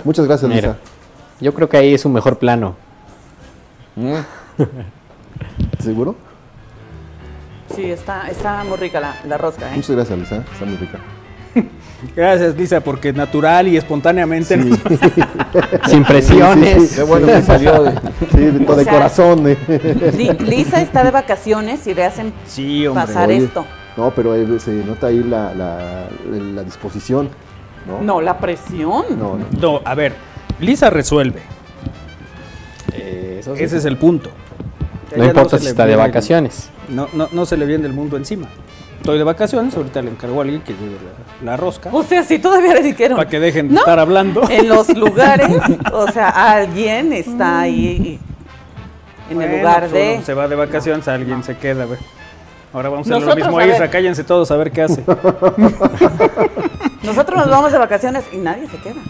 [0.04, 0.70] Muchas gracias, Mira.
[0.70, 0.80] Lisa.
[1.40, 2.76] Yo creo que ahí es un mejor plano.
[5.80, 6.16] ¿Seguro?
[7.76, 9.76] Sí, está, está muy rica la, la rosca, ¿eh?
[9.76, 10.44] Muchas gracias, Lisa.
[10.52, 11.00] Está muy rica.
[12.16, 14.58] Gracias, Lisa, porque natural y espontáneamente.
[14.58, 14.76] ¿no?
[15.88, 16.74] Sin presiones.
[16.76, 16.96] Sí, sí, sí.
[16.96, 17.92] Qué bueno que salió de...
[18.32, 19.44] Sí, de, de O sea, corazón.
[19.48, 20.12] eh.
[20.18, 23.06] Li- Lisa está de vacaciones y le hacen Sí, hombre.
[23.06, 23.66] pasar Oye, esto.
[23.98, 27.30] No, pero ahí se nota ahí la, la, la disposición.
[27.88, 28.02] ¿no?
[28.02, 29.04] No, la presión.
[29.20, 29.46] No, no.
[29.60, 30.14] No, a ver,
[30.60, 31.42] Lisa resuelve.
[32.94, 33.64] Eso sí.
[33.64, 34.30] Ese es el punto.
[35.16, 36.70] No importa si está de vacaciones.
[36.90, 38.48] No, no, no se le viene el mundo encima.
[39.02, 40.96] Estoy de vacaciones, ahorita le encargo a alguien que lleve
[41.44, 41.90] la, la rosca.
[41.92, 43.18] O sea, si todavía le dijeron.
[43.18, 43.80] Para que dejen de ¿No?
[43.80, 44.48] estar hablando.
[44.48, 45.50] En los lugares,
[45.92, 48.20] o sea, alguien está ahí
[49.32, 50.14] en el lugar pues de.
[50.18, 51.98] uno se va de vacaciones, alguien se queda, güey.
[52.74, 53.60] Ahora vamos a hacer lo mismo.
[53.60, 55.04] Isra, cállense todos a ver qué hace.
[57.04, 59.02] Nosotros nos vamos de vacaciones y nadie se queda.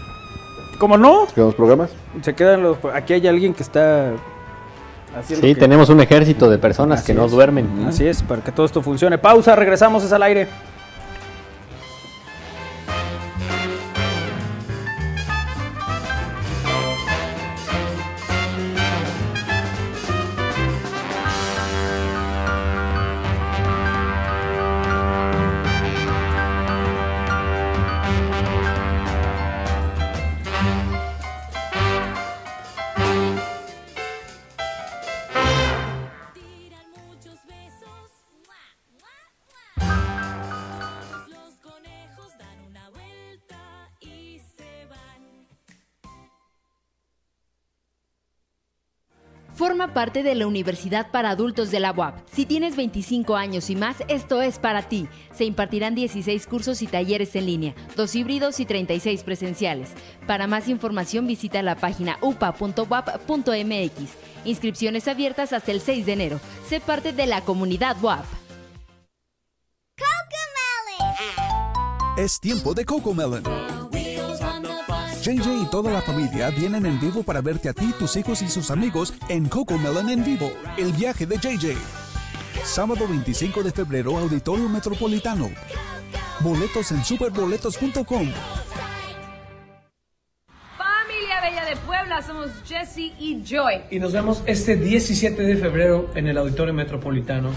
[0.78, 1.26] ¿Cómo no?
[1.34, 1.90] ¿Quedamos programas?
[2.22, 2.78] Se quedan los.
[2.94, 4.12] Aquí hay alguien que está
[5.16, 5.46] haciendo.
[5.46, 7.66] Sí, que- tenemos un ejército de personas Así que no duermen.
[7.86, 9.18] Así es, para que todo esto funcione.
[9.18, 10.48] Pausa, regresamos, es al aire.
[50.02, 52.26] Parte de la Universidad para Adultos de la UAP.
[52.28, 55.06] Si tienes 25 años y más, esto es para ti.
[55.32, 59.90] Se impartirán 16 cursos y talleres en línea, dos híbridos y 36 presenciales.
[60.26, 64.10] Para más información visita la página upa.wap.mx.
[64.44, 66.40] Inscripciones abiertas hasta el 6 de enero.
[66.68, 68.24] Sé parte de la comunidad WAP.
[72.16, 73.71] Es tiempo de Coco Melon.
[75.22, 78.48] JJ y toda la familia vienen en vivo para verte a ti, tus hijos y
[78.48, 81.76] sus amigos en Coco Melon en vivo, el viaje de JJ.
[82.64, 85.48] Sábado 25 de febrero, Auditorio Metropolitano.
[86.40, 88.32] Boletos en superboletos.com.
[90.76, 93.82] Familia Bella de Puebla, somos Jesse y Joy.
[93.92, 97.50] Y nos vemos este 17 de febrero en el Auditorio Metropolitano.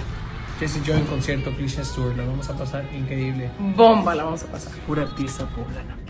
[0.59, 2.15] Jesse Joy en concierto, Cliché Tour.
[2.15, 3.49] La vamos a pasar increíble.
[3.75, 4.71] Bomba la vamos a pasar.
[4.85, 6.04] Pura pieza poblana.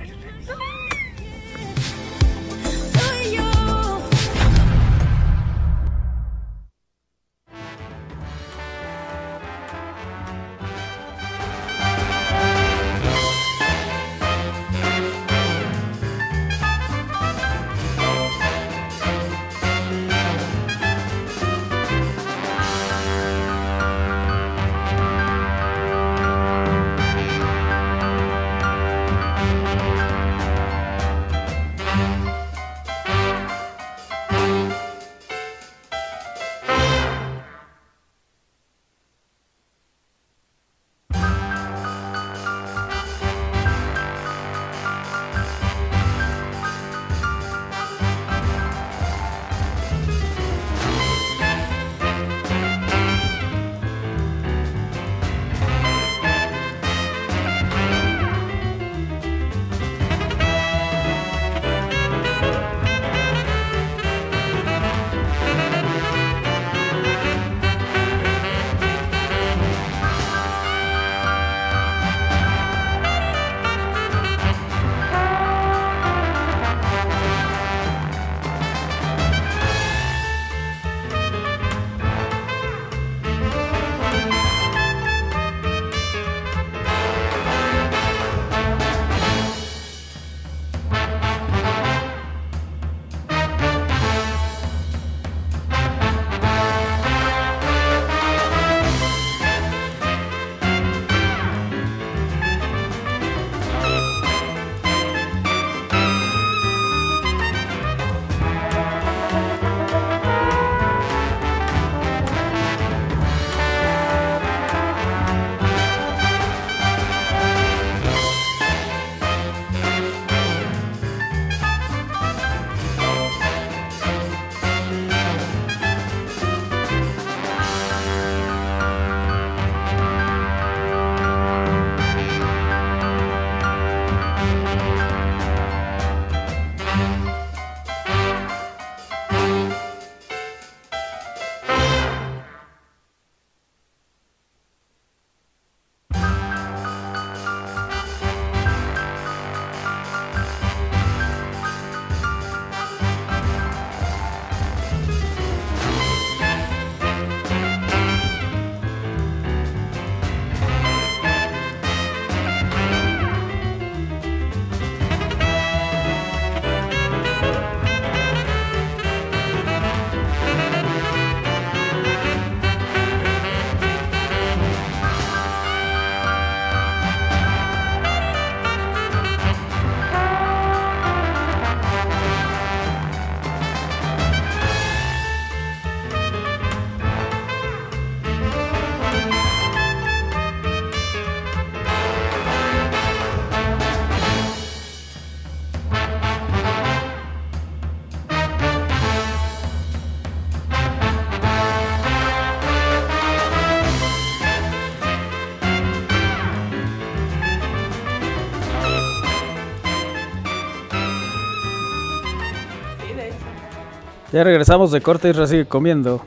[214.35, 216.21] Ya regresamos de corte y sigue comiendo.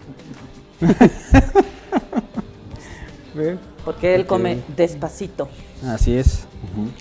[3.84, 5.50] Porque él come despacito.
[5.86, 6.46] Así es.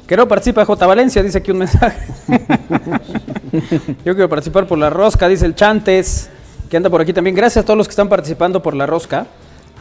[0.06, 0.86] Que no participa J.
[0.86, 2.06] Valencia, dice aquí un mensaje.
[4.04, 6.30] Yo quiero participar por la rosca, dice el Chantes,
[6.70, 7.38] que anda por aquí también.
[7.38, 9.28] Gracias a todos los que están participando por la rosca.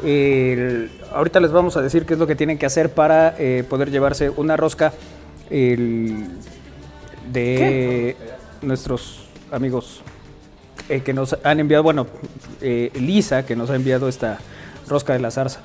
[0.04, 3.64] El- ahorita les vamos a decir qué es lo que tienen que hacer para eh,
[3.68, 4.92] poder llevarse una rosca
[5.50, 6.28] el-
[7.32, 8.16] de
[8.62, 10.02] nuestros amigos
[10.88, 12.06] eh, que nos han enviado, bueno,
[12.60, 14.38] eh, Lisa, que nos ha enviado esta
[14.88, 15.60] rosca de la zarza.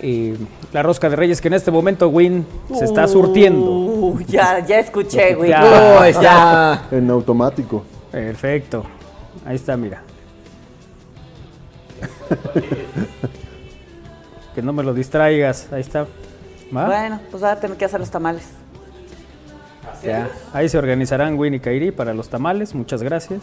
[0.00, 0.36] Eh,
[0.72, 2.46] la rosca de Reyes, que en este momento Win
[2.76, 3.70] se está surtiendo.
[3.70, 5.50] Uh, ya, ya escuché, güey.
[5.54, 5.62] Ya.
[5.64, 6.88] Oh, ya.
[6.90, 7.84] En automático.
[8.10, 8.84] Perfecto.
[9.44, 10.02] Ahí está, mira.
[14.54, 15.68] que no me lo distraigas.
[15.72, 16.06] Ahí está.
[16.74, 16.86] ¿Va?
[16.86, 18.48] Bueno, pues va a tener que hacer los tamales.
[20.02, 20.28] Ya.
[20.52, 22.74] Ahí se organizarán Win y Kairi para los tamales.
[22.74, 23.42] Muchas gracias.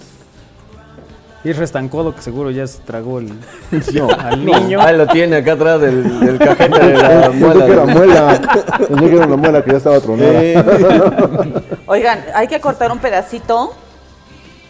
[1.43, 3.31] Y Restancodo, que seguro ya se tragó el,
[4.19, 4.79] al niño.
[4.79, 7.65] Ahí lo tiene acá atrás del, del cajete de la muela.
[7.65, 8.41] que era muela.
[8.87, 10.39] Pensé que era una muela que ya estaba tronada.
[11.87, 13.73] Oigan, hay que cortar un pedacito.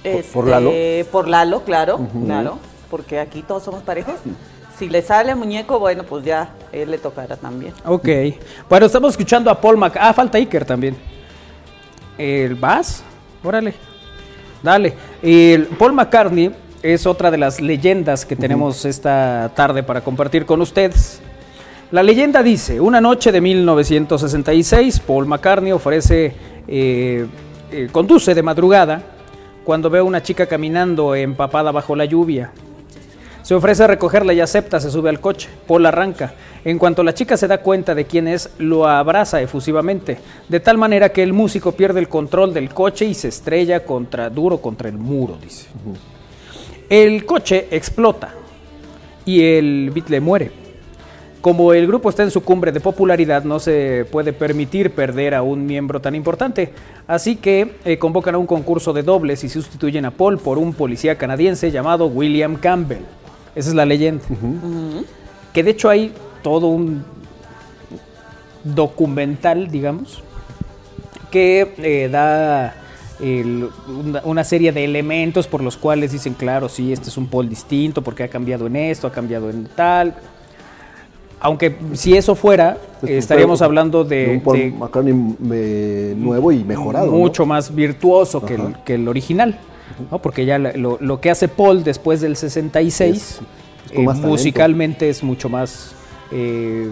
[0.04, 0.72] este, por Lalo?
[1.12, 2.58] Por Lalo, claro, claro.
[2.90, 4.16] Porque aquí todos somos parejos.
[4.80, 7.74] Si le sale muñeco, bueno, pues ya, él le tocará también.
[7.86, 8.08] Ok.
[8.70, 9.96] Bueno, estamos escuchando a Paul Mac.
[10.00, 10.98] Ah, falta Iker también.
[12.18, 13.04] ¿El Bass?
[13.44, 13.76] Órale.
[14.64, 14.94] Dale.
[15.22, 16.52] El Paul McCartney
[16.84, 21.22] es otra de las leyendas que tenemos esta tarde para compartir con ustedes.
[21.92, 26.34] La leyenda dice, una noche de 1966, Paul McCartney ofrece,
[26.68, 27.28] eh,
[27.72, 29.02] eh, conduce de madrugada
[29.64, 32.52] cuando ve a una chica caminando empapada bajo la lluvia.
[33.44, 35.50] Se ofrece a recogerla y acepta, se sube al coche.
[35.68, 36.34] Paul arranca.
[36.64, 40.78] En cuanto la chica se da cuenta de quién es, lo abraza efusivamente, de tal
[40.78, 44.90] manera que el músico pierde el control del coche y se estrella contra duro contra
[44.90, 45.68] el muro, dice.
[46.88, 48.34] El coche explota
[49.26, 50.52] y el Beatle muere.
[51.42, 55.42] Como el grupo está en su cumbre de popularidad, no se puede permitir perder a
[55.42, 56.72] un miembro tan importante.
[57.08, 60.74] Así que eh, convocan a un concurso de dobles y sustituyen a Paul por un
[60.74, 63.02] policía canadiense llamado William Campbell.
[63.56, 64.24] Esa es la leyenda.
[65.54, 67.04] Que de hecho hay todo un
[68.64, 70.24] documental, digamos,
[71.32, 72.76] que eh, da
[73.20, 77.28] el- una, una serie de elementos por los cuales dicen, claro, sí, este es un
[77.28, 80.16] Paul distinto, porque ha cambiado en esto, ha cambiado en tal.
[81.40, 86.64] Aunque si eso fuera, eh, estaríamos hablando de, un Paul de McCartney eh, nuevo y
[86.64, 87.08] mejorado.
[87.08, 87.14] ¿no?
[87.14, 88.84] mucho más virtuoso que el, Ajá.
[88.86, 89.58] que el original,
[90.10, 90.20] ¿no?
[90.20, 93.42] porque ya lo, lo que hace Paul después del 66, Es-
[93.92, 95.94] es con eh, musicalmente es mucho más,
[96.32, 96.90] eh,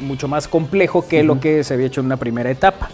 [0.00, 2.88] mucho más complejo que lo que se había hecho en una primera etapa.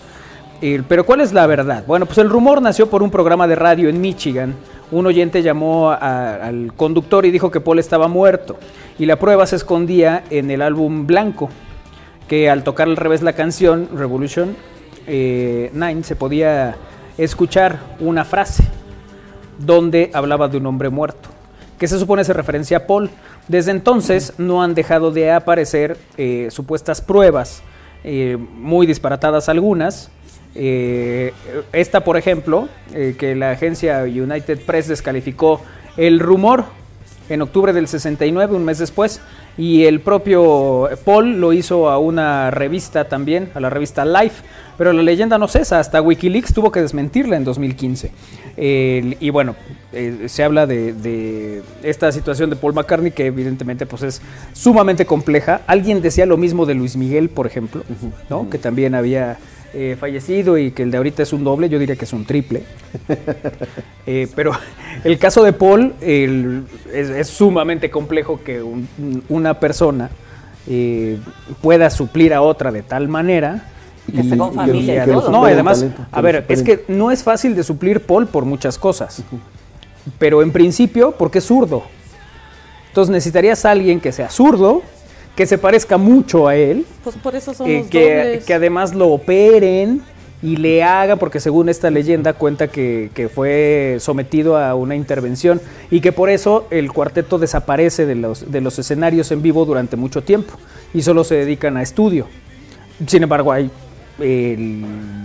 [0.63, 1.85] Eh, pero ¿cuál es la verdad?
[1.87, 4.55] Bueno, pues el rumor nació por un programa de radio en Michigan.
[4.91, 8.57] Un oyente llamó a- al conductor y dijo que Paul estaba muerto.
[8.99, 11.51] Y la prueba se escondía en el álbum blanco,
[12.27, 14.57] que al tocar al revés la canción, Revolution
[15.07, 16.77] eh, 9, se podía
[17.19, 18.65] escuchar una frase
[19.59, 21.29] donde hablaba de un hombre muerto,
[21.79, 23.11] que se supone se referencia a Paul.
[23.49, 27.63] Desde entonces no han dejado de aparecer eh, supuestas pruebas,
[28.05, 30.11] eh, muy disparatadas algunas.
[30.55, 31.33] Eh,
[31.73, 32.69] esta, por ejemplo,
[33.19, 35.61] que la agencia United Press descalificó
[35.97, 36.65] el rumor
[37.29, 39.21] en octubre del 69, un mes después,
[39.59, 44.43] y el propio Paul lo hizo a una revista también, a la revista Life,
[44.77, 48.11] pero la leyenda no cesa, hasta Wikileaks tuvo que desmentirla en 2015.
[48.57, 49.57] El- y bueno,
[49.93, 54.23] eh, se habla de, de esta situación de Paul McCartney que evidentemente pues es
[54.53, 55.63] sumamente compleja.
[55.67, 57.83] Alguien decía lo mismo de Luis Miguel, por ejemplo,
[58.29, 58.51] ¿no?
[58.51, 59.39] que también había
[59.79, 62.25] eh, fallecido y que el de ahorita es un doble, yo diría que es un
[62.25, 62.63] triple.
[64.09, 64.53] Eh, pero
[65.03, 66.63] el caso de Paul el-
[66.93, 68.89] es, es sumamente complejo que un-
[69.29, 70.11] una persona
[70.69, 71.19] eh,
[71.61, 73.65] pueda suplir a otra de tal manera.
[74.15, 75.33] Que esté con familia y además- todo.
[75.33, 78.79] No, además, talento, a ver, es que no es fácil de suplir Paul por muchas
[78.79, 79.25] cosas.
[80.21, 81.83] Pero en principio, porque es zurdo.
[82.89, 84.83] Entonces necesitarías a alguien que sea zurdo,
[85.37, 88.45] que se parezca mucho a él, Pues por eso eh, que, dobles.
[88.47, 90.01] que además lo operen
[90.43, 95.61] y le haga, porque según esta leyenda cuenta que, que fue sometido a una intervención
[95.91, 99.97] y que por eso el cuarteto desaparece de los, de los escenarios en vivo durante
[99.97, 100.55] mucho tiempo
[100.95, 102.27] y solo se dedican a estudio.
[103.07, 103.71] Sin embargo, hay
[104.19, 104.57] eh,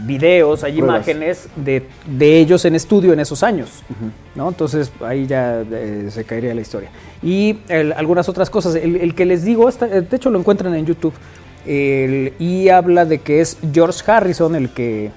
[0.05, 0.95] videos, hay Pruebas.
[1.07, 3.69] imágenes de, de ellos en estudio en esos años.
[4.35, 4.49] ¿no?
[4.49, 6.89] Entonces ahí ya eh, se caería la historia.
[7.23, 8.76] Y el- algunas otras cosas.
[8.76, 11.13] El, el que les digo, está- de hecho lo encuentran en YouTube.
[11.65, 15.11] El- y habla de que es George Harrison el que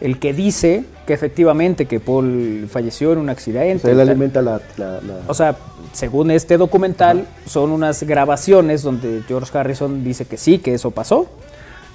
[0.00, 3.78] el que dice que efectivamente que Paul falleció en un O accidente.
[3.82, 4.60] sea, él alimenta la...
[4.76, 5.56] la- la- O sea,
[5.92, 11.30] según este documental, son unas grabaciones donde George Harrison dice que sí, que eso pasó,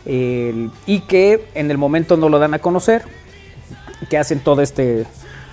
[0.09, 3.03] y que en el momento no lo dan a conocer,
[4.09, 5.05] que hacen todo este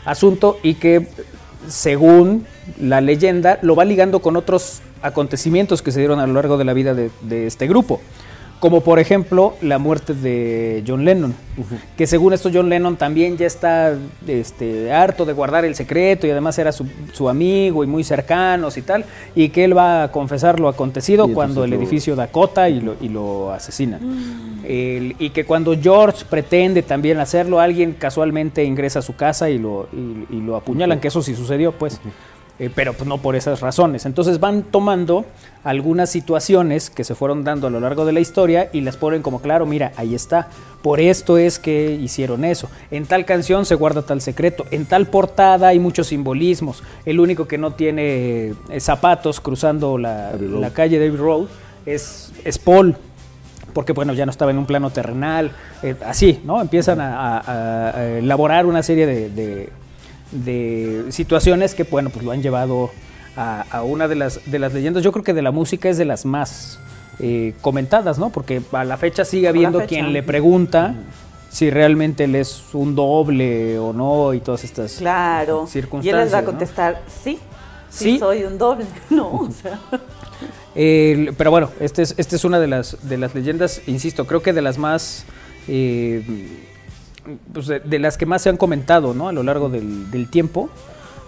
[0.05, 1.09] asunto y que
[1.69, 2.47] según
[2.81, 6.65] la leyenda lo va ligando con otros acontecimientos que se dieron a lo largo de
[6.65, 8.01] la vida de este grupo.
[8.61, 11.35] Como por ejemplo la muerte de John Lennon,
[11.97, 13.95] que según esto John Lennon también ya está
[14.27, 18.79] este, harto de guardar el secreto y además era su, su amigo y muy cercanos
[18.79, 19.05] y tal,
[19.35, 22.97] y que él va a confesar lo acontecido cuando el lo- edificio Dakota y lo,
[23.01, 24.01] y lo asesinan.
[24.65, 29.59] El- y que cuando George pretende también hacerlo, alguien casualmente ingresa a su casa y
[29.59, 32.01] lo, y, y lo apuñalan, que eso sí sucedió, pues.
[32.59, 34.07] Eh, pero pues, no por esas razones.
[34.07, 35.27] Entonces van tomando
[35.63, 39.21] algunas situaciones que se fueron dando a lo largo de la historia y las ponen
[39.21, 40.49] como, claro, mira, ahí está.
[40.81, 42.71] Por esto es que hicieron eso.
[42.91, 44.65] En tal canción se guarda tal secreto.
[44.71, 46.83] En tal portada hay muchos simbolismos.
[47.05, 50.33] El único que no tiene eh, zapatos cruzando la,
[50.73, 51.47] calle David Road
[51.85, 52.97] es, es Paul
[53.75, 55.51] porque bueno, ya no estaba en un plano terrenal,
[55.83, 56.63] eh, así, ¿no?
[56.63, 59.69] Empiezan a, a- a elaborar una serie de, de-
[60.33, 62.91] de situaciones que, bueno, pues lo han llevado
[63.37, 65.99] a, a una de las, de las leyendas, yo creo que de la música es
[65.99, 66.79] de las más
[67.19, 68.31] eh, comentadas, ¿no?
[68.31, 69.89] Porque a la fecha sigue habiendo fecha.
[69.89, 70.95] quien le pregunta
[71.51, 75.61] si realmente él es un doble o no y todas estas Claro.
[75.61, 76.35] Y él les circunstancias.
[76.35, 76.47] va a ¿no?
[76.47, 77.39] contestar, sí,
[77.89, 78.19] sí, Sí.
[78.19, 78.85] soy un doble.
[79.11, 79.79] No, o sea.
[80.75, 84.53] Pero bueno, esta es, este es una de las, de las leyendas, insisto, creo que
[84.53, 85.25] de las más,
[85.69, 86.23] eh,
[87.53, 89.29] pues de, de las que más se han comentado ¿no?
[89.29, 90.69] a lo largo del, del tiempo,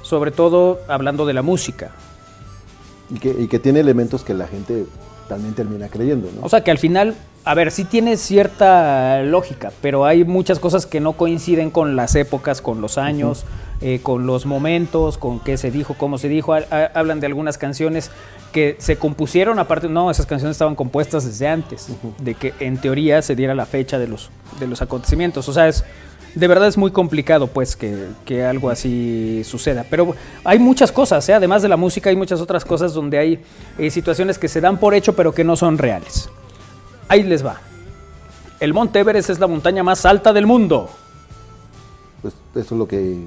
[0.02, 1.90] sobre todo hablando de la música.
[3.10, 4.86] y, que, y que tiene elementos que la gente
[5.28, 6.42] también termina creyendo, ¿no?
[6.42, 10.86] O sea que al final, a ver, sí tiene cierta lógica, pero hay muchas cosas
[10.86, 13.44] que no coinciden con las épocas, con los años,
[13.80, 16.52] eh, con los momentos, con qué se dijo, cómo se dijo.
[16.52, 18.10] Ha- ha- Hablan de algunas canciones
[18.52, 21.88] que se compusieron, aparte, no, esas canciones estaban compuestas desde antes,
[22.18, 25.48] de que en teoría se diera la fecha de los, de los acontecimientos.
[25.48, 25.84] O sea, es,
[26.34, 29.84] de verdad es muy complicado pues que, que algo así suceda.
[29.88, 31.34] Pero hay muchas cosas, ¿eh?
[31.34, 33.40] además de la música hay muchas otras cosas donde hay
[33.78, 36.28] eh, situaciones que se dan por hecho pero que no son reales.
[37.08, 37.56] Ahí les va.
[38.60, 40.88] El Monte Everest es la montaña más alta del mundo,
[42.22, 43.18] Pues eso es lo que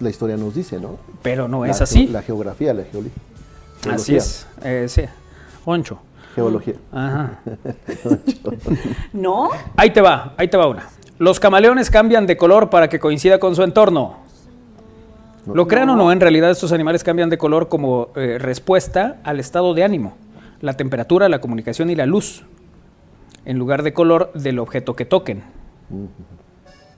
[0.00, 0.96] la historia nos dice, ¿no?
[1.22, 2.06] pero no es así.
[2.08, 3.10] La geografía, la geoli-
[3.80, 4.16] Así geología.
[4.18, 4.46] es.
[4.62, 5.02] Eh, sí.
[5.64, 5.98] Oncho.
[6.34, 6.74] Geología.
[6.92, 7.40] Ajá.
[9.12, 9.50] ¿No?
[9.76, 10.88] Ahí te va, ahí te va una.
[11.18, 14.16] Los camaleones cambian de color para que coincida con su entorno.
[15.52, 19.40] Lo crean o no, en realidad estos animales cambian de color como eh, respuesta al
[19.40, 20.14] estado de ánimo,
[20.60, 22.44] la temperatura, la comunicación y la luz,
[23.44, 25.42] en lugar de color del objeto que toquen.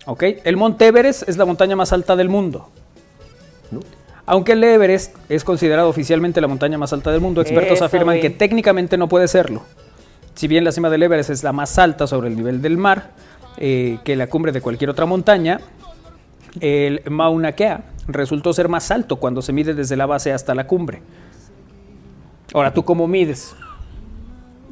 [0.07, 0.23] ¿Ok?
[0.45, 2.69] El Monte Everest es la montaña más alta del mundo.
[4.27, 8.21] Aunque el Everest es considerado oficialmente la montaña más alta del mundo, expertos Eso, afirman
[8.21, 9.63] que técnicamente no puede serlo.
[10.35, 13.11] Si bien la cima del Everest es la más alta sobre el nivel del mar
[13.59, 15.61] eh, que la cumbre de cualquier otra montaña,
[16.61, 20.67] el Mauna Kea resultó ser más alto cuando se mide desde la base hasta la
[20.67, 21.03] cumbre.
[22.53, 23.55] Ahora, ¿tú cómo mides?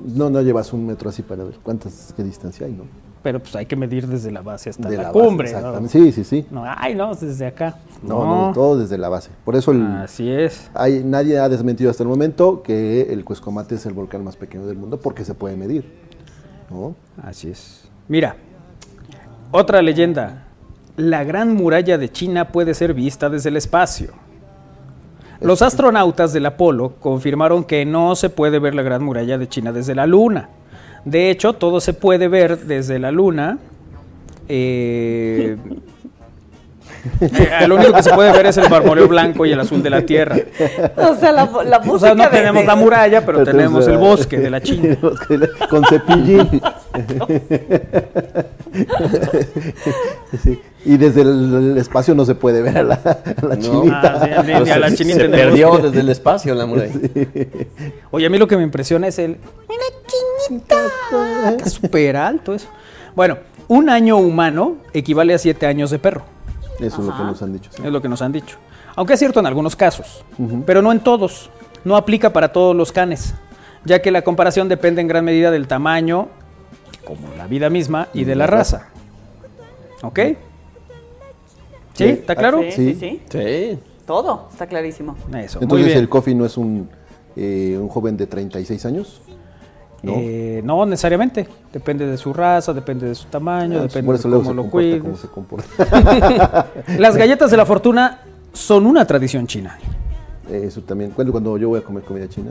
[0.04, 2.84] No, no llevas un metro así para ver cuántas, qué distancia hay, ¿no?
[3.22, 5.52] Pero pues hay que medir desde la base hasta De la, la base, cumbre.
[5.52, 5.58] ¿no?
[5.58, 5.92] exactamente.
[5.92, 6.46] Sí, sí, sí.
[6.50, 7.76] No, ay, no, desde acá.
[8.02, 9.30] No, no, todo desde la base.
[9.44, 10.70] Por eso el, Así es.
[10.74, 14.66] hay, nadie ha desmentido hasta el momento que el Cuescomate es el volcán más pequeño
[14.66, 15.84] del mundo porque se puede medir.
[16.68, 16.96] ¿no?
[17.22, 17.84] Así es.
[18.08, 18.34] Mira,
[19.52, 20.46] otra leyenda.
[20.96, 24.12] La gran muralla de China puede ser vista desde el espacio.
[25.42, 29.72] Los astronautas del Apolo confirmaron que no se puede ver la gran muralla de China
[29.72, 30.48] desde la Luna.
[31.04, 33.58] De hecho, todo se puede ver desde la Luna.
[34.48, 35.56] Eh,
[37.20, 39.90] eh, lo único que se puede ver es el marmoleo blanco y el azul de
[39.90, 40.36] la Tierra.
[40.96, 43.86] O sea, la, la música O sea, no de- tenemos de- la muralla, pero tenemos
[43.86, 44.88] el la- bosque de la China.
[44.90, 46.60] el bosque de la- Con cepillín.
[50.42, 53.60] Sí, Y desde el, el espacio no se puede ver a la, a la No.
[53.62, 54.20] chinita.
[54.22, 55.86] Ah, sí, a la Se- chinita se en el perdió bosque.
[55.88, 56.94] desde el espacio la muralla.
[58.10, 59.36] Oye, a mí lo que me impresiona es el.
[59.68, 59.82] ¡Mira,
[60.48, 60.76] chinita!
[61.50, 62.68] Está súper alto eso.
[63.14, 63.38] Bueno,
[63.68, 66.22] un año humano equivale a siete años de perro.
[66.82, 67.70] Eso es lo que nos han dicho.
[67.72, 67.82] sí.
[67.84, 68.56] Es lo que nos han dicho.
[68.96, 70.24] Aunque es cierto en algunos casos,
[70.66, 71.50] pero no en todos.
[71.84, 73.34] No aplica para todos los canes,
[73.84, 76.28] ya que la comparación depende en gran medida del tamaño,
[77.04, 78.88] como la vida misma, y de la raza.
[80.02, 80.18] ¿Ok?
[81.94, 82.04] ¿Sí?
[82.04, 82.60] ¿Está claro?
[82.62, 83.22] Sí, sí, sí.
[83.30, 83.78] Sí.
[84.06, 85.16] Todo está clarísimo.
[85.36, 85.98] Eso, muy Entonces bien.
[85.98, 86.88] el Coffee no es un,
[87.36, 89.21] eh, un joven de 36 años.
[90.02, 90.14] ¿No?
[90.16, 91.46] Eh, no necesariamente.
[91.72, 94.70] Depende de su raza, depende de su tamaño, Ah, depende de cómo se lo comporta
[94.70, 95.00] cuides.
[95.02, 96.66] como se comporta.
[96.98, 98.20] Las galletas de la fortuna
[98.52, 99.78] son una tradición china.
[100.50, 101.12] Eso también.
[101.12, 102.50] Cuando, cuando yo voy a comer comida china,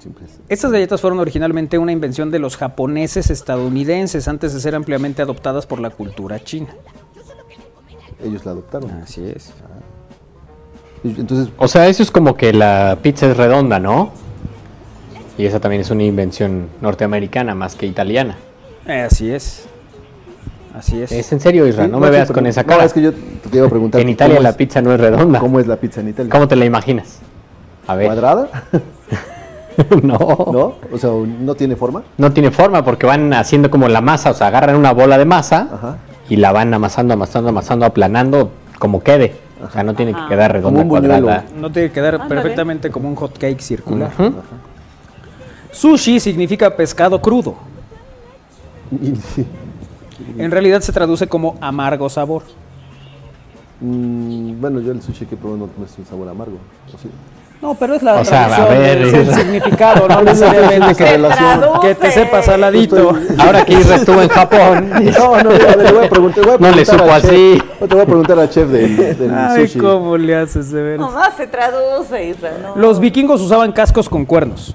[0.00, 0.40] siempre es.
[0.48, 5.66] Estas galletas fueron originalmente una invención de los japoneses estadounidenses antes de ser ampliamente adoptadas
[5.66, 6.68] por la cultura china.
[8.24, 8.90] Ellos la adoptaron.
[9.02, 9.52] Así es.
[11.04, 14.10] Y Entonces, O sea, eso es como que la pizza es redonda, ¿no?
[15.38, 18.36] Y esa también es una invención norteamericana más que italiana.
[18.86, 19.66] Eh, así es.
[20.76, 21.10] Así es.
[21.12, 22.84] Es en serio, Isra, Sí, no me veas con esa no, cara.
[22.84, 24.00] es que yo te iba a preguntar.
[24.00, 25.38] En Italia ¿cómo la es- pizza no es redonda.
[25.38, 26.30] ¿Cómo es la pizza en Italia?
[26.30, 27.20] ¿Cómo te la imaginas?
[27.86, 28.06] A ver.
[28.06, 28.48] ¿Cuadrada?
[30.02, 30.18] no.
[30.52, 30.74] ¿No?
[30.92, 32.02] O sea, ¿no tiene forma?
[32.16, 35.24] No tiene forma porque van haciendo como la masa, o sea, agarran una bola de
[35.24, 35.96] masa Ajá.
[36.28, 39.34] y la van amasando, amasando, amasando, aplanando como quede.
[39.66, 41.24] O sea, no tiene que quedar redonda, Como un buñuelo.
[41.26, 41.44] cuadrada.
[41.56, 42.34] No tiene que quedar Ándale.
[42.34, 44.10] perfectamente como un hot cake circular.
[44.16, 44.32] Ujú.
[45.72, 47.54] Sushi significa pescado crudo.
[50.36, 52.42] En realidad se traduce como amargo sabor.
[53.80, 56.58] Mm, bueno, yo el sushi que probé no, es un sabor amargo.
[56.92, 57.08] ¿o sí?
[57.62, 60.40] No, pero es la O sea, a traducción, ver, es el significado, no ¿Cuál es
[60.40, 61.80] la necesariamente que, relación?
[61.80, 63.12] que te sepa saladito.
[63.38, 64.90] Ahora que Isra estuvo en Japón.
[65.18, 66.44] No, no, a ver, le voy a preguntar.
[66.44, 67.30] voy a No le preguntar supo al chef.
[67.30, 67.62] así.
[67.78, 69.78] Te voy a preguntar al chef del, del Ay, sushi.
[69.78, 71.00] cómo le haces de veras.
[71.00, 72.76] Nomás se traduce, Isra, no.
[72.80, 74.74] Los vikingos usaban cascos con cuernos.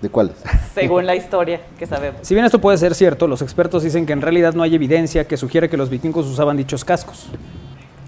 [0.00, 0.36] ¿De cuáles?
[0.74, 2.20] Según la historia que sabemos.
[2.22, 5.26] Si bien esto puede ser cierto, los expertos dicen que en realidad no hay evidencia
[5.26, 7.26] que sugiere que los vikingos usaban dichos cascos,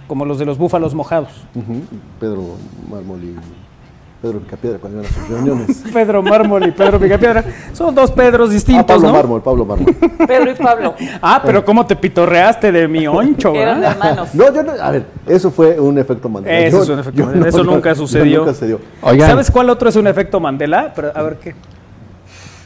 [0.09, 1.31] como los de los búfalos mojados.
[1.55, 1.83] Ujú,
[2.19, 2.43] Pedro
[2.91, 3.37] Mármol y
[4.23, 5.85] Pedro Picapiedra cuando iban a sus reuniones.
[5.93, 9.13] Pedro Mármol y Pedro Picapiedra son dos Pedros Ah, distintos, Pablo ¿no?
[9.15, 9.95] Mármol, Pablo Mármol.
[10.27, 13.93] Pedro y Pablo Ah, pero cómo te pitorreaste de mi oncho, eran ¿verdad?
[13.97, 14.35] hermanos.
[14.35, 16.59] No, yo no, a ver, eso fue un efecto Mandela.
[16.61, 18.39] Eso Yo- es un efecto Mandela, eso nunca sucedió.
[18.41, 18.81] nunca sucedió.
[19.03, 20.93] Oigan, ¿Sabes cuál otro es un efecto Mandela?
[20.95, 21.55] Pero, a ver qué.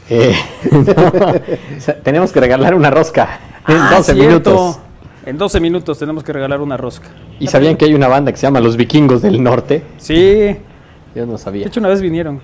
[0.09, 0.35] Eh,
[0.71, 4.27] no, o sea, tenemos que regalar una rosca en Ah, 12 cierto.
[4.51, 4.79] minutos.
[5.25, 7.09] En 12 minutos tenemos que regalar una rosca.
[7.39, 9.83] ¿Y sabían que hay una banda que se llama Los Vikingos del Norte?
[9.97, 10.55] Sí,
[11.13, 11.67] Yo no de sabía.
[11.67, 12.39] hecho una vez vinieron.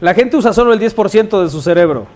[0.00, 2.06] La gente usa solo el 10% de su cerebro.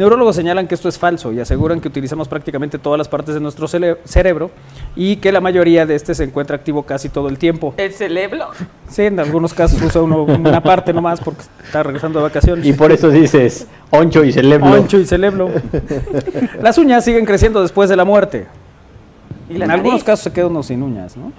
[0.00, 3.40] Neurólogos señalan que esto es falso y aseguran que utilizamos prácticamente todas las partes de
[3.42, 4.50] nuestro cerebro
[4.96, 7.74] y que la mayoría de este se encuentra activo casi todo el tiempo.
[7.76, 8.46] El cerebro.
[8.88, 12.64] Sí, en algunos casos usa uno una parte nomás porque está regresando de vacaciones.
[12.64, 14.70] Y por eso dices oncho y celebro.
[14.70, 15.50] Oncho y celebro.
[16.62, 18.46] Las uñas siguen creciendo después de la muerte.
[19.50, 21.30] Y la en algunos casos se queda uno sin uñas, ¿no?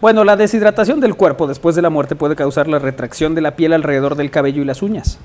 [0.00, 3.54] bueno, la deshidratación del cuerpo después de la muerte puede causar la retracción de la
[3.54, 5.20] piel alrededor del cabello y las uñas,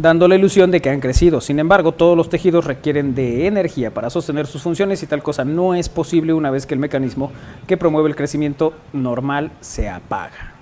[0.00, 1.40] dando la ilusión de que han crecido.
[1.40, 5.44] Sin embargo, todos los tejidos requieren de energía para sostener sus funciones y tal cosa
[5.44, 7.30] no es posible una vez que el mecanismo
[7.66, 10.54] que promueve el crecimiento normal se apaga.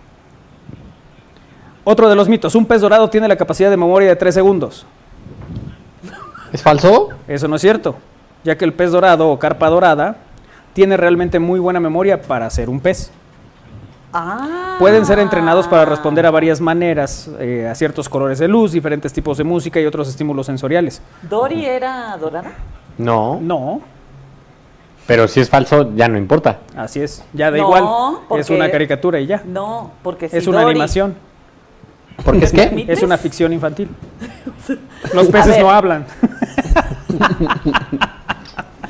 [1.84, 4.86] Otro de los mitos, un pez dorado tiene la capacidad de memoria de 3 segundos.
[6.52, 7.10] ¿Es falso?
[7.26, 7.96] Eso no es cierto,
[8.44, 10.18] ya que el pez dorado o carpa dorada
[10.72, 13.10] tiene realmente muy buena memoria para ser un pez.
[14.12, 14.76] Ah.
[14.78, 19.12] Pueden ser entrenados para responder a varias maneras, eh, a ciertos colores de luz, diferentes
[19.12, 21.02] tipos de música y otros estímulos sensoriales.
[21.22, 22.52] ¿Dory era dorada?
[22.96, 23.38] No.
[23.40, 23.80] No,
[25.06, 26.58] Pero si es falso, ya no importa.
[26.76, 27.84] así es, ya da No, igual,
[28.40, 31.14] es una caricatura y ya, No, porque si es una Dory- animación,
[32.24, 32.84] ¿Porque es qué?
[32.88, 33.88] Es una ficción infantil.
[35.14, 36.04] Los peces no hablan.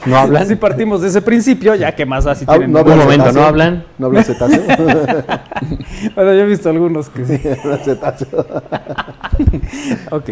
[0.09, 0.47] ¿No hablan?
[0.47, 2.72] Si partimos de ese principio, ya que más así Ah, tienen.
[2.72, 3.43] no hablan Un momento, cetáceo.
[3.43, 3.85] ¿no hablan?
[3.98, 4.62] ¿No hablan cetáceo?
[6.14, 7.40] Bueno, yo he visto algunos que sí.
[7.64, 8.28] Hablan cetáceo.
[10.10, 10.30] Ok.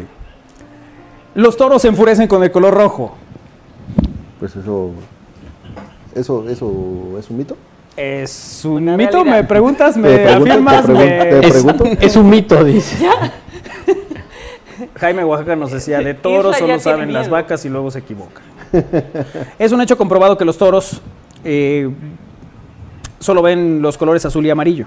[1.35, 3.15] Los toros se enfurecen con el color rojo.
[4.41, 4.93] Pues eso,
[6.15, 7.57] eso, eso es un mito.
[7.97, 9.13] ¿Es un Una mito?
[9.13, 9.37] realidad.
[9.37, 9.97] ¿Me preguntas?
[9.97, 10.77] ¿Me pregunto, afirmas?
[10.77, 11.85] te pregunto, me- te Es, pregunto.
[12.01, 13.07] es un mito, dice.
[14.97, 18.45] Jaime Oaxaca nos decía, de toros solo saben las vacas y luego se equivocan.
[19.59, 21.01] es un hecho comprobado que los toros
[21.45, 21.91] eh,
[23.19, 24.87] solo ven los colores azul y amarillo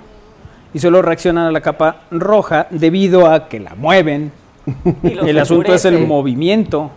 [0.73, 4.31] y solo reaccionan a la capa roja debido a que la mueven.
[5.03, 6.91] Y El asunto es el movimiento.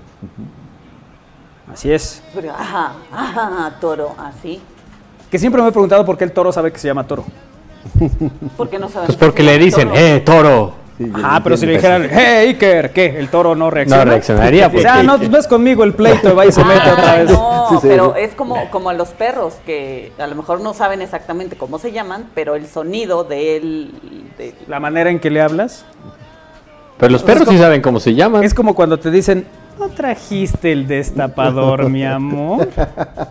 [1.73, 2.23] Así es.
[2.35, 4.61] Pero, Ajá, ajá, toro, así.
[5.31, 7.25] Que siempre me he preguntado por qué el toro sabe que se llama toro.
[8.59, 9.07] ¿Por qué no sabemos?
[9.07, 10.01] Pues porque le dicen, toro?
[10.01, 10.75] eh, toro.
[10.99, 13.19] Sí, Ah, pero si le dijeran, hey Iker, ¿qué?
[13.19, 14.05] ¿El toro no reacciona?
[14.05, 16.91] No reaccionaría Dice, ah, porque- no, no es conmigo el pleito, va y se mete
[16.91, 17.31] otra Ah, vez.
[17.31, 18.21] no, Sí, sí, pero sí.
[18.23, 21.93] es como, como a los perros, que a lo mejor no saben exactamente cómo se
[21.93, 23.91] llaman, pero el sonido de él...
[24.37, 25.87] de- La manera en que le hablas.
[26.99, 28.45] Pero los perros sí saben cómo se llaman.
[28.45, 29.47] Es como cuando te dicen,
[29.79, 32.69] ¿no trajiste el destapador, mi amor?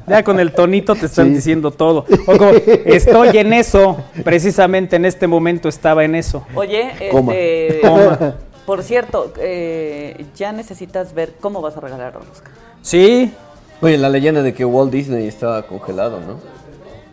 [0.08, 1.36] Ya con el tonito te están Sí.
[1.36, 2.06] diciendo todo.
[2.28, 2.52] O como,
[2.86, 6.46] estoy en eso, precisamente en este momento estaba en eso.
[6.56, 7.34] Oye, Coma.
[7.34, 7.82] este...
[7.82, 8.36] Coma.
[8.66, 12.52] Por cierto, eh, ya necesitas ver cómo vas a regalar a Oscar.
[12.82, 13.34] Sí,
[13.82, 16.38] Oye, la leyenda de que Walt Disney estaba congelado, ¿no?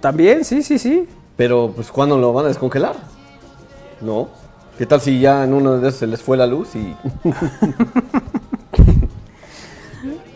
[0.01, 1.09] también, sí, sí, sí.
[1.37, 2.95] Pero, pues, ¿cuándo lo van a descongelar?
[4.03, 4.29] ¿No?
[4.79, 6.95] ¿Qué tal si ya en uno de esos se les fue la luz y...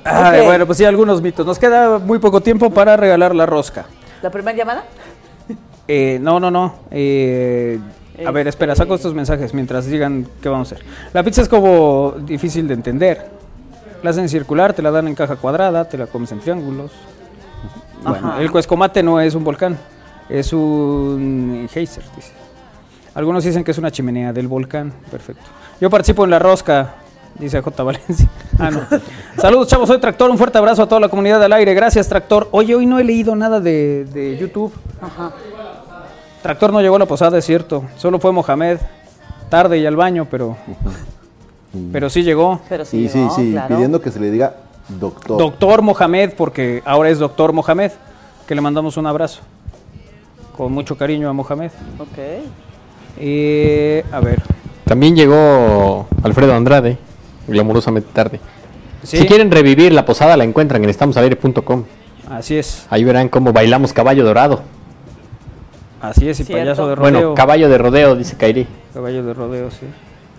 [0.05, 1.47] Ay, bueno, pues sí, algunos mitos.
[1.47, 3.85] Nos queda muy poco tiempo para regalar la rosca.
[4.21, 4.83] ¿La primera llamada?
[5.87, 6.75] Eh, no, no, no.
[6.91, 7.79] eh,
[8.27, 10.85] a ver, espera, saco estos mensajes mientras digan qué vamos a hacer.
[11.13, 13.31] La pizza es como difícil de entender.
[14.03, 16.91] La hacen circular, te la dan en caja cuadrada, te la comes en triángulos.
[18.03, 18.43] Bueno, Ajá.
[18.43, 19.79] el cuescomate no es un volcán,
[20.29, 22.42] es un geyser, dice.
[23.15, 24.93] Algunos dicen que es una chimenea del volcán.
[25.11, 25.43] Perfecto.
[25.81, 26.95] Yo participo en la rosca,
[27.39, 27.83] dice J.
[27.83, 28.29] Valencia.
[28.59, 28.81] Ah, no.
[29.37, 29.89] Saludos, chavos.
[29.89, 30.31] Soy Tractor.
[30.31, 31.75] Un fuerte abrazo a toda la comunidad al aire.
[31.75, 32.49] Gracias, Tractor.
[32.53, 34.73] Oye, hoy no he leído nada de, de YouTube.
[35.01, 35.33] Ajá.
[36.43, 37.85] Tractor no llegó a la posada, es cierto.
[37.97, 38.79] Solo fue Mohamed.
[39.49, 40.57] Tarde y al baño, pero.
[41.93, 42.61] Pero sí llegó.
[42.69, 43.75] Pero sí, Y sí, llegó, sí, claro.
[43.75, 44.57] pidiendo que se le diga
[44.89, 45.39] doctor.
[45.39, 47.93] Doctor Mohamed, porque ahora es Doctor Mohamed.
[48.47, 49.41] Que le mandamos un abrazo.
[50.57, 51.71] Con mucho cariño a Mohamed.
[51.99, 52.19] Ok.
[53.25, 54.43] Eh, a ver.
[54.85, 56.99] También llegó Alfredo Andrade,
[57.47, 58.41] glamurosamente tarde.
[59.05, 59.19] Sí.
[59.19, 61.85] Si quieren revivir la posada, la encuentran en estamosalaire.com.
[62.29, 62.85] Así es.
[62.91, 64.63] Ahí verán cómo bailamos caballo dorado.
[66.01, 66.63] Así es, y Cierto.
[66.63, 67.13] payaso de rodeo.
[67.13, 68.67] Bueno, caballo de rodeo, dice Kairi.
[68.93, 69.87] Caballo de rodeo, sí.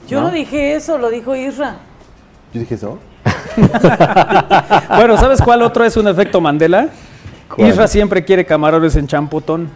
[0.10, 0.34] Yo no, ¿No?
[0.34, 1.78] dije eso, lo dijo Isra.
[2.54, 3.00] Yo dije eso.
[4.90, 6.90] bueno, ¿sabes cuál otro es un efecto Mandela?
[7.56, 7.70] ¿Cuál?
[7.70, 9.70] Isra siempre quiere camarones en champotón.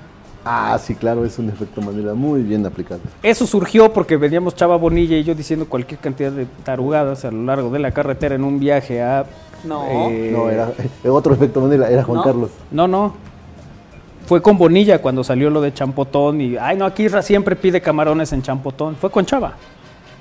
[0.50, 3.02] Ah, sí, claro, es un efecto manera muy bien aplicado.
[3.22, 7.44] Eso surgió porque veníamos Chava Bonilla y yo diciendo cualquier cantidad de tarugadas a lo
[7.44, 9.26] largo de la carretera en un viaje a...
[9.66, 9.84] No.
[9.90, 10.72] eh, No, era
[11.10, 12.24] otro efecto manera, era Juan ¿No?
[12.24, 12.52] Carlos.
[12.72, 13.14] No, no.
[14.26, 16.56] Fue con Bonilla cuando salió lo de champotón y...
[16.56, 18.96] Ay, no, aquí Isra siempre pide camarones en champotón.
[18.96, 19.54] Fue con Chava.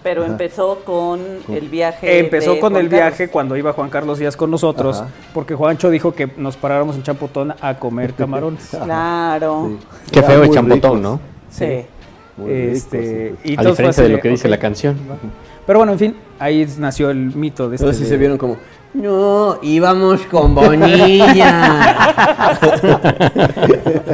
[0.07, 0.31] Pero Ajá.
[0.31, 1.19] empezó con
[1.49, 2.21] el viaje.
[2.21, 3.09] Empezó de con Juan el Carlos.
[3.09, 5.09] viaje cuando iba Juan Carlos Díaz con nosotros, Ajá.
[5.35, 8.69] porque Juancho dijo que nos paráramos en champotón a comer camarones.
[8.71, 9.73] Claro.
[10.05, 10.13] Sí.
[10.13, 11.21] Qué feo el champotón, ricos, ¿no?
[11.51, 11.65] Sí.
[12.37, 13.53] muy ricos, Este, sí.
[13.53, 14.97] y A diferencia de lo que dice la canción.
[15.67, 17.85] Pero bueno, en fin, ahí nació el mito de este.
[17.87, 18.57] Entonces sí de- se vieron como...
[18.95, 21.97] No, íbamos con Bonilla.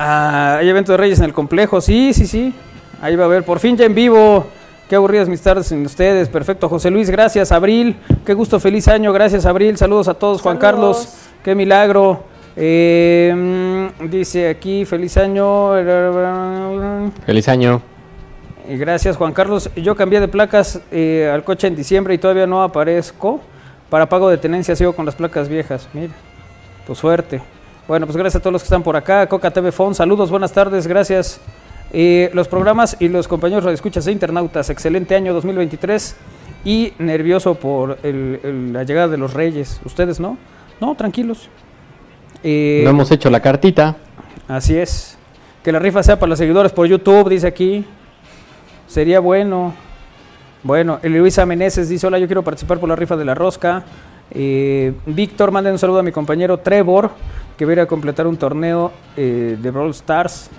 [0.00, 2.54] Ah, hay evento de Reyes en el complejo, sí, sí, sí.
[3.00, 4.46] Ahí va a haber, por fin ya en vivo.
[4.88, 6.28] Qué aburridas mis tardes sin ustedes.
[6.28, 7.52] Perfecto, José Luis, gracias.
[7.52, 9.12] Abril, qué gusto, feliz año.
[9.12, 9.76] Gracias, Abril.
[9.76, 10.40] Saludos a todos.
[10.40, 10.56] Juan.
[10.56, 11.08] Carlos,
[11.44, 12.24] qué milagro.
[12.56, 15.72] Eh, dice aquí, feliz año.
[17.26, 17.82] Feliz año.
[18.68, 19.70] Y gracias, Juan Carlos.
[19.76, 23.40] Yo cambié de placas eh, al coche en diciembre y todavía no aparezco.
[23.88, 25.88] Para pago de tenencia sigo con las placas viejas.
[25.94, 26.12] Mira,
[26.86, 27.40] tu suerte.
[27.86, 29.26] Bueno, pues gracias a todos los que están por acá.
[29.26, 31.40] Coca TV Phone, saludos, buenas tardes, gracias.
[31.92, 36.16] Eh, los programas y los compañeros radioescuchas e internautas, excelente año 2023
[36.64, 39.80] y nervioso por el- el- la llegada de los reyes.
[39.84, 40.36] ¿Ustedes no?
[40.80, 41.48] No, tranquilos.
[42.42, 43.96] Eh, No hemos hecho la cartita.
[44.46, 45.16] Así es.
[45.64, 47.84] Que la rifa sea para los seguidores por YouTube, dice aquí.
[48.86, 49.74] Sería bueno.
[50.62, 53.84] Bueno, Luisa Meneses dice, hola, yo quiero participar por la rifa de la rosca.
[54.30, 57.10] Eh, Víctor, manden un saludo a mi compañero Trevor,
[57.56, 60.50] que va a ir a completar un torneo eh, de Brawl Stars.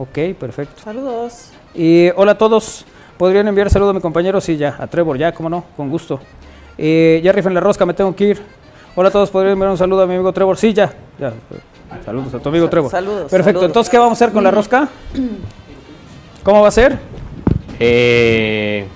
[0.00, 0.80] Ok, perfecto.
[0.82, 1.50] Saludos.
[1.74, 2.86] Y hola a todos.
[3.18, 4.40] ¿Podrían enviar saludo a mi compañero?
[4.40, 4.74] Sí, ya.
[4.78, 6.18] A Trevor, ya, cómo no, con gusto.
[6.78, 8.42] Eh, ya rifen la rosca, me tengo que ir.
[8.96, 10.56] Hola a todos, ¿podrían enviar un saludo a mi amigo Trevor?
[10.56, 10.90] Sí, ya.
[11.18, 11.34] ya.
[12.02, 12.90] Saludos a tu amigo Trevor.
[12.90, 13.64] saludos, Perfecto, saludos.
[13.66, 14.88] entonces, ¿qué vamos a hacer con la rosca?
[16.44, 16.98] ¿Cómo va a ser?
[17.78, 18.86] Eh,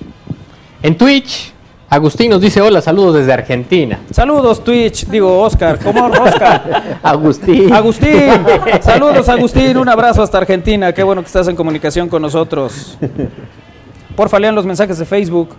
[0.83, 1.53] en Twitch,
[1.95, 4.01] Agustín nos dice hola, saludos desde Argentina.
[4.11, 5.07] Saludos, Twitch.
[5.07, 5.79] Digo, Oscar.
[5.79, 6.99] ¿Cómo, Oscar?
[7.05, 7.73] Agustín.
[7.73, 8.33] Agustín.
[8.81, 9.77] Saludos, Agustín.
[9.77, 10.93] Un abrazo hasta Argentina.
[10.93, 12.99] Qué bueno que estás en comunicación con nosotros.
[14.17, 15.51] Porfa, lean los mensajes de Facebook.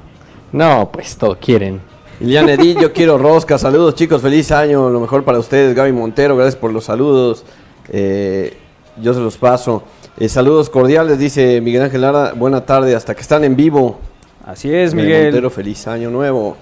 [0.52, 1.80] No, pues todo quieren.
[2.20, 3.58] Ilian Edith, yo quiero rosca.
[3.58, 4.90] Saludos chicos, feliz año.
[4.90, 5.74] Lo mejor para ustedes.
[5.74, 7.46] Gaby Montero, gracias por los saludos.
[7.88, 8.58] Eh,
[9.02, 9.84] yo se los paso.
[10.18, 12.34] Eh, saludos cordiales, dice Miguel Ángel Lara.
[12.36, 14.02] Buena tarde, hasta que están en vivo.
[14.46, 15.26] Así es, Miguel.
[15.26, 16.56] Montero, feliz año nuevo.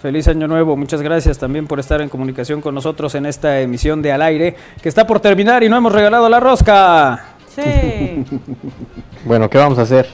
[0.00, 4.02] Feliz año nuevo, muchas gracias también por estar en comunicación con nosotros en esta emisión
[4.02, 7.24] de Al Aire, que está por terminar y no hemos regalado la rosca.
[7.54, 8.24] Sí.
[9.24, 10.06] Bueno, ¿qué vamos a hacer?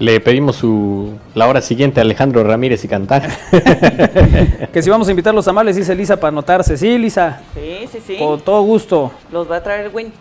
[0.00, 3.28] Le pedimos su la hora siguiente a Alejandro Ramírez y cantar.
[4.72, 6.76] Que si vamos a invitar los tamales, dice Lisa, para anotarse.
[6.76, 8.16] Sí, Lisa, Sí, sí, sí.
[8.18, 9.12] con todo gusto.
[9.30, 10.12] Los va a traer el Win.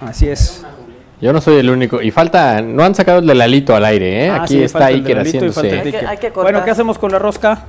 [0.00, 0.64] Así es.
[1.20, 2.02] Yo no soy el único.
[2.02, 4.30] Y falta, no han sacado el de Lalito al aire, ¿eh?
[4.30, 5.80] Ah, Aquí sí, está Iker haciéndose.
[5.80, 6.30] Hay que- hay que.
[6.30, 7.64] Bueno, ¿qué hacemos con la rosca?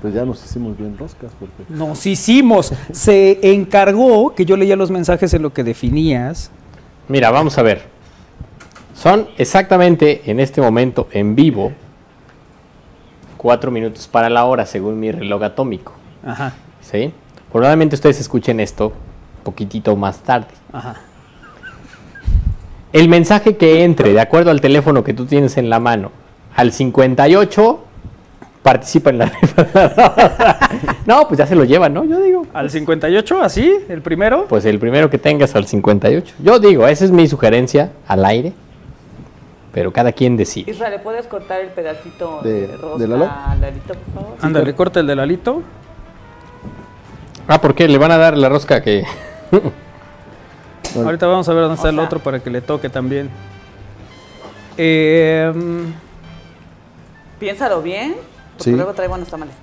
[0.00, 1.32] Pues ya nos hicimos bien roscas.
[1.40, 1.64] Porque...
[1.68, 2.72] Nos hicimos.
[2.92, 6.52] Se encargó que yo leía los mensajes en lo que definías.
[7.08, 7.82] Mira, vamos a ver.
[8.94, 11.72] Son exactamente en este momento en vivo
[13.36, 15.92] cuatro minutos para la hora según mi reloj atómico.
[16.24, 16.54] Ajá.
[16.80, 17.12] ¿Sí?
[17.52, 18.92] Probablemente ustedes escuchen esto
[19.42, 20.48] poquitito más tarde.
[20.72, 20.96] Ajá.
[22.92, 26.10] El mensaje que entre, de acuerdo al teléfono que tú tienes en la mano,
[26.56, 27.84] al 58,
[28.62, 30.58] participa en la rifa.
[31.06, 32.04] no, pues ya se lo llevan, ¿no?
[32.04, 32.46] Yo digo.
[32.54, 34.46] Al 58, así, el primero.
[34.48, 36.34] Pues el primero que tengas al 58.
[36.42, 38.52] Yo digo, esa es mi sugerencia al aire.
[39.72, 40.70] Pero cada quien decide.
[40.70, 43.24] Israel, ¿le puedes cortar el pedacito ¿De- de, rosca de Lalo?
[43.26, 44.36] a Lalito, por favor?
[44.40, 45.62] Ándale, corta el de Lalito.
[47.46, 47.86] Ah, ¿por qué?
[47.86, 49.04] Le van a dar la rosca que...
[50.96, 53.30] Ahorita vamos a ver dónde está O el otro para que le toque también.
[54.76, 55.52] Eh,
[57.38, 58.14] Piénsalo bien,
[58.56, 58.72] porque Sí.
[58.76, 59.54] luego trae buenos tamales.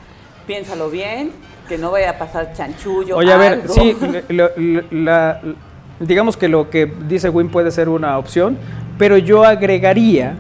[0.48, 1.32] Piénsalo bien,
[1.68, 3.18] que no vaya a pasar chanchullo.
[3.18, 3.98] Oye, a ver, sí,
[4.92, 5.42] la-
[6.00, 8.58] digamos que lo que dice Win puede ser una opción,
[8.98, 10.36] pero yo agregaría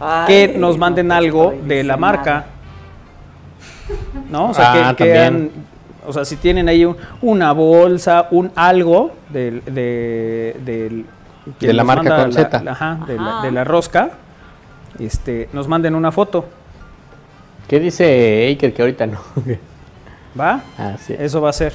[0.00, 2.46] Ay, que nos no, manden algo de la marca.
[4.30, 4.50] ¿No?
[4.50, 5.24] O sea, Ah, que, que también.
[5.24, 5.50] han-
[6.06, 11.04] o sea, si tienen ahí un- una bolsa, un algo del, de, del-
[11.58, 12.62] que De la marca con la- Z.
[12.62, 14.10] la- ajá, de, la, de la rosca,
[14.98, 16.44] este, nos manden una foto,
[17.68, 19.20] ¿Qué dice Aker que ahorita no?
[20.38, 20.60] ¿va?
[20.78, 21.14] ah, sí.
[21.16, 21.72] Eso va a ser.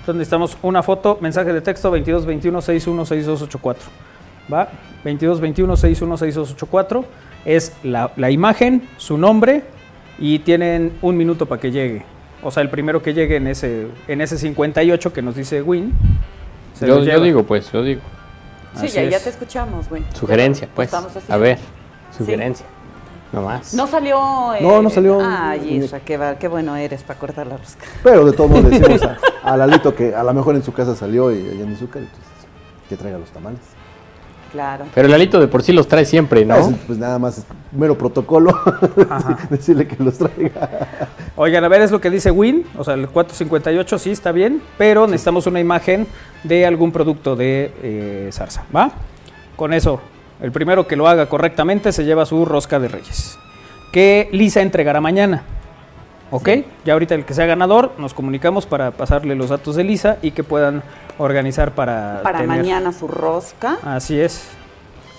[0.00, 3.88] Entonces necesitamos una foto, mensaje de texto 2221 616284.
[4.52, 4.68] ¿Va?
[5.04, 7.04] 2221 616284
[7.44, 9.62] es la, la imagen, su nombre
[10.18, 12.02] y tienen un minuto para que llegue.
[12.44, 15.92] O sea, el primero que llegue en ese, en ese 58 que nos dice Win.
[16.74, 18.02] se Yo, yo digo, pues, yo digo.
[18.78, 20.04] Sí, ya, ya te escuchamos, güey.
[20.14, 20.92] Sugerencia, pues.
[21.28, 21.58] A ver,
[22.16, 22.66] sugerencia.
[23.32, 23.74] No más.
[23.74, 24.54] No salió.
[24.54, 25.18] eh, No, no salió.
[25.20, 27.84] Ay, Isra, qué, qué bueno eres para cortar la rosca.
[28.02, 30.94] Pero de todos modos decimos a, a Lalito que a lo mejor en su casa
[30.94, 32.24] salió y allá en Izúcar, entonces
[32.88, 33.60] que traiga los tamales.
[34.54, 34.84] Claro.
[34.94, 36.54] Pero el alito de por sí los trae siempre, ¿no?
[36.54, 38.56] Ese, Pues nada más es mero protocolo
[39.10, 39.36] Ajá.
[39.50, 40.68] decirle que los traiga.
[41.34, 44.62] Oigan, a ver, es lo que dice Win, o sea, el 458 sí está bien,
[44.78, 46.06] pero necesitamos una imagen
[46.44, 48.92] de algún producto de eh, zarza, ¿va?
[49.56, 49.98] Con eso,
[50.40, 53.36] el primero que lo haga correctamente se lleva su rosca de reyes,
[53.90, 55.42] que Lisa entregará mañana,
[56.30, 56.48] ¿ok?
[56.84, 60.30] Ya ahorita el que sea ganador, nos comunicamos para pasarle los datos de Lisa y
[60.30, 60.84] que puedan
[61.18, 62.20] organizar para...
[62.22, 64.48] Para tener- mañana su rosca Así es.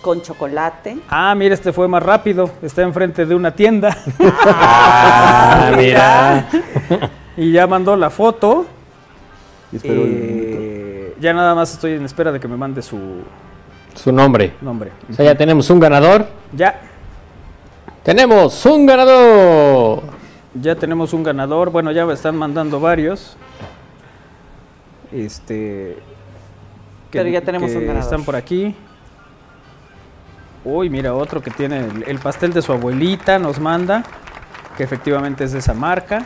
[0.02, 0.98] con chocolate.
[1.10, 3.96] Ah, mira, este fue más rápido, está enfrente de una tienda.
[4.20, 6.48] Ah, mira.
[7.38, 8.66] y ya mandó la foto.
[9.72, 13.00] Y espero el Eh, ya nada más estoy en espera de que me mande su
[13.96, 14.54] Su nombre.
[14.62, 14.92] nombre.
[15.10, 16.28] O sea, ya tenemos un ganador.
[16.54, 16.80] Ya,
[18.04, 20.04] ¡Tenemos un ganador!
[20.54, 21.72] ya tenemos un ganador.
[21.72, 23.36] Bueno, ya me están mandando varios.
[25.16, 25.98] Este.
[27.12, 28.04] Pero ya tenemos que un ganador.
[28.04, 28.76] Están por aquí.
[30.66, 34.04] Uy, mira, otro que tiene el, el pastel de su abuelita, nos manda.
[34.76, 36.26] Que efectivamente es de esa marca.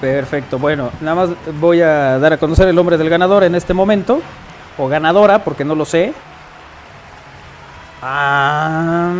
[0.00, 1.30] Perfecto, bueno, nada más
[1.60, 4.20] voy a dar a conocer el nombre del ganador en este momento.
[4.78, 6.14] O ganadora, porque no lo sé.
[8.02, 9.12] Ah,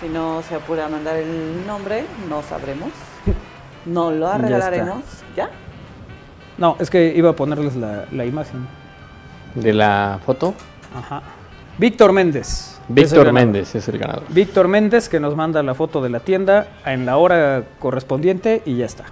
[0.00, 2.90] Si no se apura a mandar el nombre, no sabremos.
[3.86, 5.02] No lo regalaremos.
[5.36, 5.50] ¿Ya?
[6.58, 8.66] no, es que iba a ponerles la, la imagen.
[9.54, 10.54] De la foto.
[10.94, 11.22] Ajá.
[11.78, 12.78] Víctor Méndez.
[12.88, 13.32] Víctor.
[13.32, 14.24] Méndez es el ganador.
[14.28, 18.76] Víctor Méndez que nos manda la foto de la tienda en la hora correspondiente y
[18.76, 19.04] ya está.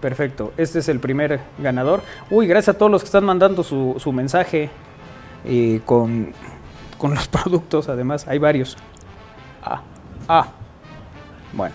[0.00, 2.02] Perfecto, este es el primer ganador.
[2.30, 4.70] Uy, gracias a todos los que están mandando su, su mensaje
[5.44, 6.32] eh, con,
[6.98, 8.76] con los productos, además, hay varios.
[9.64, 9.82] Ah,
[10.28, 10.46] ah.
[11.52, 11.74] Bueno.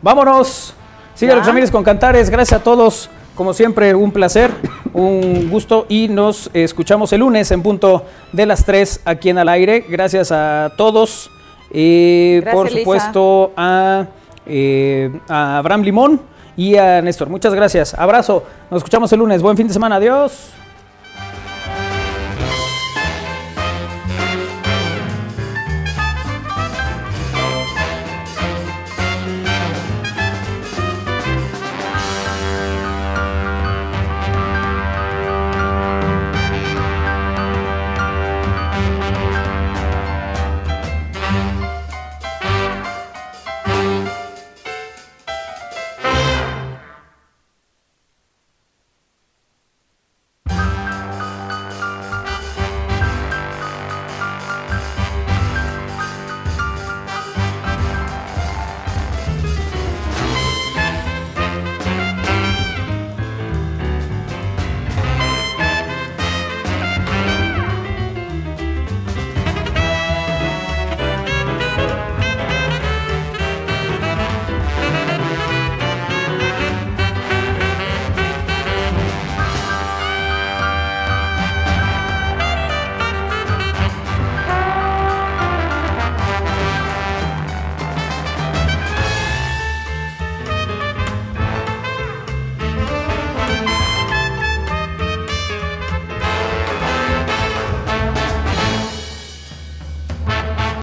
[0.00, 0.74] Vámonos.
[1.20, 1.34] ¿Ya?
[1.40, 2.30] Ramírez con Cantares.
[2.30, 3.10] Gracias a todos.
[3.34, 4.50] Como siempre, un placer,
[4.92, 9.48] un gusto y nos escuchamos el lunes en punto de las 3 aquí en Al
[9.48, 9.84] Aire.
[9.88, 11.30] Gracias a todos.
[11.70, 14.06] Eh, Gracias, por supuesto a,
[14.46, 16.20] eh, a Abraham Limón
[16.56, 17.28] y a Néstor.
[17.28, 17.94] Muchas gracias.
[17.94, 18.42] Abrazo.
[18.70, 19.40] Nos escuchamos el lunes.
[19.40, 19.96] Buen fin de semana.
[19.96, 20.57] Adiós.